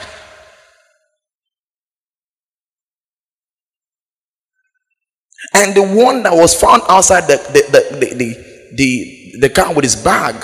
And 5.56 5.74
the 5.74 5.84
one 5.84 6.24
that 6.24 6.34
was 6.34 6.54
found 6.54 6.82
outside 6.90 7.22
the, 7.22 7.38
the, 7.38 7.62
the, 7.72 8.16
the, 8.16 8.76
the, 8.76 9.38
the 9.40 9.50
car 9.50 9.74
with 9.74 9.86
his 9.86 9.96
bag, 9.96 10.36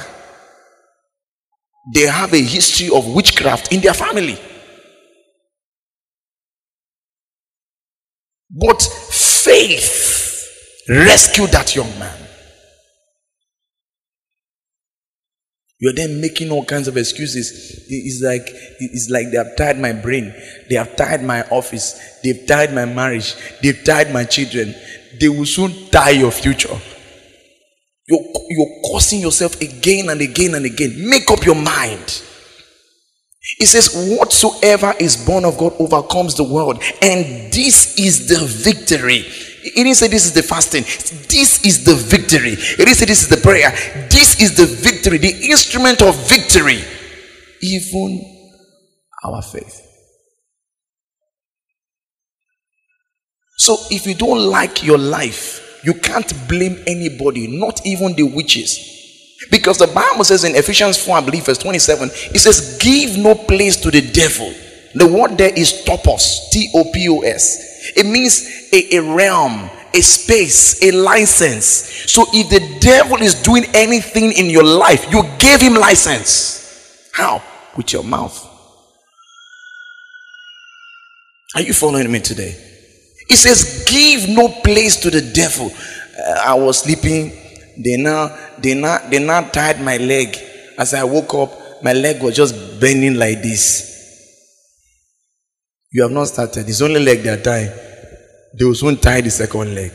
they 1.94 2.08
have 2.08 2.34
a 2.34 2.42
history 2.42 2.90
of 2.96 3.14
witchcraft 3.14 3.74
in 3.74 3.82
their 3.82 3.94
family. 3.94 4.40
But 8.50 8.82
faith 8.82 10.48
rescued 10.88 11.52
that 11.52 11.76
young 11.76 11.90
man. 12.00 12.18
You're 15.80 15.94
then 15.94 16.22
making 16.22 16.52
all 16.52 16.64
kinds 16.64 16.88
of 16.88 16.96
excuses. 16.96 17.86
It's 17.90 18.22
like 18.24 18.48
it's 18.80 19.10
like 19.10 19.32
they 19.32 19.38
have 19.38 19.58
tied 19.58 19.80
my 19.80 19.94
brain, 19.94 20.32
they 20.70 20.76
have 20.76 20.96
tied 20.96 21.24
my 21.24 21.42
office, 21.50 22.20
they've 22.24 22.46
tied 22.48 22.74
my 22.74 22.86
marriage, 22.86 23.36
they've 23.64 23.84
tied 23.84 24.14
my 24.14 24.24
children. 24.24 24.76
They 25.20 25.30
will 25.30 25.46
soon 25.46 25.90
die 25.90 26.12
your 26.12 26.32
future. 26.32 26.76
You're, 28.08 28.24
you're 28.50 28.82
causing 28.86 29.22
yourself 29.22 29.60
again 29.62 30.10
and 30.10 30.22
again 30.22 30.56
and 30.56 30.66
again. 30.66 31.10
Make 31.10 31.30
up 31.32 31.46
your 31.46 31.56
mind. 31.56 32.22
It 33.60 33.68
says, 33.68 34.18
Whatsoever 34.18 34.94
is 35.00 35.26
born 35.26 35.46
of 35.46 35.58
God 35.58 35.74
overcomes 35.80 36.36
the 36.36 36.44
world, 36.44 36.82
and 37.02 37.52
this 37.52 37.98
is 37.98 38.28
the 38.28 38.46
victory. 38.46 39.26
It 39.64 39.76
didn't 39.76 39.96
say 39.96 40.08
this 40.08 40.26
is 40.26 40.34
the 40.34 40.44
fasting. 40.44 40.84
This 41.28 41.64
is 41.66 41.84
the 41.84 41.96
victory. 41.96 42.54
It 42.54 42.78
didn't 42.78 42.96
say 42.96 43.06
this 43.06 43.22
is 43.24 43.30
the 43.30 43.38
prayer. 43.38 43.72
This 44.10 44.42
is 44.42 44.58
the 44.58 44.66
victory, 44.66 45.18
the 45.20 45.50
instrument 45.50 46.02
of 46.02 46.16
victory. 46.28 46.84
Even 47.62 48.26
our 49.24 49.42
faith. 49.42 49.91
So 53.62 53.78
if 53.92 54.08
you 54.08 54.16
don't 54.16 54.40
like 54.40 54.84
your 54.84 54.98
life, 54.98 55.84
you 55.84 55.94
can't 55.94 56.34
blame 56.50 56.82
anybody, 56.88 57.46
not 57.46 57.86
even 57.86 58.16
the 58.16 58.24
witches. 58.24 59.38
Because 59.52 59.78
the 59.78 59.86
Bible 59.86 60.24
says 60.24 60.44
in 60.44 60.56
Ephesians 60.56 60.98
4, 60.98 61.18
I 61.18 61.22
believe, 61.22 61.46
verse 61.46 61.60
27, 61.60 62.10
it 62.34 62.40
says, 62.40 62.80
Give 62.80 63.20
no 63.20 63.36
place 63.36 63.76
to 63.82 63.92
the 63.92 64.02
devil. 64.02 64.52
The 64.96 65.06
word 65.06 65.38
there 65.38 65.54
is 65.56 65.84
topos, 65.86 66.50
T 66.50 66.72
O 66.74 66.86
P 66.92 67.08
O 67.10 67.20
S. 67.20 67.94
It 67.96 68.08
means 68.08 68.68
a, 68.74 68.96
a 68.96 69.04
realm, 69.04 69.70
a 69.94 70.02
space, 70.02 70.82
a 70.82 70.90
license. 70.90 71.66
So 72.12 72.26
if 72.34 72.50
the 72.50 72.80
devil 72.80 73.18
is 73.18 73.36
doing 73.44 73.66
anything 73.76 74.32
in 74.32 74.50
your 74.50 74.64
life, 74.64 75.06
you 75.12 75.22
gave 75.38 75.62
him 75.62 75.76
license. 75.76 77.12
How? 77.14 77.44
With 77.78 77.94
your 77.94 78.04
mouth. 78.04 78.48
Are 81.54 81.62
you 81.62 81.74
following 81.74 82.12
me 82.12 82.22
today? 82.22 82.71
It 83.32 83.38
says, 83.38 83.86
Give 83.88 84.28
no 84.28 84.50
place 84.50 84.98
to 84.98 85.10
the 85.10 85.22
devil. 85.22 85.72
Uh, 85.72 86.40
I 86.46 86.54
was 86.56 86.80
sleeping. 86.80 87.32
They 87.78 87.96
now, 87.96 88.38
they 88.60 88.74
now, 88.74 88.98
they 89.10 89.20
now 89.20 89.42
tied 89.50 89.82
my 89.82 89.96
leg. 89.96 90.38
As 90.78 90.94
I 90.94 91.06
woke 91.06 91.34
up, 91.36 91.82
my 91.82 91.94
leg 91.94 92.22
was 92.22 92.36
just 92.36 92.82
bending 92.82 93.16
like 93.16 93.42
this. 93.42 93.88
You 95.94 96.04
have 96.04 96.12
not 96.12 96.28
started. 96.28 96.68
It's 96.68 96.82
only 96.82 97.00
leg 97.00 97.26
are 97.26 97.42
tying. 97.42 97.72
They 98.54 98.66
will 98.66 98.76
soon 98.76 98.98
tie 98.98 99.22
the 99.22 99.30
second 99.30 99.76
leg. 99.76 99.92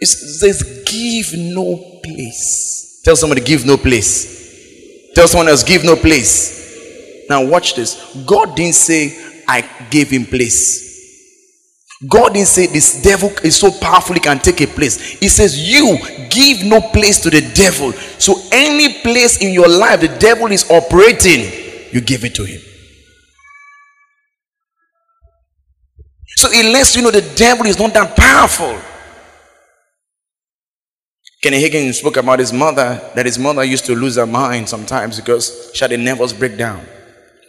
It 0.00 0.06
says, 0.06 0.84
give 0.86 1.38
no 1.38 2.00
place. 2.02 3.02
Tell 3.04 3.16
somebody, 3.16 3.42
give 3.42 3.66
no 3.66 3.76
place. 3.76 5.12
Tell 5.14 5.28
someone 5.28 5.48
else, 5.48 5.62
give 5.62 5.84
no 5.84 5.96
place. 5.96 7.26
Now, 7.28 7.44
watch 7.44 7.74
this. 7.74 8.14
God 8.26 8.56
didn't 8.56 8.74
say, 8.74 9.35
I 9.48 9.68
gave 9.90 10.10
him 10.10 10.24
place. 10.26 10.84
God 12.06 12.34
didn't 12.34 12.48
say 12.48 12.66
this 12.66 13.02
devil 13.02 13.30
is 13.42 13.56
so 13.56 13.70
powerful 13.70 14.14
he 14.14 14.20
can 14.20 14.38
take 14.38 14.60
a 14.60 14.66
place. 14.66 15.18
He 15.18 15.28
says, 15.28 15.58
You 15.58 15.96
give 16.28 16.64
no 16.64 16.80
place 16.80 17.20
to 17.20 17.30
the 17.30 17.40
devil. 17.54 17.92
So, 18.18 18.34
any 18.52 19.00
place 19.00 19.40
in 19.40 19.52
your 19.52 19.68
life 19.68 20.00
the 20.00 20.08
devil 20.08 20.48
is 20.48 20.70
operating, 20.70 21.50
you 21.92 22.02
give 22.02 22.24
it 22.24 22.34
to 22.34 22.44
him. 22.44 22.60
So 26.36 26.50
it 26.50 26.70
lets 26.70 26.94
you 26.94 27.02
know 27.02 27.10
the 27.10 27.22
devil 27.34 27.64
is 27.64 27.78
not 27.78 27.94
that 27.94 28.14
powerful. 28.14 28.78
Kenneth 31.42 31.62
Hagin 31.62 31.94
spoke 31.94 32.18
about 32.18 32.40
his 32.40 32.52
mother, 32.52 33.00
that 33.14 33.24
his 33.24 33.38
mother 33.38 33.64
used 33.64 33.86
to 33.86 33.94
lose 33.94 34.16
her 34.16 34.26
mind 34.26 34.68
sometimes 34.68 35.18
because 35.18 35.70
she 35.72 35.82
had 35.82 35.92
a 35.92 35.96
nervous 35.96 36.34
breakdown. 36.34 36.84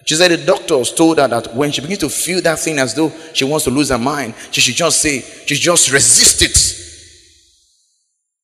She 0.07 0.15
said 0.15 0.31
the 0.31 0.37
doctors 0.45 0.93
told 0.93 1.19
her 1.19 1.27
that 1.27 1.53
when 1.53 1.71
she 1.71 1.81
begins 1.81 1.99
to 1.99 2.09
feel 2.09 2.41
that 2.41 2.59
thing 2.59 2.79
as 2.79 2.95
though 2.95 3.11
she 3.33 3.45
wants 3.45 3.65
to 3.65 3.71
lose 3.71 3.89
her 3.89 3.97
mind, 3.97 4.33
she 4.51 4.61
should 4.61 4.75
just 4.75 5.01
say, 5.01 5.19
she 5.19 5.55
should 5.55 5.63
just 5.63 5.91
resist 5.91 6.41
it. 6.41 6.57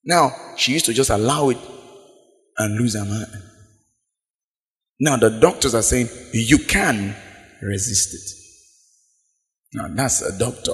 Now, 0.04 0.32
she 0.58 0.74
used 0.74 0.86
to 0.86 0.94
just 0.94 1.10
allow 1.10 1.50
it 1.50 1.58
and 2.58 2.78
lose 2.78 2.96
her 2.96 3.06
mind. 3.06 3.28
Now, 5.00 5.18
the 5.18 5.30
doctors 5.40 5.74
are 5.74 5.82
saying, 5.82 6.10
you 6.34 6.60
can 6.60 7.16
resist 7.62 8.14
it. 8.14 8.44
Now 9.74 9.88
that's 9.90 10.22
a 10.22 10.38
doctor. 10.38 10.74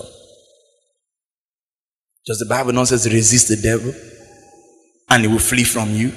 Does 2.25 2.39
the 2.39 2.45
Bible 2.45 2.73
not 2.73 2.89
says 2.89 3.11
resist 3.11 3.47
the 3.47 3.55
devil 3.55 3.93
and 5.09 5.21
he 5.21 5.27
will 5.27 5.39
flee 5.39 5.63
from 5.63 5.91
you? 5.91 6.11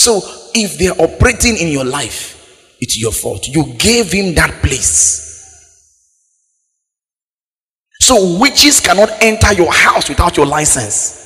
So 0.00 0.22
if 0.54 0.78
they're 0.78 0.98
operating 0.98 1.58
in 1.58 1.68
your 1.68 1.84
life, 1.84 2.74
it's 2.80 2.98
your 2.98 3.12
fault. 3.12 3.46
You 3.48 3.74
gave 3.74 4.10
him 4.10 4.34
that 4.36 4.62
place. 4.62 5.28
So 8.00 8.38
witches 8.38 8.80
cannot 8.80 9.10
enter 9.20 9.52
your 9.52 9.70
house 9.70 10.08
without 10.08 10.38
your 10.38 10.46
license. 10.46 11.18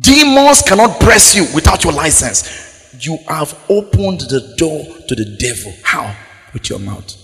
Demons 0.00 0.62
cannot 0.62 0.98
press 0.98 1.36
you 1.36 1.46
without 1.54 1.84
your 1.84 1.92
license. 1.92 2.62
you 2.98 3.16
have 3.28 3.56
opened 3.68 4.22
the 4.22 4.54
door 4.56 4.84
to 5.06 5.14
the 5.14 5.36
devil. 5.38 5.72
How? 5.84 6.16
With 6.52 6.68
your 6.68 6.80
mouth. 6.80 7.14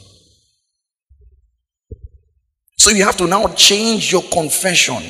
So 2.78 2.90
you 2.90 3.04
have 3.04 3.16
to 3.16 3.26
now 3.26 3.48
change 3.54 4.12
your 4.12 4.22
confession 4.22 5.02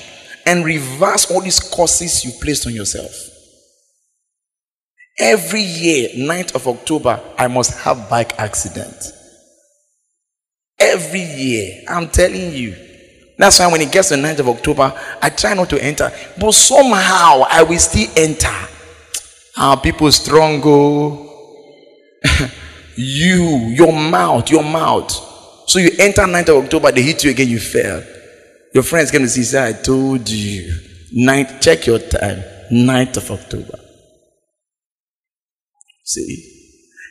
and 0.46 0.64
reverse 0.64 1.30
all 1.30 1.42
these 1.42 1.61
curses 1.61 2.24
you 2.24 2.32
placed 2.40 2.66
on 2.66 2.74
yourself. 2.74 3.30
Every 5.18 5.62
year, 5.62 6.08
9th 6.11 6.54
of 6.54 6.66
October, 6.66 7.20
I 7.36 7.48
must 7.48 7.78
have 7.80 8.08
bike 8.08 8.38
accident. 8.38 9.12
Every 10.78 11.20
year, 11.22 11.82
I'm 11.88 12.08
telling 12.08 12.52
you. 12.52 12.74
That's 13.36 13.58
why 13.58 13.70
when 13.72 13.80
it 13.80 13.90
gets 13.92 14.08
to 14.08 14.16
the 14.16 14.22
9th 14.22 14.40
of 14.40 14.48
October, 14.48 14.92
I 15.20 15.30
try 15.30 15.54
not 15.54 15.70
to 15.70 15.82
enter. 15.82 16.11
But 16.38 16.52
somehow 16.52 17.42
I 17.48 17.62
will 17.62 17.78
still 17.78 18.11
enter. 18.16 18.54
Our 19.56 19.78
people 19.80 20.11
strong 20.12 20.61
go. 20.61 21.26
Oh. 22.24 22.50
you, 22.96 23.46
your 23.74 23.92
mouth, 23.92 24.50
your 24.50 24.64
mouth. 24.64 25.11
So 25.66 25.78
you 25.78 25.90
enter 25.98 26.22
9th 26.22 26.48
of 26.48 26.64
October, 26.64 26.92
they 26.92 27.02
hit 27.02 27.24
you 27.24 27.30
again, 27.30 27.48
you 27.48 27.61
fail. 27.61 28.02
Your 28.72 28.82
friends 28.82 29.11
came 29.11 29.22
to 29.22 29.28
see, 29.28 29.42
say, 29.42 29.68
I 29.68 29.72
told 29.72 30.28
you. 30.28 30.72
Ninth, 31.12 31.61
check 31.61 31.86
your 31.86 31.98
time. 31.98 32.42
9th 32.70 33.16
of 33.16 33.30
October. 33.32 33.80
See? 36.11 36.42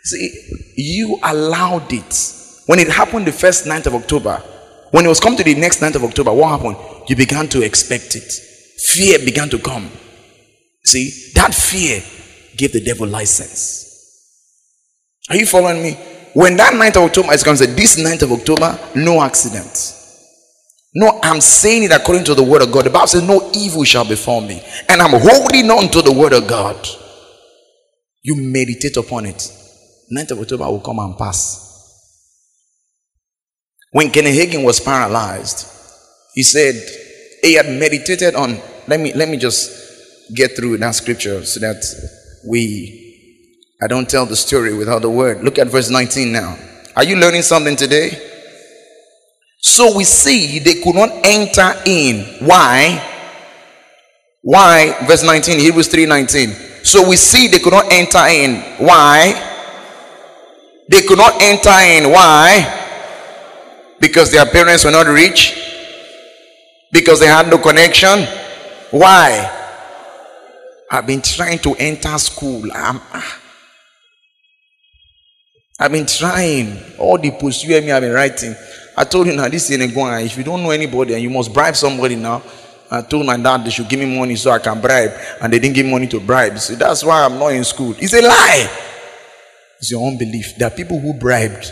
See, 0.04 0.74
you 0.76 1.20
allowed 1.24 1.94
it. 1.94 2.34
When 2.66 2.80
it 2.80 2.90
happened 2.90 3.26
the 3.26 3.32
first 3.32 3.66
9th 3.66 3.88
of 3.88 3.96
October, 3.96 4.44
when 4.92 5.06
it 5.06 5.08
was 5.08 5.22
come 5.22 5.38
to 5.38 5.44
the 5.44 5.56
next 5.56 5.80
9th 5.80 5.96
of 5.96 6.04
October, 6.04 6.34
what 6.34 6.60
happened? 6.60 6.76
You 7.08 7.16
began 7.16 7.48
to 7.50 7.62
expect 7.62 8.18
it. 8.18 8.30
Fear 8.78 9.20
began 9.20 9.50
to 9.50 9.60
come. 9.60 9.90
See, 10.84 11.32
that 11.36 11.54
fear 11.54 12.04
gave 12.58 12.74
the 12.74 12.82
devil 12.82 13.08
license. 13.08 13.86
Are 15.30 15.38
you 15.38 15.46
following 15.46 15.82
me? 15.82 15.94
When 16.34 16.58
that 16.58 16.74
9th 16.74 16.98
of 16.98 17.10
October 17.10 17.34
is 17.34 17.44
coming, 17.44 17.58
this 17.76 17.98
9th 17.98 18.24
of 18.24 18.34
October, 18.34 18.78
no 18.96 19.22
accident. 19.22 19.96
No, 20.94 21.22
I'm 21.24 21.40
saying 21.40 21.84
it 21.84 21.92
according 21.94 22.26
to 22.26 22.36
the 22.36 22.44
word 22.44 22.64
of 22.64 22.72
God. 22.74 22.84
The 22.84 22.90
Bible 22.90 23.08
says, 23.08 23.26
No 23.26 23.50
evil 23.54 23.86
shall 23.86 24.06
befall 24.06 24.42
me. 24.42 24.62
And 24.90 25.02
I'm 25.02 25.12
holding 25.12 25.72
on 25.72 25.90
to 25.92 26.02
the 26.02 26.12
word 26.12 26.34
of 26.34 26.48
God. 26.48 26.76
You 28.22 28.36
meditate 28.36 28.98
upon 28.98 29.26
it. 29.26 29.52
9th 30.12 30.32
of 30.32 30.40
October 30.40 30.66
will 30.66 30.82
come 30.82 31.00
and 31.00 31.18
pass. 31.18 31.66
When 33.92 34.12
Kenneth 34.12 34.36
Hagin 34.36 34.64
was 34.64 34.80
paralyzed, 34.80 35.68
he 36.34 36.44
said 36.44 36.76
he 37.42 37.54
had 37.54 37.68
meditated 37.68 38.36
on. 38.36 38.60
Let 38.88 39.00
me 39.00 39.14
let 39.14 39.30
me 39.30 39.38
just 39.38 39.72
get 40.36 40.56
through 40.56 40.78
that 40.78 40.96
scripture 40.96 41.44
so 41.44 41.60
that 41.60 41.84
we 42.48 43.10
I 43.82 43.88
don't 43.88 44.10
tell 44.10 44.26
the 44.26 44.36
story 44.36 44.74
without 44.74 45.02
the 45.02 45.10
word. 45.10 45.44
Look 45.44 45.58
at 45.58 45.68
verse 45.68 45.90
19 45.90 46.32
now. 46.32 46.58
Are 46.96 47.04
you 47.04 47.16
learning 47.16 47.44
something 47.44 47.76
today? 47.76 48.12
So 49.62 49.96
we 49.96 50.04
see 50.04 50.60
they 50.60 50.82
could 50.82 50.96
not 50.96 51.12
enter 51.24 51.74
in. 51.86 52.46
Why? 52.46 53.02
Why? 54.42 54.96
Verse 55.08 55.24
19, 55.24 55.60
Hebrews 55.60 55.90
3:19. 55.90 56.69
So 56.84 57.08
we 57.08 57.16
see 57.16 57.48
they 57.48 57.60
could 57.60 57.74
not 57.74 57.92
enter 57.92 58.26
in. 58.28 58.62
Why? 58.86 59.34
They 60.88 61.02
could 61.02 61.18
not 61.18 61.42
enter 61.42 61.70
in. 61.70 62.12
Why? 62.12 62.78
Because 64.00 64.32
their 64.32 64.46
parents 64.46 64.86
were 64.86 64.92
not 64.92 65.08
rich? 65.08 65.56
Because 66.92 67.20
they 67.20 67.28
had 67.28 67.50
no 67.50 67.58
connection? 67.58 68.26
Why? 68.92 69.56
I've 70.92 71.06
been 71.06 71.22
trying 71.22 71.60
to 71.60 71.76
enter 71.76 72.18
school. 72.18 72.64
I'm, 72.74 73.00
ah. 73.14 73.40
I've 75.80 75.92
been 75.92 76.08
trying. 76.08 76.80
All 76.98 77.18
the 77.18 77.32
posts 77.32 77.64
you 77.64 77.76
and 77.76 77.86
me 77.86 77.92
have 77.92 78.02
been 78.02 78.12
writing. 78.12 78.56
I 78.98 79.04
told 79.04 79.28
you 79.28 79.34
now, 79.36 79.48
this 79.48 79.70
is 79.70 79.94
going. 79.94 80.26
If 80.26 80.38
you 80.38 80.44
don't 80.44 80.64
know 80.64 80.72
anybody 80.72 81.14
and 81.14 81.22
you 81.22 81.30
must 81.30 81.54
bribe 81.54 81.76
somebody 81.76 82.16
now, 82.16 82.42
I 82.92 83.02
told 83.02 83.26
my 83.26 83.38
dad 83.38 83.64
they 83.64 83.70
should 83.70 83.88
give 83.88 84.00
me 84.00 84.18
money 84.18 84.36
so 84.36 84.52
I 84.52 84.60
can 84.60 84.82
bribe, 84.82 85.12
and 85.42 85.54
they 85.54 85.60
didn't 85.60 85.76
give 85.76 85.86
money 85.86 86.08
to 86.08 86.20
bribe. 86.20 86.58
So 86.58 86.76
that's 86.76 87.04
why 87.04 87.24
I'm 87.24 87.38
not 87.38 87.54
in 87.54 87.64
school. 87.64 87.96
It's 88.00 88.14
a 88.14 88.22
lie. 88.22 88.70
It's 89.80 89.92
your 89.92 90.06
unbelief. 90.08 90.56
There 90.58 90.68
are 90.68 90.72
people 90.72 91.00
who 91.00 91.14
bribed, 91.14 91.72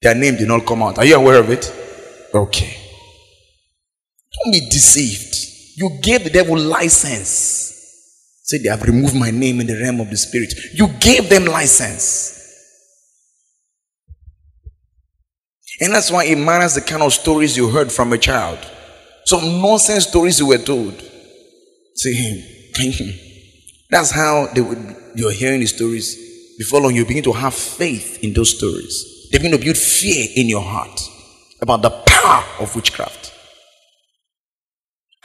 their 0.00 0.14
name 0.14 0.36
did 0.36 0.48
not 0.48 0.64
come 0.64 0.82
out. 0.82 0.98
Are 0.98 1.04
you 1.04 1.16
aware 1.16 1.40
of 1.40 1.50
it? 1.50 1.72
Okay. 2.32 2.76
Don't 4.32 4.52
be 4.52 4.60
deceived. 4.70 5.34
You 5.76 5.98
gave 6.00 6.24
the 6.24 6.30
devil 6.30 6.56
license. 6.56 7.74
Say 8.44 8.58
they 8.58 8.68
have 8.68 8.82
removed 8.82 9.14
my 9.14 9.30
name 9.30 9.60
in 9.60 9.66
the 9.66 9.78
realm 9.80 10.00
of 10.00 10.10
the 10.10 10.16
spirit. 10.16 10.54
You 10.72 10.88
gave 11.00 11.28
them 11.28 11.44
license. 11.44 12.36
And 15.80 15.92
that's 15.92 16.10
why 16.10 16.24
it 16.24 16.36
matters 16.36 16.74
the 16.74 16.80
kind 16.80 17.02
of 17.02 17.12
stories 17.12 17.56
you 17.56 17.68
heard 17.68 17.92
from 17.92 18.12
a 18.12 18.18
child. 18.18 18.58
Some 19.28 19.60
nonsense 19.60 20.08
stories 20.08 20.40
you 20.40 20.46
were 20.46 20.56
told. 20.56 21.02
See, 21.96 22.14
him. 22.14 23.14
that's 23.90 24.10
how 24.10 24.46
they 24.54 24.62
would, 24.62 24.96
you're 25.16 25.32
hearing 25.32 25.60
the 25.60 25.66
stories. 25.66 26.16
Before 26.56 26.80
long, 26.80 26.94
you 26.94 27.04
begin 27.04 27.24
to 27.24 27.32
have 27.34 27.52
faith 27.52 28.24
in 28.24 28.32
those 28.32 28.56
stories. 28.56 29.28
They 29.30 29.36
begin 29.36 29.50
to 29.50 29.58
build 29.62 29.76
fear 29.76 30.28
in 30.34 30.48
your 30.48 30.62
heart 30.62 30.98
about 31.60 31.82
the 31.82 31.90
power 31.90 32.42
of 32.58 32.74
witchcraft. 32.74 33.34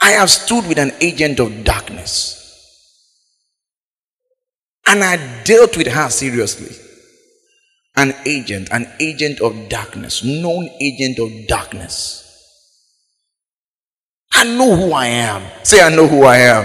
I 0.02 0.10
have 0.10 0.28
stood 0.28 0.66
with 0.68 0.78
an 0.78 0.92
agent 1.00 1.40
of 1.40 1.64
darkness. 1.64 2.38
And 4.86 5.02
I 5.02 5.16
dealt 5.44 5.78
with 5.78 5.86
her 5.86 6.10
seriously 6.10 6.76
an 7.96 8.14
agent, 8.26 8.68
an 8.70 8.86
agent 9.00 9.40
of 9.40 9.70
darkness, 9.70 10.22
known 10.22 10.68
agent 10.78 11.18
of 11.18 11.46
darkness. 11.46 12.23
I 14.34 14.44
know 14.44 14.74
who 14.76 14.92
I 14.92 15.06
am. 15.06 15.42
Say, 15.62 15.80
I 15.80 15.94
know 15.94 16.06
who 16.06 16.24
I 16.24 16.38
am. 16.38 16.64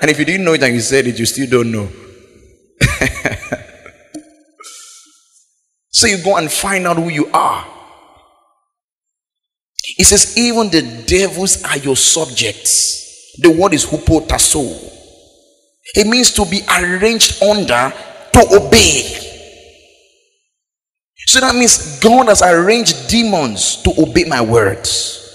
And 0.00 0.10
if 0.10 0.18
you 0.18 0.24
didn't 0.24 0.44
know 0.44 0.52
it 0.52 0.62
and 0.62 0.74
you 0.74 0.80
said 0.80 1.06
it, 1.06 1.18
you 1.18 1.24
still 1.26 1.48
don't 1.48 1.72
know. 1.72 1.88
so 5.90 6.06
you 6.06 6.22
go 6.22 6.36
and 6.36 6.50
find 6.52 6.86
out 6.86 6.98
who 6.98 7.08
you 7.08 7.26
are. 7.32 7.66
It 9.98 10.04
says, 10.04 10.36
even 10.36 10.68
the 10.68 10.82
devils 11.06 11.64
are 11.64 11.78
your 11.78 11.96
subjects. 11.96 13.36
The 13.38 13.50
word 13.50 13.72
is 13.72 13.86
hupotasso. 13.86 14.92
It 15.94 16.06
means 16.06 16.32
to 16.32 16.44
be 16.44 16.60
arranged 16.78 17.42
under 17.42 17.92
to 18.32 18.46
obey. 18.52 19.26
So 21.26 21.40
that 21.40 21.54
means 21.54 21.98
God 22.00 22.28
has 22.28 22.42
arranged 22.42 23.08
demons 23.08 23.82
to 23.82 23.92
obey 23.98 24.24
my 24.24 24.42
words. 24.42 25.25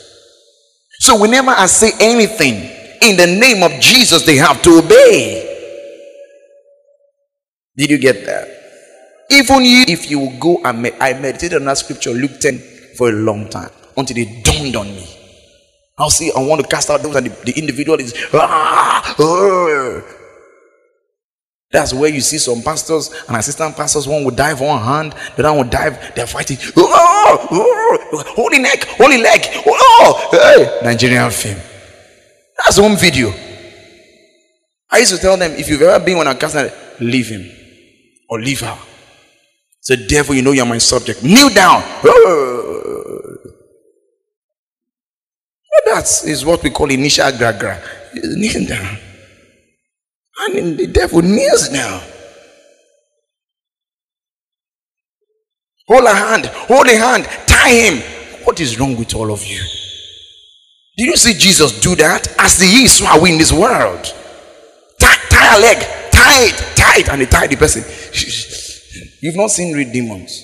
So 1.01 1.19
whenever 1.19 1.49
I 1.49 1.65
say 1.65 1.93
anything 1.99 2.53
in 3.01 3.17
the 3.17 3.25
name 3.25 3.63
of 3.63 3.71
Jesus, 3.81 4.23
they 4.23 4.35
have 4.35 4.61
to 4.61 4.77
obey. 4.77 5.47
Did 7.75 7.89
you 7.89 7.97
get 7.97 8.23
that? 8.27 8.47
Even 9.31 9.65
you, 9.65 9.85
if 9.87 10.11
you 10.11 10.31
go 10.39 10.61
and 10.63 10.83
med- 10.83 10.97
I 10.99 11.13
meditated 11.13 11.57
on 11.57 11.65
that 11.65 11.79
scripture, 11.79 12.11
Luke 12.11 12.39
10, 12.39 12.59
for 12.97 13.09
a 13.09 13.13
long 13.13 13.49
time 13.49 13.71
until 13.97 14.15
it 14.17 14.43
dawned 14.45 14.75
on 14.75 14.85
me. 14.93 15.07
I'll 15.97 16.11
see, 16.11 16.31
I 16.37 16.39
want 16.45 16.61
to 16.61 16.67
cast 16.67 16.91
out 16.91 17.01
those, 17.01 17.15
and 17.15 17.25
the, 17.25 17.51
the 17.51 17.59
individual 17.59 17.99
is, 17.99 18.13
ah, 18.35 19.15
ah. 19.17 20.01
That's 21.71 21.95
where 21.95 22.11
you 22.11 22.21
see 22.21 22.37
some 22.37 22.61
pastors 22.61 23.09
and 23.27 23.37
assistant 23.37 23.75
pastors. 23.75 24.07
One 24.07 24.23
will 24.23 24.35
dive 24.35 24.61
one 24.61 24.83
hand, 24.83 25.15
the 25.35 25.47
other 25.47 25.57
will 25.57 25.67
dive. 25.69 26.13
They're 26.13 26.27
fighting. 26.27 26.57
Oh, 26.77 27.11
oh, 27.51 28.24
holy 28.36 28.59
neck, 28.59 28.84
holy 28.97 29.17
leg. 29.17 29.41
Oh, 29.65 30.30
hey, 30.32 30.80
Nigerian 30.84 31.32
film. 31.32 31.59
That's 32.57 32.78
home 32.78 32.95
video. 32.97 33.34
I 34.89 34.99
used 34.99 35.15
to 35.15 35.17
tell 35.19 35.38
them 35.38 35.53
if 35.53 35.69
you've 35.69 35.82
ever 35.82 36.03
been 36.03 36.17
on 36.17 36.28
a 36.28 36.36
castle, 36.36 36.69
leave 36.99 37.30
him 37.30 37.49
or 38.30 38.39
leave 38.39 38.61
her. 38.61 38.78
Say, 39.80 40.07
devil, 40.07 40.36
you 40.36 40.41
know 40.41 40.51
you're 40.51 40.65
my 40.65 40.78
subject. 40.78 41.24
Kneel 41.24 41.49
down. 41.49 41.82
Oh. 42.03 43.38
That 45.86 46.24
is 46.26 46.45
what 46.45 46.63
we 46.63 46.69
call 46.69 46.89
initial 46.89 47.32
gragra. 47.32 47.82
Kneel 48.13 48.67
down. 48.67 48.97
And 50.47 50.78
the 50.78 50.88
devil 50.88 51.22
kneels 51.22 51.72
now. 51.72 52.01
Hold 55.88 56.05
a 56.05 56.13
hand, 56.13 56.45
hold 56.45 56.88
a 56.88 56.97
hand, 56.97 57.25
tie 57.47 57.69
him. 57.69 58.01
What 58.45 58.59
is 58.59 58.79
wrong 58.79 58.97
with 58.97 59.13
all 59.15 59.32
of 59.32 59.43
you? 59.45 59.61
Did 60.97 61.07
you 61.07 61.17
see 61.17 61.34
Jesus 61.34 61.79
do 61.79 61.95
that? 61.95 62.27
As 62.38 62.59
he 62.59 62.84
is, 62.84 62.97
so 62.97 63.05
are 63.07 63.19
we 63.19 63.32
in 63.32 63.38
this 63.38 63.51
world. 63.51 64.03
Tie, 64.99 65.15
tie 65.29 65.57
a 65.57 65.59
leg, 65.59 65.77
tie 66.11 66.45
it, 66.45 66.75
tie 66.75 66.99
it, 66.99 67.09
and 67.09 67.21
they 67.21 67.25
tie 67.25 67.47
the 67.47 67.55
person. 67.55 67.84
You've 69.21 69.36
not 69.36 69.51
seen 69.51 69.75
read 69.75 69.91
demons. 69.91 70.43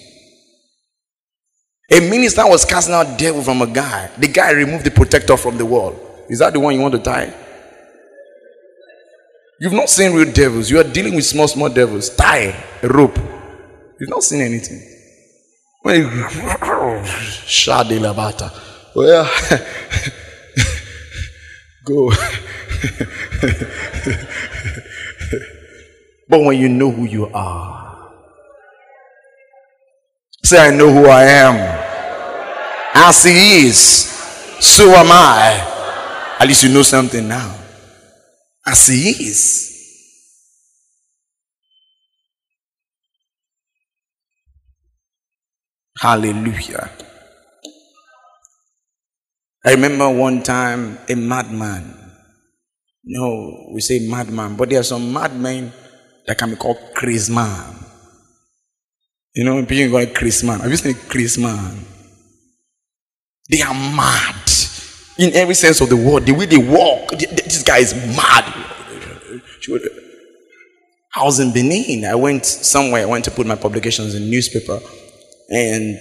A 1.91 1.99
minister 1.99 2.45
was 2.47 2.65
casting 2.65 2.93
out 2.93 3.17
devil 3.17 3.41
from 3.41 3.61
a 3.61 3.67
guy. 3.67 4.09
The 4.17 4.27
guy 4.27 4.51
removed 4.51 4.85
the 4.85 4.91
protector 4.91 5.37
from 5.37 5.57
the 5.57 5.65
wall. 5.65 5.95
Is 6.29 6.39
that 6.39 6.53
the 6.53 6.59
one 6.59 6.75
you 6.75 6.81
want 6.81 6.93
to 6.93 6.99
tie? 6.99 7.33
You've 9.59 9.73
not 9.73 9.89
seen 9.89 10.13
real 10.13 10.31
devils. 10.31 10.69
You 10.69 10.79
are 10.79 10.83
dealing 10.83 11.15
with 11.15 11.25
small, 11.25 11.47
small 11.47 11.69
devils. 11.69 12.09
Tie 12.09 12.53
a 12.83 12.87
rope. 12.87 13.17
You've 13.99 14.09
not 14.09 14.23
seen 14.23 14.41
anything. 14.41 14.96
Shadi 17.45 17.99
Labata. 17.99 18.51
Well, 18.95 19.25
go. 21.85 22.09
but 26.29 26.41
when 26.41 26.57
you 26.59 26.69
know 26.69 26.91
who 26.91 27.05
you 27.05 27.27
are, 27.27 28.11
say, 30.43 30.67
I 30.67 30.71
know 30.75 30.91
who 30.91 31.07
I 31.07 31.23
am. 31.23 31.55
As 32.93 33.23
he 33.23 33.65
is, 33.67 33.77
so 34.59 34.89
am 34.91 35.07
I. 35.11 36.35
At 36.39 36.47
least 36.47 36.63
you 36.63 36.69
know 36.69 36.83
something 36.83 37.27
now. 37.27 37.55
As 38.65 38.87
he 38.87 39.09
is. 39.09 39.76
Hallelujah. 45.99 46.89
I 49.65 49.71
remember 49.71 50.09
one 50.09 50.43
time 50.43 50.97
a 51.09 51.15
madman. 51.15 51.93
No, 53.03 53.69
we 53.73 53.81
say 53.81 54.07
madman, 54.07 54.55
but 54.55 54.69
there 54.69 54.79
are 54.79 54.83
some 54.83 55.11
madmen 55.11 55.71
that 56.25 56.37
can 56.37 56.51
be 56.51 56.55
called 56.55 56.77
crazy 56.93 57.33
man. 57.33 57.75
You 59.33 59.43
know, 59.45 59.65
people 59.65 59.91
call 59.91 60.01
it 60.01 60.15
crazy 60.15 60.45
man. 60.45 60.59
Have 60.59 60.71
you 60.71 60.77
seen 60.77 60.93
crazy 61.07 61.41
man? 61.41 61.85
They 63.49 63.61
are 63.61 63.73
mad 63.73 64.51
in 65.17 65.33
every 65.33 65.53
sense 65.55 65.79
of 65.81 65.89
the 65.89 65.95
word. 65.95 66.25
The 66.25 66.33
way 66.33 66.45
they 66.45 66.57
walk, 66.57 67.11
this 67.11 67.63
guy 67.63 67.79
is 67.79 67.93
mad. 68.15 68.45
I 71.15 71.23
was 71.23 71.39
in 71.39 71.53
Benin. 71.53 72.05
I 72.05 72.15
went 72.15 72.45
somewhere. 72.45 73.01
I 73.03 73.05
went 73.05 73.25
to 73.25 73.31
put 73.31 73.47
my 73.47 73.55
publications 73.55 74.15
in 74.15 74.29
newspaper, 74.29 74.79
and 75.49 75.97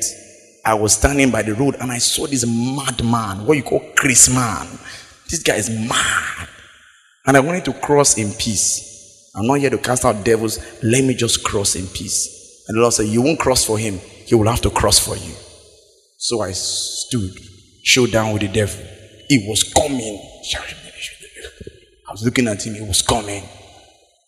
I 0.64 0.74
was 0.74 0.94
standing 0.94 1.30
by 1.30 1.42
the 1.42 1.54
road, 1.54 1.76
and 1.80 1.92
I 1.92 1.98
saw 1.98 2.26
this 2.26 2.44
madman, 2.46 3.46
what 3.46 3.56
you 3.56 3.62
call 3.62 3.80
Chris 3.96 4.28
man. 4.28 4.66
This 5.30 5.42
guy 5.42 5.56
is 5.56 5.70
mad, 5.70 6.48
and 7.26 7.36
I 7.36 7.40
wanted 7.40 7.64
to 7.66 7.72
cross 7.72 8.16
in 8.18 8.32
peace. 8.32 9.30
I'm 9.34 9.46
not 9.46 9.58
here 9.60 9.70
to 9.70 9.78
cast 9.78 10.04
out 10.04 10.24
devils. 10.24 10.58
Let 10.82 11.04
me 11.04 11.14
just 11.14 11.44
cross 11.44 11.76
in 11.76 11.86
peace. 11.88 12.64
And 12.68 12.76
the 12.76 12.80
Lord 12.80 12.94
said, 12.94 13.06
"You 13.06 13.22
won't 13.22 13.38
cross 13.38 13.64
for 13.64 13.78
him. 13.78 13.98
He 13.98 14.34
will 14.34 14.48
have 14.48 14.60
to 14.62 14.70
cross 14.70 14.98
for 14.98 15.16
you." 15.16 15.34
So 16.18 16.40
I 16.40 16.52
stood, 16.52 17.38
showdown 17.84 18.32
with 18.32 18.42
the 18.42 18.48
devil. 18.48 18.82
He 19.28 19.46
was 19.48 19.62
coming. 19.62 20.20
I 22.08 22.12
was 22.12 22.22
looking 22.24 22.48
at 22.48 22.64
him, 22.64 22.74
he 22.74 22.82
was 22.82 23.02
coming. 23.02 23.42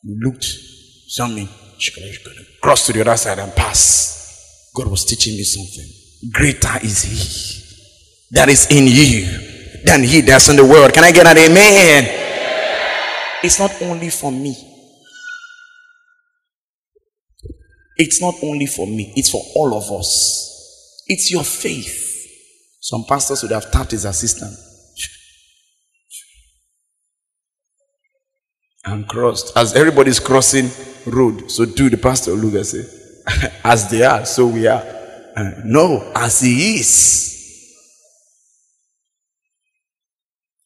He 0.02 0.14
looked, 0.20 0.44
saw 1.08 1.26
me, 1.26 1.48
cross 2.60 2.86
to 2.86 2.92
the 2.92 3.00
other 3.00 3.16
side 3.16 3.38
and 3.38 3.54
pass. 3.54 4.17
God 4.78 4.92
was 4.92 5.04
teaching 5.04 5.34
me 5.34 5.42
something. 5.42 6.30
Greater 6.32 6.78
is 6.84 7.02
he 7.02 7.64
that 8.30 8.48
is 8.48 8.68
in 8.70 8.86
you 8.86 9.82
than 9.84 10.04
he 10.04 10.20
that's 10.20 10.48
in 10.48 10.54
the 10.54 10.64
world. 10.64 10.92
Can 10.92 11.02
I 11.02 11.10
get 11.10 11.26
an 11.26 11.36
amen? 11.36 12.04
It's 13.42 13.58
not 13.58 13.72
only 13.82 14.08
for 14.10 14.30
me. 14.30 14.56
It's 17.96 18.22
not 18.22 18.36
only 18.44 18.66
for 18.66 18.86
me, 18.86 19.12
it's 19.16 19.30
for 19.30 19.42
all 19.56 19.74
of 19.74 19.90
us. 19.90 21.02
It's 21.08 21.32
your 21.32 21.42
faith. 21.42 22.04
Some 22.80 23.04
pastors 23.08 23.42
would 23.42 23.50
have 23.50 23.72
tapped 23.72 23.90
his 23.90 24.04
assistant 24.04 24.54
and 28.84 29.08
crossed. 29.08 29.56
As 29.56 29.74
everybody's 29.74 30.20
crossing 30.20 30.70
road, 31.04 31.50
so 31.50 31.64
do 31.64 31.90
the 31.90 31.96
pastor 31.96 32.30
look 32.30 32.54
and 32.54 32.64
say, 32.64 32.97
as 33.64 33.90
they 33.90 34.02
are, 34.02 34.24
so 34.24 34.46
we 34.46 34.66
are. 34.66 34.82
Uh, 35.36 35.50
no, 35.64 36.12
as 36.14 36.40
he 36.40 36.76
is. 36.76 37.38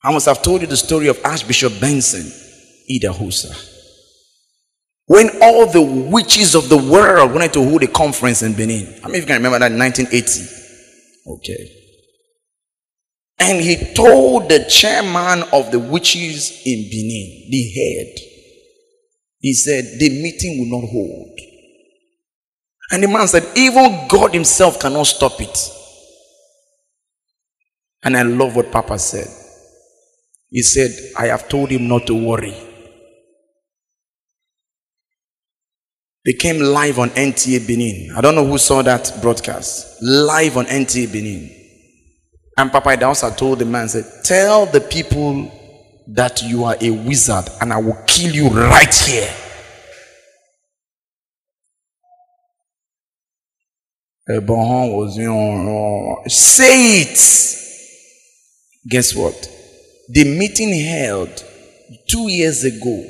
I 0.05 0.13
must 0.13 0.27
have 0.27 0.43
told 0.43 0.63
you 0.63 0.67
the 0.67 0.77
story 0.77 1.07
of 1.09 1.21
Archbishop 1.25 1.81
Benson 1.81 2.33
Idahosa. 2.91 3.71
When 5.07 5.31
all 5.43 5.67
the 5.67 5.83
witches 5.83 6.55
of 6.55 6.69
the 6.69 6.77
world 6.77 7.33
wanted 7.33 7.53
to 7.55 7.63
hold 7.63 7.83
a 7.83 7.87
conference 7.87 8.43
in 8.43 8.55
Benin. 8.55 9.01
I 9.05 9.09
mean, 9.09 9.17
if 9.17 9.23
you 9.23 9.27
can 9.27 9.37
remember 9.37 9.59
that 9.59 9.73
in 9.73 9.79
1980. 9.79 10.63
Okay. 11.35 11.79
And 13.39 13.61
he 13.61 13.93
told 13.95 14.49
the 14.49 14.65
chairman 14.69 15.43
of 15.53 15.71
the 15.71 15.79
witches 15.79 16.63
in 16.65 16.89
Benin, 16.91 17.49
the 17.51 17.73
head, 17.75 18.15
he 19.41 19.53
said, 19.53 19.99
the 19.99 20.09
meeting 20.23 20.59
will 20.59 20.81
not 20.81 20.89
hold. 20.89 21.52
And 22.93 23.03
the 23.03 23.09
man 23.09 23.27
said, 23.27 23.47
even 23.57 24.07
God 24.07 24.35
himself 24.35 24.79
cannot 24.79 25.05
stop 25.05 25.41
it. 25.41 25.59
And 28.05 28.17
I 28.17 28.23
love 28.23 28.55
what 28.55 28.71
Papa 28.71 28.99
said. 28.99 29.29
He 30.51 30.63
said, 30.63 30.91
I 31.19 31.27
have 31.29 31.49
told 31.49 31.71
him 31.71 31.89
not 31.89 32.07
to 32.09 32.15
worry. 32.15 32.55
They 36.27 36.35
came 36.35 36.61
live 36.61 36.99
on 36.99 37.09
NTA 37.11 37.67
Benin. 37.67 38.13
I 38.15 38.21
don't 38.21 38.35
know 38.35 38.47
who 38.47 38.59
saw 38.59 38.83
that 38.83 39.11
broadcast. 39.23 40.03
Live 40.03 40.59
on 40.59 40.67
NTA 40.67 41.11
Benin. 41.11 41.51
And 42.59 42.71
Papa 42.71 42.91
Idahosa 42.91 43.35
told 43.35 43.61
the 43.61 43.65
man, 43.65 43.89
said, 43.89 44.05
Tell 44.25 44.67
the 44.67 44.83
people 44.83 45.51
that 46.09 46.43
you 46.43 46.65
are 46.65 46.77
a 46.81 46.91
wizard 46.91 47.47
and 47.63 47.73
I 47.73 47.79
will 47.79 47.99
kill 48.07 48.35
you 48.35 48.49
right 48.51 48.95
here. 48.95 49.33
Was 54.29 55.17
you 55.17 55.29
know, 55.29 56.23
say 56.27 57.03
it. 57.03 57.19
Guess 58.89 59.15
what? 59.15 59.49
The 60.09 60.25
meeting 60.25 60.73
held 60.85 61.45
two 62.09 62.29
years 62.29 62.65
ago, 62.65 63.05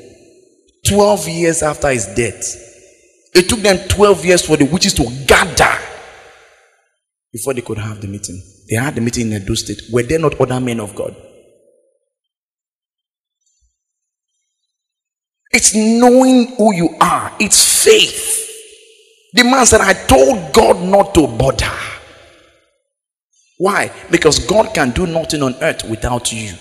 12 0.87 1.27
years 1.29 1.63
after 1.63 1.89
his 1.89 2.07
death. 2.07 2.59
It 3.35 3.49
took 3.49 3.59
them 3.59 3.87
12 3.89 4.25
years 4.25 4.45
for 4.45 4.57
the 4.57 4.65
witches 4.65 4.93
to 4.95 5.03
gather 5.27 5.77
before 7.31 7.53
they 7.53 7.61
could 7.61 7.79
have 7.79 7.99
the 7.99 8.07
meeting. 8.07 8.41
They 8.69 8.75
had 8.75 8.95
the 8.95 9.01
meeting 9.01 9.31
in 9.31 9.41
a 9.41 9.43
Edo 9.43 9.55
State. 9.55 9.81
Were 9.91 10.03
there 10.03 10.19
not 10.19 10.39
other 10.39 10.59
men 10.59 10.79
of 10.79 10.95
God? 10.95 11.15
It's 15.51 15.75
knowing 15.75 16.55
who 16.55 16.73
you 16.73 16.95
are, 16.99 17.35
it's 17.39 17.83
faith. 17.83 18.42
The 19.33 19.43
man 19.43 19.65
said, 19.65 19.81
I 19.81 19.93
told 19.93 20.53
God 20.53 20.81
not 20.81 21.13
to 21.15 21.27
bother. 21.27 21.71
Why? 23.57 23.91
Because 24.11 24.39
God 24.45 24.73
can 24.73 24.91
do 24.91 25.07
nothing 25.07 25.41
on 25.41 25.55
earth 25.61 25.83
without 25.89 26.31
you. 26.31 26.53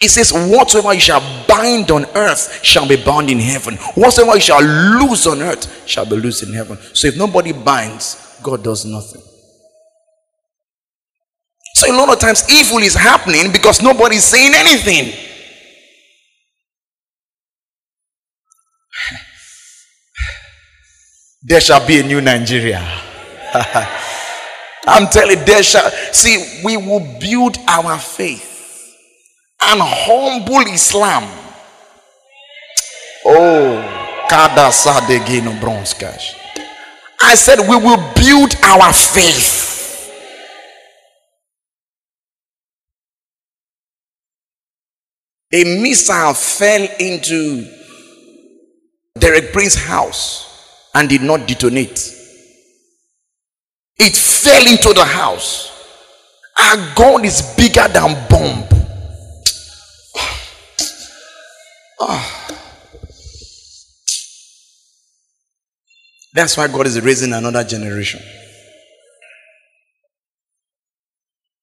He 0.00 0.08
says, 0.08 0.32
Whatsoever 0.32 0.92
you 0.94 1.00
shall 1.00 1.46
bind 1.48 1.90
on 1.90 2.06
earth 2.14 2.62
shall 2.62 2.86
be 2.86 3.02
bound 3.02 3.30
in 3.30 3.38
heaven. 3.38 3.76
Whatsoever 3.94 4.34
you 4.34 4.40
shall 4.40 4.62
loose 4.62 5.26
on 5.26 5.40
earth 5.42 5.88
shall 5.88 6.04
be 6.04 6.16
loosed 6.16 6.42
in 6.42 6.52
heaven. 6.52 6.78
So 6.92 7.08
if 7.08 7.16
nobody 7.16 7.52
binds, 7.52 8.38
God 8.42 8.62
does 8.62 8.84
nothing. 8.84 9.22
So 11.74 11.92
a 11.92 11.96
lot 11.96 12.12
of 12.12 12.18
times 12.20 12.48
evil 12.50 12.78
is 12.78 12.94
happening 12.94 13.50
because 13.50 13.82
nobody 13.82 14.16
is 14.16 14.24
saying 14.24 14.52
anything. 14.54 15.12
There 21.44 21.60
shall 21.60 21.86
be 21.86 22.00
a 22.00 22.02
new 22.02 22.22
Nigeria. 22.22 22.80
I'm 24.86 25.06
telling 25.08 25.44
there 25.44 25.62
shall 25.62 25.90
see, 26.12 26.62
we 26.64 26.78
will 26.78 27.18
build 27.20 27.58
our 27.68 27.98
faith 27.98 28.96
and 29.60 29.80
humble 29.82 30.60
Islam. 30.72 31.24
Oh, 33.26 34.26
Kadasa 34.30 35.00
Degino 35.06 35.58
Bronskash. 35.60 36.34
I 37.20 37.34
said, 37.34 37.60
we 37.60 37.76
will 37.76 38.02
build 38.14 38.54
our 38.62 38.92
faith. 38.92 39.62
A 45.52 45.80
missile 45.80 46.34
fell 46.34 46.88
into 46.98 47.70
Derek 49.18 49.52
Prince's 49.52 49.84
house 49.84 50.53
and 50.94 51.08
did 51.08 51.22
not 51.22 51.46
detonate. 51.46 52.14
It 53.98 54.16
fell 54.16 54.66
into 54.66 54.92
the 54.92 55.04
house. 55.04 55.70
Our 56.58 56.94
God 56.94 57.24
is 57.24 57.42
bigger 57.56 57.86
than 57.88 58.28
bomb. 58.28 58.64
Oh. 62.00 62.30
That's 66.32 66.56
why 66.56 66.66
God 66.68 66.86
is 66.86 67.00
raising 67.00 67.32
another 67.32 67.62
generation. 67.64 68.20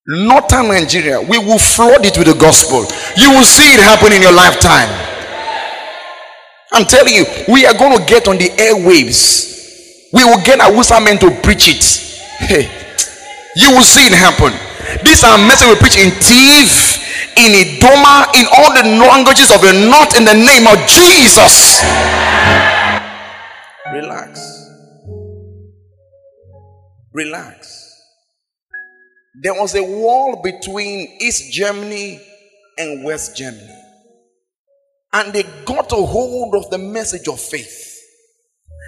Northern 0.07 0.67
Nigeria, 0.69 1.21
we 1.21 1.37
will 1.37 1.59
flood 1.59 2.05
it 2.05 2.17
with 2.17 2.27
the 2.27 2.33
gospel. 2.33 2.79
You 3.17 3.31
will 3.31 3.43
see 3.43 3.73
it 3.73 3.79
happen 3.79 4.11
in 4.13 4.21
your 4.21 4.31
lifetime. 4.33 5.10
I'm 6.71 6.85
telling 6.85 7.13
you, 7.13 7.25
we 7.49 7.65
are 7.65 7.73
going 7.73 7.97
to 7.97 8.03
get 8.05 8.27
on 8.27 8.37
the 8.37 8.49
airwaves. 8.49 10.09
We 10.13 10.23
will 10.23 10.41
get 10.43 10.59
a 10.59 11.01
men 11.01 11.17
to 11.19 11.31
preach 11.41 11.67
it. 11.67 11.83
Hey, 12.39 12.69
you 13.55 13.71
will 13.71 13.83
see 13.83 14.07
it 14.07 14.13
happen. 14.13 14.53
These 15.03 15.23
are 15.23 15.37
message 15.37 15.67
we 15.67 15.75
preach 15.75 15.97
in 15.97 16.11
Tiv, 16.11 16.67
in 17.37 17.51
Idoma, 17.53 18.27
in 18.35 18.45
all 18.57 18.73
the 18.73 18.83
languages 18.99 19.51
of 19.51 19.61
the 19.61 19.73
north 19.89 20.17
in 20.17 20.25
the 20.25 20.33
name 20.33 20.67
of 20.67 20.77
Jesus. 20.87 21.83
Relax. 23.93 24.61
Relax. 27.13 28.01
There 29.43 29.53
was 29.53 29.75
a 29.75 29.83
wall 29.83 30.41
between 30.41 31.17
East 31.19 31.51
Germany 31.51 32.21
and 32.77 33.03
West 33.03 33.35
Germany. 33.35 33.80
And 35.13 35.33
they 35.33 35.43
got 35.65 35.91
a 35.91 35.95
hold 35.95 36.55
of 36.55 36.69
the 36.69 36.77
message 36.77 37.27
of 37.27 37.39
faith. 37.39 37.99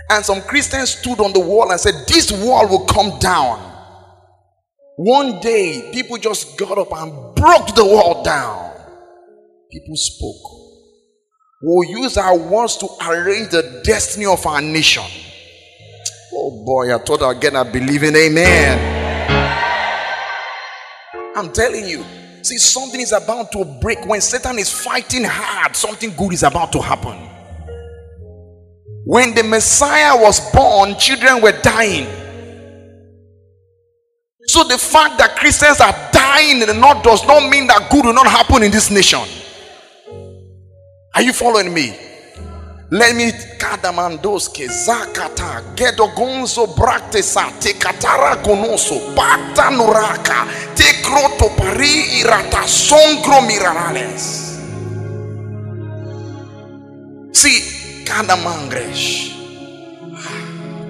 And 0.09 0.23
some 0.23 0.41
Christians 0.41 0.91
stood 0.91 1.19
on 1.19 1.33
the 1.33 1.39
wall 1.39 1.71
and 1.71 1.79
said, 1.79 1.95
This 2.07 2.31
wall 2.31 2.67
will 2.67 2.85
come 2.85 3.19
down. 3.19 3.71
One 4.95 5.39
day, 5.39 5.89
people 5.91 6.17
just 6.17 6.57
got 6.57 6.77
up 6.77 6.93
and 6.93 7.35
broke 7.35 7.75
the 7.75 7.83
wall 7.83 8.23
down. 8.23 8.71
People 9.71 9.95
spoke. 9.95 10.63
We'll 11.63 11.89
use 12.03 12.17
our 12.17 12.37
words 12.37 12.77
to 12.77 12.87
arrange 13.07 13.49
the 13.49 13.81
destiny 13.83 14.25
of 14.25 14.45
our 14.45 14.61
nation. 14.61 15.03
Oh 16.33 16.63
boy, 16.65 16.93
I 16.93 16.99
thought 16.99 17.23
I'd 17.23 17.41
get 17.41 17.55
a 17.55 17.63
believing 17.63 18.15
amen. 18.15 18.93
I'm 21.35 21.51
telling 21.51 21.87
you. 21.87 22.03
See, 22.43 22.57
something 22.57 22.99
is 22.99 23.13
about 23.13 23.53
to 23.53 23.63
break. 23.81 24.05
When 24.05 24.19
Satan 24.19 24.59
is 24.59 24.69
fighting 24.69 25.23
hard, 25.23 25.75
something 25.75 26.13
good 26.15 26.33
is 26.33 26.43
about 26.43 26.73
to 26.73 26.81
happen. 26.81 27.17
When 29.05 29.33
the 29.33 29.43
Messiah 29.43 30.15
was 30.21 30.51
born, 30.51 30.95
children 30.97 31.41
were 31.41 31.57
dying. 31.61 32.05
So 34.47 34.65
the 34.65 34.77
fact 34.77 35.17
that 35.19 35.37
Christians 35.37 35.79
are 35.79 35.95
dying 36.11 36.61
in 36.61 36.67
the 36.67 36.73
north 36.73 37.01
does 37.01 37.25
not 37.25 37.49
mean 37.49 37.67
that 37.67 37.89
good 37.89 38.05
will 38.05 38.13
not 38.13 38.27
happen 38.27 38.61
in 38.61 38.71
this 38.71 38.91
nation. 38.91 39.23
Are 41.15 41.21
you 41.21 41.31
following 41.31 41.73
me? 41.73 41.97
Let 42.93 43.15
me 43.15 43.31
kadamandoske 43.57 44.67
zakata 44.67 45.61
gedogonzo 45.75 46.67
braktesa 46.77 47.45
te 47.59 47.73
katara 47.73 48.35
gonoso 48.45 48.99
bata 49.15 49.69
nuraka 49.71 50.45
te 50.77 50.83
kroto 51.01 51.49
pari 51.57 52.19
irata 52.19 52.61
songro 52.67 53.41
mirarales. 53.47 54.25
See, 57.33 57.61
kadamangresh. 58.05 59.33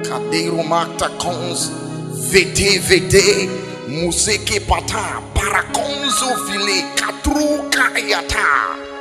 Kadero 0.04 0.64
makta 0.68 1.08
kons 1.24 1.72
vete 2.32 2.82
vete 2.89 3.47
museke 3.88 4.60
pata 4.68 5.24
parakonzo 5.34 6.36
vile 6.51 6.84
katru 6.99 7.72
kayata. 7.72 8.93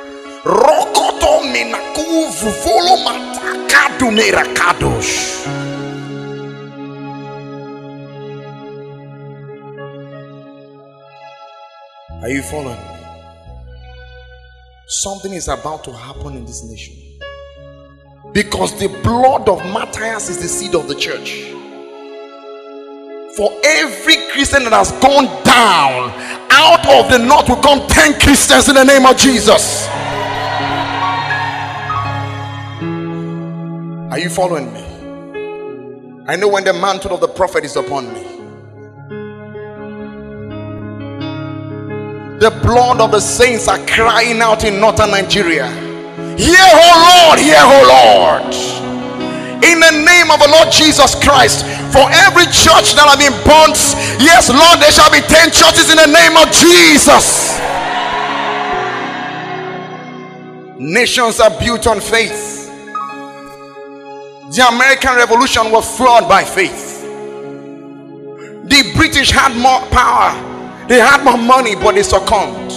Rokoto 0.44 1.40
menakuvu 1.52 2.50
volo 2.64 2.96
matakadu 2.96 4.10
nerakadosh. 4.10 5.46
Are 12.22 12.28
you 12.28 12.42
following? 12.42 12.76
Me? 12.76 13.06
Something 14.86 15.32
is 15.32 15.46
about 15.46 15.84
to 15.84 15.92
happen 15.92 16.36
in 16.36 16.44
this 16.44 16.64
nation. 16.64 16.94
Because 18.32 18.76
the 18.80 18.88
blood 19.02 19.48
of 19.48 19.64
martyrs 19.72 20.28
is 20.28 20.38
the 20.42 20.48
seed 20.48 20.74
of 20.74 20.88
the 20.88 20.94
church. 20.96 21.52
For 23.36 23.48
every 23.64 24.16
Christian 24.32 24.64
that 24.64 24.72
has 24.72 24.90
gone 25.00 25.26
down 25.44 26.10
out 26.50 26.84
of 26.86 27.10
the 27.12 27.18
north 27.18 27.48
will 27.48 27.62
come 27.62 27.86
10 27.86 28.18
Christians 28.20 28.68
in 28.68 28.74
the 28.74 28.84
name 28.84 29.06
of 29.06 29.16
Jesus. 29.16 29.88
Are 34.12 34.18
you 34.18 34.28
following 34.28 34.70
me? 34.74 34.80
I 36.28 36.36
know 36.36 36.46
when 36.46 36.64
the 36.64 36.74
mantle 36.74 37.14
of 37.14 37.22
the 37.22 37.28
prophet 37.28 37.64
is 37.64 37.76
upon 37.76 38.12
me, 38.12 38.20
the 42.38 42.50
blood 42.62 43.00
of 43.00 43.10
the 43.10 43.20
saints 43.20 43.68
are 43.68 43.78
crying 43.86 44.42
out 44.42 44.64
in 44.64 44.78
northern 44.78 45.12
Nigeria. 45.12 45.66
Hear, 46.36 46.60
oh 46.60 47.24
Lord, 47.24 47.38
hear, 47.38 47.56
oh 47.56 48.44
Lord. 48.44 48.54
In 49.64 49.80
the 49.80 50.04
name 50.04 50.30
of 50.30 50.40
the 50.40 50.48
Lord 50.60 50.70
Jesus 50.70 51.14
Christ, 51.14 51.64
for 51.88 52.04
every 52.28 52.44
church 52.52 52.92
that 52.92 53.08
have 53.08 53.18
been 53.18 53.32
burnt, 53.48 53.80
yes, 54.20 54.52
Lord, 54.52 54.78
there 54.78 54.92
shall 54.92 55.10
be 55.10 55.24
10 55.24 55.52
churches 55.52 55.88
in 55.88 55.96
the 55.96 56.12
name 56.12 56.36
of 56.36 56.52
Jesus. 56.52 57.56
Nations 60.78 61.40
are 61.40 61.58
built 61.58 61.86
on 61.86 61.98
faith. 61.98 62.51
The 64.52 64.68
American 64.68 65.16
Revolution 65.16 65.70
was 65.70 65.96
flawed 65.96 66.28
by 66.28 66.44
faith. 66.44 67.00
The 68.68 68.92
British 68.94 69.30
had 69.30 69.56
more 69.56 69.80
power, 69.88 70.36
they 70.88 71.00
had 71.00 71.24
more 71.24 71.38
money, 71.38 71.74
but 71.74 71.94
they 71.94 72.02
succumbed. 72.02 72.70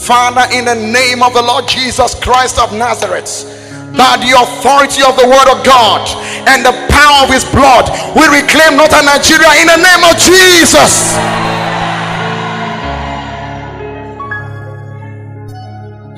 Father, 0.00 0.48
in 0.56 0.64
the 0.64 0.74
name 0.74 1.22
of 1.22 1.34
the 1.34 1.42
Lord 1.42 1.68
Jesus 1.68 2.14
Christ 2.14 2.58
of 2.58 2.72
Nazareth, 2.72 3.44
by 3.92 4.16
the 4.16 4.32
authority 4.32 5.02
of 5.04 5.14
the 5.20 5.28
word 5.28 5.48
of 5.52 5.62
God 5.62 6.08
and 6.48 6.64
the 6.64 6.72
power 6.88 7.24
of 7.24 7.30
his 7.30 7.44
blood, 7.52 7.84
we 8.16 8.24
reclaim 8.40 8.78
northern 8.78 9.04
Nigeria 9.04 9.60
in 9.60 9.68
the 9.68 9.76
name 9.76 10.08
of 10.08 10.16
Jesus. 10.16 11.18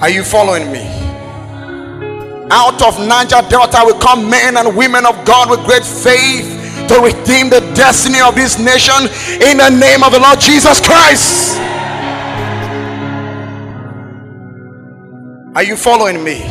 Are 0.00 0.10
you 0.10 0.22
following 0.22 0.70
me? 0.70 1.05
Out 2.50 2.80
of 2.80 3.04
Niger 3.04 3.42
Delta 3.48 3.82
will 3.84 3.98
come 3.98 4.30
men 4.30 4.56
and 4.56 4.76
women 4.76 5.04
of 5.04 5.24
God 5.24 5.50
with 5.50 5.64
great 5.66 5.84
faith 5.84 6.46
to 6.88 7.00
redeem 7.00 7.50
the 7.50 7.58
destiny 7.74 8.20
of 8.20 8.36
this 8.36 8.56
nation 8.56 8.94
in 9.42 9.58
the 9.58 9.68
name 9.68 10.04
of 10.04 10.12
the 10.12 10.20
Lord 10.20 10.38
Jesus 10.38 10.80
Christ. 10.80 11.58
Are 15.56 15.64
you 15.64 15.74
following 15.76 16.22
me? 16.22 16.44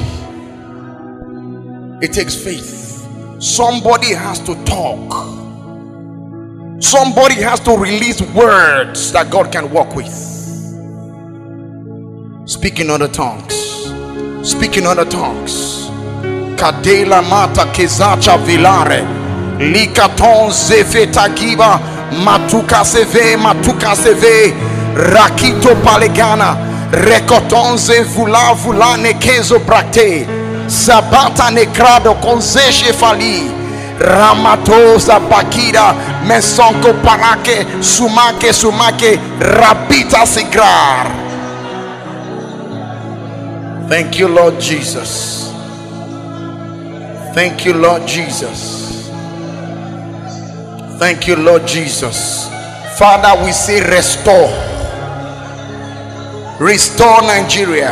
It 2.06 2.12
takes 2.12 2.36
faith. 2.36 3.08
Somebody 3.42 4.14
has 4.14 4.40
to 4.40 4.56
talk. 4.66 5.14
Somebody 6.84 7.36
has 7.36 7.62
to 7.62 7.72
release 7.72 8.22
words 8.34 9.14
that 9.14 9.32
God 9.32 9.50
can 9.50 9.72
work 9.72 9.96
with. 9.96 10.12
Speaking 12.50 12.90
other 12.90 13.08
tongues. 13.08 13.56
Speaking 14.50 14.86
other 14.86 15.06
tongues 15.06 15.85
kadela 16.56 17.22
mata 17.22 17.66
kezacha 17.66 18.38
vilare. 18.38 19.04
Likaton 19.60 20.52
zefe 20.52 21.08
tagiba 21.08 21.80
matuka 22.24 22.86
seve 22.86 23.38
matuka 23.38 23.96
seve 23.96 24.54
rakito 24.96 25.76
palegana 25.76 26.58
rekotonze 26.92 28.04
vula 28.04 28.54
vula 28.54 28.98
nekezo 28.98 29.60
brakte. 29.60 30.28
Sabata 30.68 31.52
nekrado 31.52 32.14
konzeshe 32.16 32.94
fali. 32.94 33.52
Ramatosa 34.00 35.20
bakira 35.20 35.96
mesonko 36.28 36.94
parake 37.04 37.66
sumake 37.82 38.54
sumake 38.54 39.20
rabita 39.40 40.26
sigrar. 40.26 41.08
Thank 43.88 44.20
you 44.20 44.28
lord 44.28 44.60
jesus 44.60 45.54
Thank 47.36 47.66
you, 47.66 47.74
Lord 47.74 48.08
Jesus. 48.08 49.10
Thank 50.98 51.28
you, 51.28 51.36
Lord 51.36 51.68
Jesus. 51.68 52.48
Father, 52.98 53.44
we 53.44 53.52
say 53.52 53.82
restore. 53.82 54.48
Restore 56.62 57.24
Nigeria. 57.24 57.92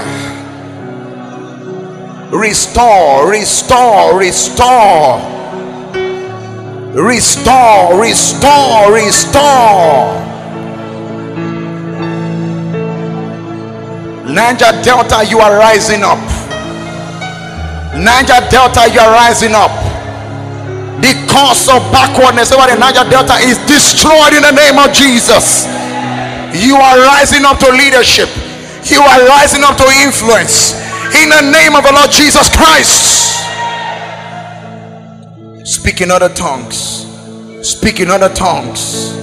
Restore, 2.31 3.29
restore, 3.29 4.17
restore. 4.17 5.19
Restore, 6.93 7.99
restore, 8.01 8.93
restore. 8.93 10.23
Niger 14.33 14.71
Delta, 14.83 15.25
you 15.29 15.39
are 15.39 15.57
rising 15.59 16.01
up. 16.01 16.42
Niger 17.95 18.41
Delta, 18.49 18.89
you 18.89 18.99
are 18.99 19.13
rising 19.13 19.53
up. 19.53 19.71
The 21.01 21.13
cause 21.29 21.67
of 21.69 21.81
backwardness 21.91 22.51
over 22.51 22.65
the 22.65 22.77
Niger 22.77 23.05
Delta 23.09 23.35
is 23.43 23.57
destroyed 23.69 24.33
in 24.33 24.41
the 24.41 24.51
name 24.51 24.79
of 24.79 24.93
Jesus. 24.93 25.65
You 26.53 26.75
are 26.77 26.97
rising 27.05 27.45
up 27.45 27.59
to 27.59 27.69
leadership. 27.71 28.29
You 28.85 29.01
are 29.01 29.27
rising 29.27 29.63
up 29.63 29.77
to 29.77 29.87
influence 30.03 30.73
in 31.21 31.29
the 31.29 31.41
name 31.51 31.75
of 31.75 31.83
the 31.83 31.91
Lord 31.93 32.11
Jesus 32.11 32.49
Christ. 32.55 33.41
Speak 35.65 36.01
in 36.01 36.11
other 36.11 36.29
tongues. 36.29 37.05
Speak 37.61 37.99
in 37.99 38.09
other 38.09 38.29
tongues. 38.33 39.13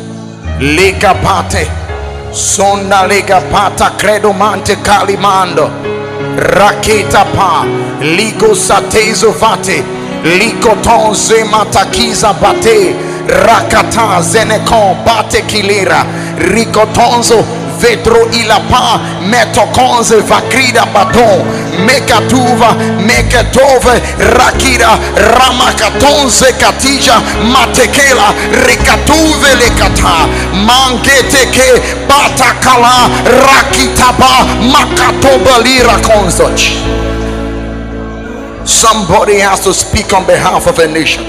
Lega 0.61 1.15
pate. 1.23 1.69
Sonda 2.33 3.07
lega 3.09 3.41
pata 3.51 3.97
credo 3.99 4.33
mante 4.33 4.77
calimando. 4.77 6.00
Raketa 6.37 7.25
pa. 7.25 7.65
Ligo 8.01 8.55
satezo 8.55 9.31
vate. 9.33 9.83
Liko 10.25 10.75
tonze 10.83 11.45
matakiza 11.45 12.33
bate. 12.33 12.95
Rakata 13.27 14.23
zenekon 14.23 14.97
bate 15.05 15.43
kilera. 15.43 16.05
Rikotonzo 16.39 17.45
vetro 17.81 18.29
ilapa 18.33 19.01
metokonze 19.31 20.17
vakrida 20.17 20.87
baton 20.95 21.45
mekatuva 21.87 22.75
meketove 23.07 24.01
rakira 24.37 24.99
ramakatonze 25.17 26.53
katija 26.53 27.21
matekela 27.53 28.35
rekatuve 28.67 29.55
lekata 29.55 30.15
mangeteke 30.53 31.83
batakala 32.09 33.11
rakitaba 33.47 34.31
makatobalira 34.73 35.97
konzoch 36.09 36.63
somebody 38.65 39.39
has 39.39 39.61
to 39.65 39.75
speak 39.75 40.13
on 40.13 40.27
behalf 40.27 40.67
of 40.67 40.79
a 40.79 40.87
nation. 40.87 41.25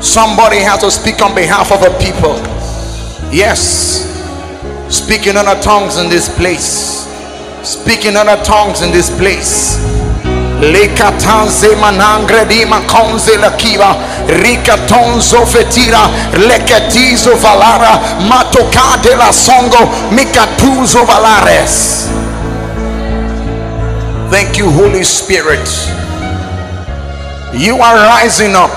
Somebody 0.00 0.58
has 0.58 0.80
to 0.80 0.90
speak 0.90 1.20
on 1.20 1.34
behalf 1.34 1.70
of 1.70 1.82
a 1.82 1.90
people. 1.98 2.36
Yes 3.30 4.19
speaking 4.90 5.36
other 5.36 5.60
tongues 5.62 5.98
in 5.98 6.08
this 6.08 6.28
place. 6.28 7.06
Speaking 7.62 8.16
other 8.16 8.42
tongues 8.44 8.82
in 8.82 8.90
this 8.90 9.08
place. 9.10 9.78
Lekatanze 10.60 11.74
manangre 11.76 12.46
di 12.46 12.64
makonze 12.64 13.36
lakiva 13.38 13.96
rikatonzo 14.26 15.46
fetira. 15.46 16.10
Leketizo 16.32 17.36
valara. 17.36 18.00
Matokade 18.28 19.16
la 19.16 19.32
songo. 19.32 19.88
Mikatuzo 20.10 21.04
valares. 21.06 22.08
Thank 24.30 24.58
you 24.58 24.70
holy 24.70 25.04
spirit. 25.04 25.68
You 27.52 27.80
are 27.80 27.96
rising 28.06 28.54
up. 28.54 28.70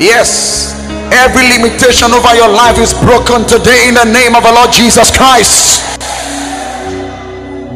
Yes 0.00 0.81
Every 1.12 1.44
limitation 1.44 2.08
over 2.12 2.32
your 2.34 2.48
life 2.48 2.78
is 2.78 2.96
broken 2.96 3.44
today 3.44 3.88
in 3.88 3.94
the 3.94 4.08
name 4.08 4.34
of 4.34 4.44
the 4.44 4.52
Lord 4.52 4.72
Jesus 4.72 5.14
Christ. 5.14 5.84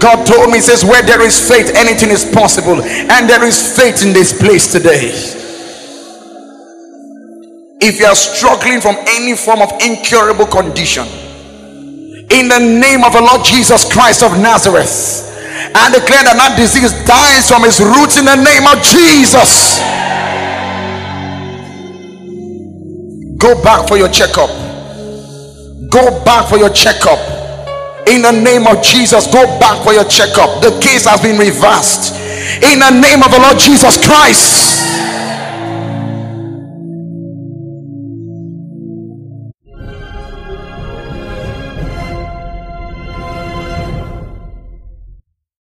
God 0.01 0.27
told 0.27 0.51
me, 0.51 0.61
says, 0.61 0.85
Where 0.85 1.03
there 1.03 1.21
is 1.21 1.37
faith, 1.37 1.75
anything 1.77 2.09
is 2.09 2.25
possible. 2.25 2.81
And 2.81 3.29
there 3.29 3.45
is 3.45 3.77
faith 3.77 4.05
in 4.05 4.13
this 4.13 4.33
place 4.33 4.73
today. 4.73 5.13
If 7.79 8.01
you 8.01 8.07
are 8.07 8.17
struggling 8.17 8.81
from 8.81 8.97
any 9.07 9.37
form 9.37 9.61
of 9.61 9.71
incurable 9.85 10.47
condition, 10.47 11.05
in 12.33 12.49
the 12.49 12.59
name 12.59 13.05
of 13.05 13.13
the 13.13 13.21
Lord 13.21 13.45
Jesus 13.45 13.85
Christ 13.93 14.23
of 14.23 14.33
Nazareth, 14.41 15.29
I 15.77 15.93
declare 15.93 16.25
that 16.25 16.41
that 16.41 16.57
disease 16.57 16.93
dies 17.05 17.49
from 17.49 17.69
its 17.69 17.81
roots 17.81 18.17
in 18.17 18.25
the 18.25 18.37
name 18.37 18.65
of 18.65 18.81
Jesus. 18.81 19.81
Go 23.39 23.61
back 23.63 23.89
for 23.89 23.97
your 23.97 24.09
checkup. 24.09 24.51
Go 25.91 26.25
back 26.25 26.49
for 26.49 26.57
your 26.57 26.71
checkup. 26.71 27.19
In 28.09 28.23
the 28.23 28.33
name 28.33 28.67
of 28.67 28.83
Jesus, 28.83 29.27
go 29.27 29.45
back 29.59 29.83
for 29.85 29.93
your 29.93 30.05
checkup. 30.05 30.63
The 30.63 30.79
case 30.81 31.07
has 31.07 31.21
been 31.21 31.39
reversed. 31.39 32.15
In 32.63 32.79
the 32.79 32.91
name 32.91 33.23
of 33.23 33.31
the 33.31 33.39
Lord 33.41 33.59
Jesus 33.59 33.99
Christ. 34.07 34.86